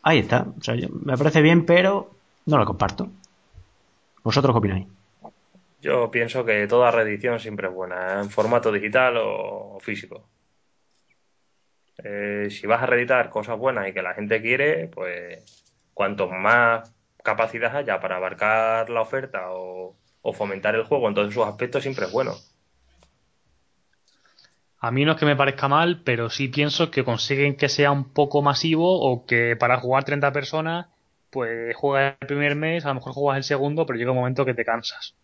ahí 0.04 0.20
está. 0.20 0.40
O 0.60 0.62
sea, 0.64 0.76
yo- 0.76 0.90
me 0.90 1.18
parece 1.18 1.42
bien, 1.42 1.66
pero 1.66 2.20
no 2.46 2.58
lo 2.58 2.66
comparto. 2.66 3.12
¿Vosotros 4.26 4.54
qué 4.54 4.60
opináis? 4.60 4.88
Yo 5.84 6.10
pienso 6.10 6.46
que 6.46 6.66
toda 6.66 6.92
reedición 6.92 7.42
siempre 7.42 7.68
es 7.68 7.74
buena, 7.74 8.22
en 8.22 8.30
formato 8.30 8.72
digital 8.72 9.18
o 9.18 9.78
físico. 9.82 10.30
Eh, 12.02 12.48
si 12.50 12.66
vas 12.68 12.82
a 12.82 12.86
reeditar 12.86 13.30
cosas 13.30 13.60
buenas 13.60 13.90
y 13.90 13.94
que 13.94 14.02
la 14.02 14.14
gente 14.14 14.42
quiere, 14.42 14.88
pues 14.88 15.44
cuanto 15.94 16.30
más 16.30 16.90
capacidad 17.22 17.76
haya 17.76 18.00
para 18.00 18.16
abarcar 18.16 18.90
la 18.90 19.02
oferta 19.02 19.52
o, 19.52 19.98
fomentar 20.34 20.74
el 20.74 20.86
juego 20.86 21.10
en 21.10 21.16
todos 21.16 21.34
sus 21.34 21.44
aspectos, 21.46 21.84
siempre 21.84 22.06
es 22.06 22.14
bueno. 22.14 22.32
A 24.80 24.90
mí 24.90 25.04
no 25.04 25.12
es 25.12 25.18
que 25.18 25.26
me 25.26 25.36
parezca 25.36 25.68
mal, 25.68 26.02
pero 26.06 26.30
sí 26.30 26.48
pienso 26.48 26.92
que 26.92 27.04
consiguen 27.04 27.58
que 27.58 27.68
sea 27.68 27.92
un 27.92 28.14
poco 28.14 28.42
masivo 28.42 29.02
o 29.02 29.26
que 29.26 29.58
para 29.58 29.82
jugar 29.82 30.06
30 30.06 30.32
personas, 30.32 30.88
pues 31.30 31.76
juegas 31.76 32.16
el 32.22 32.28
primer 32.28 32.56
mes, 32.56 32.86
a 32.86 32.90
lo 32.90 32.96
mejor 32.96 33.12
juegas 33.12 33.38
el 33.38 33.44
segundo, 33.44 33.86
pero 33.86 34.00
llega 34.00 34.12
un 34.12 34.18
momento 34.20 34.46
que 34.46 34.54
te 34.54 34.64
cansas. 34.64 35.18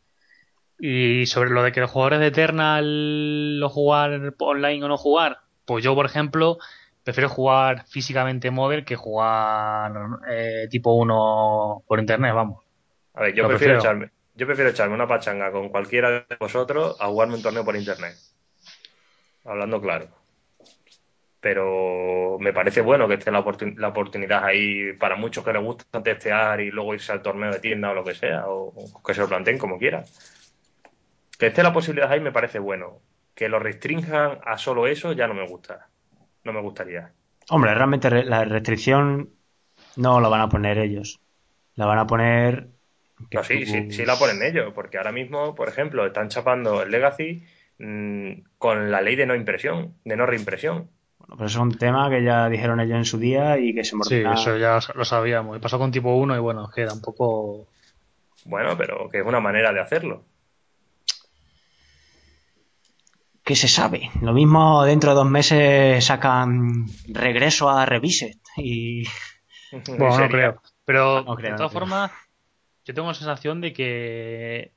Y 0.80 1.26
sobre 1.26 1.50
lo 1.50 1.62
de 1.64 1.72
que 1.72 1.82
los 1.82 1.92
jugadores 1.92 2.20
de 2.20 2.28
Eternal 2.28 3.60
lo 3.60 3.70
jugar 3.70 4.34
online 4.40 4.84
o 4.86 4.88
no 4.88 4.98
jugar, 4.98 5.40
pues 5.66 5.84
yo, 5.84 5.94
por 5.94 6.06
ejemplo, 6.06 6.58
prefiero 7.04 7.28
jugar 7.30 7.86
físicamente 7.88 8.50
Modern 8.50 8.86
que 8.86 8.96
jugar 8.96 9.92
eh, 10.30 10.68
tipo 10.70 10.94
1 10.94 11.84
por 11.86 12.00
internet, 12.00 12.34
vamos. 12.34 12.64
A 13.14 13.24
ver, 13.24 13.34
yo 13.36 13.44
Lo 13.44 13.50
prefiero, 13.50 13.74
prefiero. 13.74 13.80
echarme, 13.80 14.12
yo 14.36 14.46
prefiero 14.48 14.70
echarme 14.70 14.96
una 14.96 15.08
pachanga 15.08 15.52
con 15.52 15.68
cualquiera 15.70 16.12
de 16.12 16.26
vosotros 16.40 16.96
a 17.00 17.08
jugarme 17.08 17.36
un 17.36 17.42
torneo 17.44 17.66
por 17.66 17.76
internet. 17.76 18.16
Hablando 19.44 19.82
claro. 19.82 20.08
Pero 21.42 22.38
me 22.40 22.52
parece 22.52 22.82
bueno 22.82 23.08
que 23.08 23.14
esté 23.16 23.32
la, 23.32 23.44
oportun- 23.44 23.78
la 23.78 23.90
oportunidad 23.90 24.44
ahí 24.44 24.94
para 24.94 25.16
muchos 25.16 25.44
que 25.44 25.54
les 25.54 25.62
gusta 25.64 26.04
testear 26.04 26.60
y 26.60 26.70
luego 26.70 26.94
irse 26.94 27.12
al 27.14 27.22
torneo 27.22 27.52
de 27.52 27.60
tienda 27.60 27.92
o 27.92 27.94
lo 27.94 28.04
que 28.04 28.14
sea, 28.14 28.48
o, 28.48 28.74
o 28.94 29.04
que 29.04 29.14
se 29.14 29.22
lo 29.22 29.28
planteen 29.30 29.58
como 29.58 29.78
quieran. 29.78 30.04
Que 31.40 31.48
esté 31.48 31.64
la 31.64 31.74
posibilidad 31.74 32.12
ahí 32.12 32.20
me 32.20 32.32
parece 32.32 32.60
bueno. 32.60 33.02
Que 33.34 33.50
lo 33.50 33.58
restrinjan 33.60 34.40
a 34.46 34.58
solo 34.60 34.86
eso 34.88 35.14
ya 35.14 35.28
no 35.28 35.34
me 35.34 35.48
gusta. 35.48 35.90
No 36.44 36.54
me 36.54 36.62
gustaría. 36.62 37.14
Hombre, 37.50 37.74
realmente 37.74 38.10
re- 38.10 38.26
la 38.26 38.46
restricción 38.46 39.30
no 39.96 40.20
la 40.22 40.30
van 40.30 40.42
a 40.42 40.50
poner 40.50 40.78
ellos. 40.80 41.20
La 41.76 41.86
van 41.86 42.00
a 42.00 42.08
poner. 42.08 42.70
No, 43.32 43.44
sí, 43.44 43.66
tú- 43.66 43.66
sí, 43.66 43.92
sí 43.92 44.06
la 44.06 44.18
ponen 44.18 44.42
ellos, 44.44 44.72
porque 44.74 44.98
ahora 44.98 45.12
mismo, 45.12 45.54
por 45.56 45.68
ejemplo, 45.70 46.06
están 46.06 46.30
chapando 46.30 46.82
el 46.82 46.92
Legacy 46.92 47.44
mm, 47.78 48.32
con 48.58 48.92
la 48.92 49.02
ley 49.02 49.16
de 49.16 49.26
no 49.26 49.36
impresión, 49.36 49.96
de 50.04 50.16
no 50.18 50.26
reimpresión. 50.26 50.90
Bueno, 51.18 51.36
pero 51.38 51.48
eso 51.48 51.60
es 51.60 51.64
un 51.64 51.78
tema 51.78 52.10
que 52.10 52.24
ya 52.24 52.50
dijeron 52.50 52.80
ellos 52.80 52.98
en 52.98 53.06
su 53.06 53.18
día 53.18 53.58
y 53.58 53.74
que 53.74 53.84
se 53.84 53.96
Sí, 54.00 54.16
mordrá. 54.22 54.34
eso 54.34 54.58
ya 54.58 54.80
lo 54.96 55.06
sabíamos. 55.06 55.58
Y 55.58 55.60
pasó 55.60 55.78
con 55.78 55.92
tipo 55.92 56.16
1 56.16 56.36
y 56.36 56.40
bueno, 56.40 56.66
es 56.66 56.74
que 56.76 56.86
tampoco... 56.86 57.68
Bueno, 58.44 58.78
pero 58.78 59.10
que 59.10 59.20
es 59.20 59.26
una 59.26 59.40
manera 59.40 59.72
de 59.74 59.80
hacerlo. 59.80 60.26
¿Qué 63.50 63.56
se 63.56 63.68
sabe? 63.68 64.12
Lo 64.22 64.32
mismo 64.32 64.84
dentro 64.84 65.10
de 65.10 65.16
dos 65.16 65.28
meses 65.28 66.06
sacan 66.06 66.86
regreso 67.08 67.68
a 67.68 67.84
Reviset 67.84 68.38
y... 68.58 69.06
Bueno, 69.72 70.20
no 70.20 70.30
creo. 70.30 70.62
Pero 70.86 71.24
No 71.24 71.34
creo, 71.34 71.54
de 71.54 71.58
todas 71.58 71.74
formas, 71.74 72.12
yo 72.86 72.94
tengo 72.94 73.08
la 73.08 73.16
sensación 73.16 73.60
de 73.60 73.74
que 73.74 74.74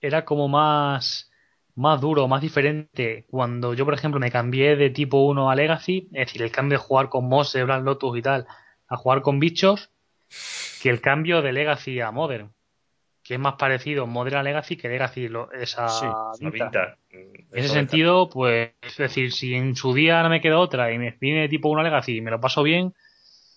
era 0.00 0.24
como 0.24 0.46
más, 0.46 1.32
más 1.74 2.00
duro, 2.00 2.28
más 2.28 2.40
diferente 2.40 3.26
cuando 3.28 3.74
yo, 3.74 3.84
por 3.84 3.94
ejemplo, 3.94 4.20
me 4.20 4.30
cambié 4.30 4.76
de 4.76 4.90
tipo 4.90 5.26
1 5.26 5.50
a 5.50 5.56
Legacy, 5.56 6.08
es 6.12 6.26
decir, 6.28 6.42
el 6.42 6.52
cambio 6.52 6.78
de 6.78 6.84
jugar 6.84 7.08
con 7.08 7.28
Mose, 7.28 7.64
Black 7.64 7.82
Lotus 7.82 8.16
y 8.16 8.22
tal, 8.22 8.46
a 8.86 8.96
jugar 8.96 9.22
con 9.22 9.40
bichos, 9.40 9.90
que 10.80 10.90
el 10.90 11.00
cambio 11.00 11.42
de 11.42 11.52
Legacy 11.52 12.00
a 12.00 12.12
Modern, 12.12 12.52
que 13.28 13.34
es 13.34 13.40
más 13.40 13.56
parecido 13.56 14.06
Modern 14.06 14.36
a 14.38 14.42
Legacy 14.42 14.76
que 14.78 14.88
Legacy 14.88 15.28
lo- 15.28 15.52
esa 15.52 15.86
Sí, 15.90 16.06
Vinta. 16.40 16.64
Vinta. 16.64 16.96
En 17.10 17.46
ese 17.52 17.68
sentido, 17.68 18.30
pues, 18.30 18.70
es 18.80 18.96
decir, 18.96 19.32
si 19.32 19.54
en 19.54 19.76
su 19.76 19.92
día 19.92 20.22
no 20.22 20.30
me 20.30 20.40
queda 20.40 20.58
otra 20.58 20.90
y 20.92 20.98
me 20.98 21.14
viene 21.20 21.46
tipo 21.46 21.68
1 21.68 21.82
a 21.82 21.84
Legacy 21.84 22.16
y 22.16 22.20
me 22.22 22.30
lo 22.30 22.40
paso 22.40 22.62
bien, 22.62 22.94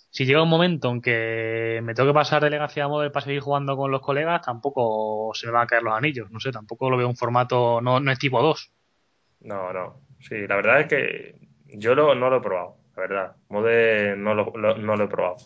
si 0.09 0.25
llega 0.25 0.43
un 0.43 0.49
momento 0.49 0.89
en 0.91 1.01
que 1.01 1.79
me 1.83 1.93
tengo 1.93 2.09
que 2.09 2.13
pasar 2.13 2.43
de 2.43 2.49
Legacy 2.49 2.81
a 2.81 2.89
Model 2.89 3.13
para 3.13 3.23
seguir 3.23 3.39
jugando 3.39 3.77
con 3.77 3.91
los 3.91 4.01
colegas, 4.01 4.41
tampoco 4.41 5.31
se 5.33 5.47
me 5.47 5.53
van 5.53 5.63
a 5.63 5.67
caer 5.67 5.83
los 5.83 5.93
anillos. 5.93 6.29
No 6.31 6.41
sé, 6.41 6.51
tampoco 6.51 6.89
lo 6.89 6.97
veo 6.97 7.07
un 7.07 7.15
formato, 7.15 7.79
no, 7.79 8.01
no 8.01 8.11
es 8.11 8.19
tipo 8.19 8.41
2. 8.41 8.73
No, 9.39 9.71
no. 9.71 10.01
Sí, 10.19 10.35
la 10.47 10.57
verdad 10.57 10.81
es 10.81 10.87
que 10.87 11.35
yo 11.67 11.95
lo- 11.95 12.13
no 12.13 12.29
lo 12.29 12.37
he 12.37 12.41
probado, 12.41 12.75
la 12.97 13.01
verdad. 13.03 13.35
Mode 13.47 14.17
no 14.17 14.33
lo, 14.35 14.51
lo- 14.53 14.77
no 14.77 14.97
lo 14.97 15.03
he 15.05 15.07
probado. 15.07 15.37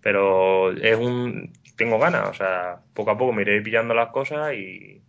Pero 0.00 0.72
es 0.72 0.96
un... 0.96 1.52
Tengo 1.78 1.98
ganas, 1.98 2.28
o 2.28 2.34
sea, 2.34 2.80
poco 2.92 3.12
a 3.12 3.16
poco 3.16 3.32
me 3.32 3.42
iré 3.42 3.62
pillando 3.62 3.94
las 3.94 4.10
cosas 4.10 4.52
y 4.52 5.00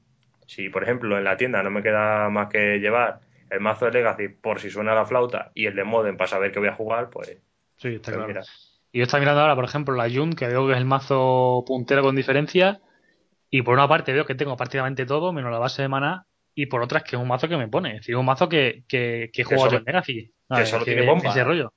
si, 0.46 0.70
por 0.70 0.84
ejemplo, 0.84 1.18
en 1.18 1.26
la 1.26 1.36
tienda 1.36 1.62
no 1.64 1.72
me 1.72 1.84
queda 1.84 2.30
más 2.30 2.48
que 2.48 2.78
llevar 2.80 3.20
el 3.50 3.60
mazo 3.60 3.86
de 3.86 3.92
Legacy 3.92 4.28
por 4.30 4.60
si 4.62 4.70
suena 4.70 4.94
la 4.96 5.06
flauta 5.06 5.52
y 5.56 5.66
el 5.66 5.76
de 5.76 5.84
Modem 5.84 6.16
para 6.16 6.30
saber 6.30 6.52
que 6.52 6.60
voy 6.60 6.70
a 6.70 6.76
jugar, 6.76 7.10
pues, 7.10 7.38
Sí, 7.78 7.96
está 7.96 8.12
pues 8.12 8.16
claro. 8.18 8.28
mira. 8.28 8.44
Y 8.92 9.00
yo 9.00 9.04
estoy 9.04 9.20
mirando 9.20 9.42
ahora, 9.42 9.56
por 9.56 9.66
ejemplo, 9.66 9.96
la 9.96 10.10
Jun, 10.10 10.34
que 10.34 10.48
veo 10.48 10.66
que 10.68 10.74
es 10.74 10.78
el 10.78 10.86
mazo 10.86 11.64
puntero 11.66 12.02
con 12.04 12.16
diferencia. 12.16 12.82
Y 13.50 13.64
por 13.64 13.74
una 13.74 13.88
parte 13.88 14.14
veo 14.14 14.26
que 14.26 14.36
tengo 14.36 14.56
prácticamente 14.56 15.06
todo, 15.06 15.34
menos 15.34 15.52
la 15.52 15.60
base 15.60 15.82
de 15.82 15.88
maná. 15.88 16.26
Y 16.54 16.68
por 16.68 16.82
otra 16.84 17.00
es 17.00 17.04
que 17.04 17.16
es 17.16 17.22
un 17.22 17.28
mazo 17.28 17.48
que 17.48 17.58
me 17.58 17.68
pone. 17.68 17.92
Es 17.92 17.98
decir, 18.02 18.16
un 18.16 18.26
mazo 18.26 18.48
que, 18.50 18.84
que, 18.88 19.30
que 19.34 19.44
solo- 19.44 19.78
en 19.78 19.84
Legacy. 19.86 20.32
que 20.56 20.66
solo 20.66 20.86
tiene 20.86 21.06
bomba. 21.06 21.30
Ese 21.30 21.44
rollo. 21.44 21.74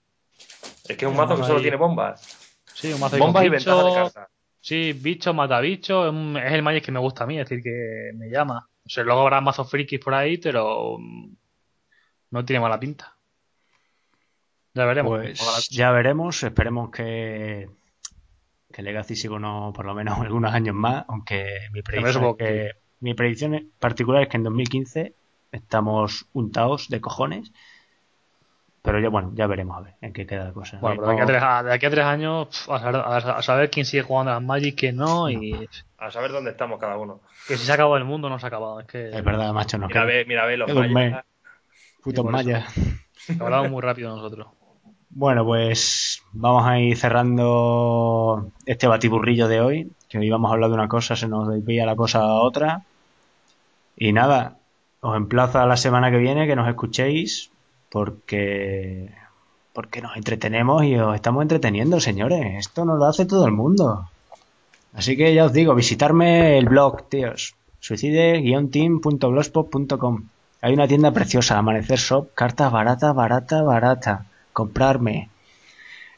Es 0.88 0.96
que 0.96 1.04
es 1.04 1.10
un 1.10 1.16
mazo 1.16 1.36
que 1.36 1.42
solo 1.44 1.60
tiene 1.62 1.76
bombas. 1.76 2.28
Sí, 2.74 2.92
un 2.92 3.00
mazo 3.00 3.16
Bombas 3.18 3.44
y 3.44 3.48
ventaja 3.48 3.82
de 3.84 3.90
bichos, 3.90 4.12
carta. 4.12 4.32
Sí, 4.62 4.92
bicho, 4.92 5.34
mata 5.34 5.60
bicho, 5.60 6.08
es, 6.08 6.52
el 6.52 6.62
Magic 6.62 6.84
que 6.84 6.92
me 6.92 7.00
gusta 7.00 7.24
a 7.24 7.26
mí, 7.26 7.38
es 7.38 7.48
decir, 7.48 7.64
que 7.64 8.12
me 8.14 8.30
llama. 8.30 8.68
O 8.86 8.88
sea, 8.88 9.02
luego 9.02 9.22
habrá 9.22 9.40
mazos 9.40 9.68
frikis 9.68 9.98
por 9.98 10.14
ahí, 10.14 10.38
pero 10.38 10.98
mm, 10.98 11.34
no 12.30 12.44
tiene 12.44 12.60
mala 12.60 12.78
pinta. 12.78 13.16
Ya 14.74 14.84
veremos. 14.86 15.10
Pues 15.10 15.68
ya 15.68 15.90
veremos, 15.90 16.44
esperemos 16.44 16.90
que, 16.92 17.68
que 18.72 18.82
Legacy 18.82 19.16
siga 19.16 19.34
unos, 19.34 19.74
por 19.74 19.84
lo 19.84 19.94
menos 19.94 20.18
algunos 20.20 20.54
años 20.54 20.76
más, 20.76 21.06
aunque 21.08 21.44
mi 21.72 21.82
predicción, 21.82 22.12
supongo 22.12 22.36
es 22.38 22.46
que, 22.48 22.70
mi 23.00 23.14
predicción 23.14 23.72
particular 23.80 24.22
es 24.22 24.28
que 24.28 24.36
en 24.36 24.44
2015 24.44 25.16
estamos 25.50 26.28
untados 26.32 26.88
de 26.88 27.00
cojones, 27.00 27.52
pero 28.82 29.00
ya 29.00 29.08
bueno, 29.08 29.32
ya 29.34 29.46
veremos 29.46 29.76
a 29.78 29.80
ver 29.80 29.94
en 30.00 30.12
qué 30.12 30.26
queda 30.26 30.44
la 30.46 30.52
cosa. 30.52 30.78
Bueno, 30.80 30.96
pero 31.00 31.08
de 31.08 31.12
aquí 31.14 31.22
a 31.22 31.26
tres, 31.26 31.42
a- 31.42 31.62
de 31.62 31.72
aquí 31.72 31.86
a 31.86 31.90
tres 31.90 32.04
años, 32.04 32.68
a 32.68 32.78
saber, 32.78 32.96
a- 32.96 33.16
a 33.38 33.42
saber 33.42 33.70
quién 33.70 33.86
sigue 33.86 34.02
jugando 34.02 34.32
a 34.32 34.34
las 34.34 34.42
Magic, 34.42 34.76
quién 34.78 34.96
no, 34.96 35.30
y 35.30 35.68
A 35.98 36.10
saber 36.10 36.32
dónde 36.32 36.50
estamos 36.50 36.80
cada 36.80 36.96
uno. 36.96 37.20
que 37.46 37.56
si 37.56 37.64
se 37.64 37.70
ha 37.70 37.74
acabado 37.74 37.96
el 37.96 38.04
mundo, 38.04 38.28
no 38.28 38.38
se 38.38 38.46
ha 38.46 38.48
acabado. 38.48 38.80
Es 38.80 38.86
que 38.86 39.08
Es 39.10 39.24
verdad, 39.24 39.52
macho, 39.52 39.78
nos 39.78 39.88
Mira, 39.88 40.04
ve, 40.04 40.24
mira, 40.26 40.46
ve 40.46 40.56
los 40.56 40.74
mayas. 40.74 41.24
putos 42.02 42.24
mayas. 42.30 42.64
hablamos 43.38 43.70
muy 43.70 43.82
rápido 43.82 44.14
nosotros. 44.16 44.48
Bueno, 45.10 45.44
pues 45.44 46.22
vamos 46.32 46.66
a 46.66 46.78
ir 46.80 46.96
cerrando 46.96 48.50
este 48.66 48.86
batiburrillo 48.86 49.46
de 49.46 49.60
hoy, 49.60 49.92
que 50.08 50.18
hoy 50.18 50.30
vamos 50.30 50.50
a 50.50 50.54
hablar 50.54 50.70
de 50.70 50.74
una 50.74 50.88
cosa, 50.88 51.14
se 51.16 51.28
nos 51.28 51.48
desvía 51.48 51.86
la 51.86 51.94
cosa 51.94 52.20
a 52.20 52.40
otra. 52.40 52.82
Y 53.96 54.12
nada, 54.12 54.56
os 55.00 55.16
emplazo 55.16 55.60
a 55.60 55.66
la 55.66 55.76
semana 55.76 56.10
que 56.10 56.16
viene 56.18 56.46
que 56.48 56.56
nos 56.56 56.68
escuchéis, 56.68 57.51
porque 57.92 59.10
porque 59.74 60.00
nos 60.02 60.16
entretenemos 60.16 60.82
y 60.84 60.96
os 60.96 61.14
estamos 61.14 61.42
entreteniendo, 61.42 62.00
señores. 62.00 62.58
Esto 62.58 62.86
no 62.86 62.96
lo 62.96 63.04
hace 63.04 63.26
todo 63.26 63.44
el 63.46 63.52
mundo. 63.52 64.08
Así 64.94 65.16
que 65.16 65.34
ya 65.34 65.44
os 65.46 65.52
digo, 65.52 65.74
visitarme 65.74 66.58
el 66.58 66.66
blog, 66.66 67.08
tíos. 67.08 67.54
Suicide-team.blogspot.com 67.80 70.24
Hay 70.60 70.74
una 70.74 70.86
tienda 70.88 71.10
preciosa, 71.12 71.56
Amanecer 71.58 71.98
Shop, 71.98 72.34
cartas 72.34 72.70
barata, 72.70 73.12
barata, 73.12 73.62
barata. 73.62 74.26
Comprarme. 74.52 75.30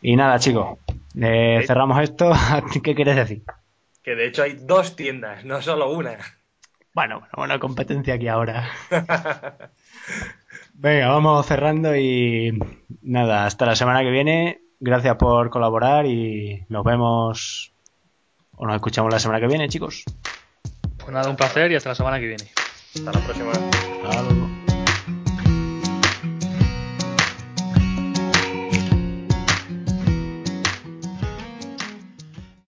Y 0.03 0.17
nada, 0.17 0.41
chicos. 0.41 0.79
eh, 1.21 1.63
cerramos 1.67 2.03
esto. 2.03 2.33
¿Qué 2.83 2.95
quieres 2.95 3.17
decir? 3.17 3.43
Que 4.03 4.17
de 4.17 4.27
hecho 4.27 4.43
hay 4.43 4.59
dos 4.61 4.97
tiendas, 4.97 5.45
no 5.45 5.63
solo 5.63 5.93
una. 5.93 6.19
Bueno, 6.93 7.21
bueno, 7.21 7.33
buena 7.37 7.59
competencia 7.59 8.15
aquí 8.15 8.29
ahora. 8.29 8.69
Venga, 10.77 11.09
vamos 11.09 11.47
cerrando 11.47 11.97
y 11.97 12.59
nada, 13.01 13.47
hasta 13.47 13.65
la 13.65 13.77
semana 13.77 14.01
que 14.03 14.11
viene. 14.11 14.61
Gracias 14.81 15.17
por 15.17 15.49
colaborar 15.49 16.05
y 16.05 16.67
nos 16.69 16.85
vemos 16.85 17.73
o 18.57 18.67
nos 18.67 18.75
escuchamos 18.75 19.13
la 19.13 19.21
semana 19.21 19.41
que 19.41 19.47
viene, 19.47 19.69
chicos. 19.69 20.05
Pues 20.99 21.11
nada, 21.11 21.31
un 21.31 21.37
placer 21.37 21.71
y 21.71 21.77
hasta 21.77 21.91
la 21.91 21.95
semana 21.95 22.19
que 22.19 22.27
viene. 22.27 22.45
Hasta 22.95 23.13
la 23.13 23.21
próxima. 23.21 23.53
Hasta 23.53 24.23
luego. 24.23 24.44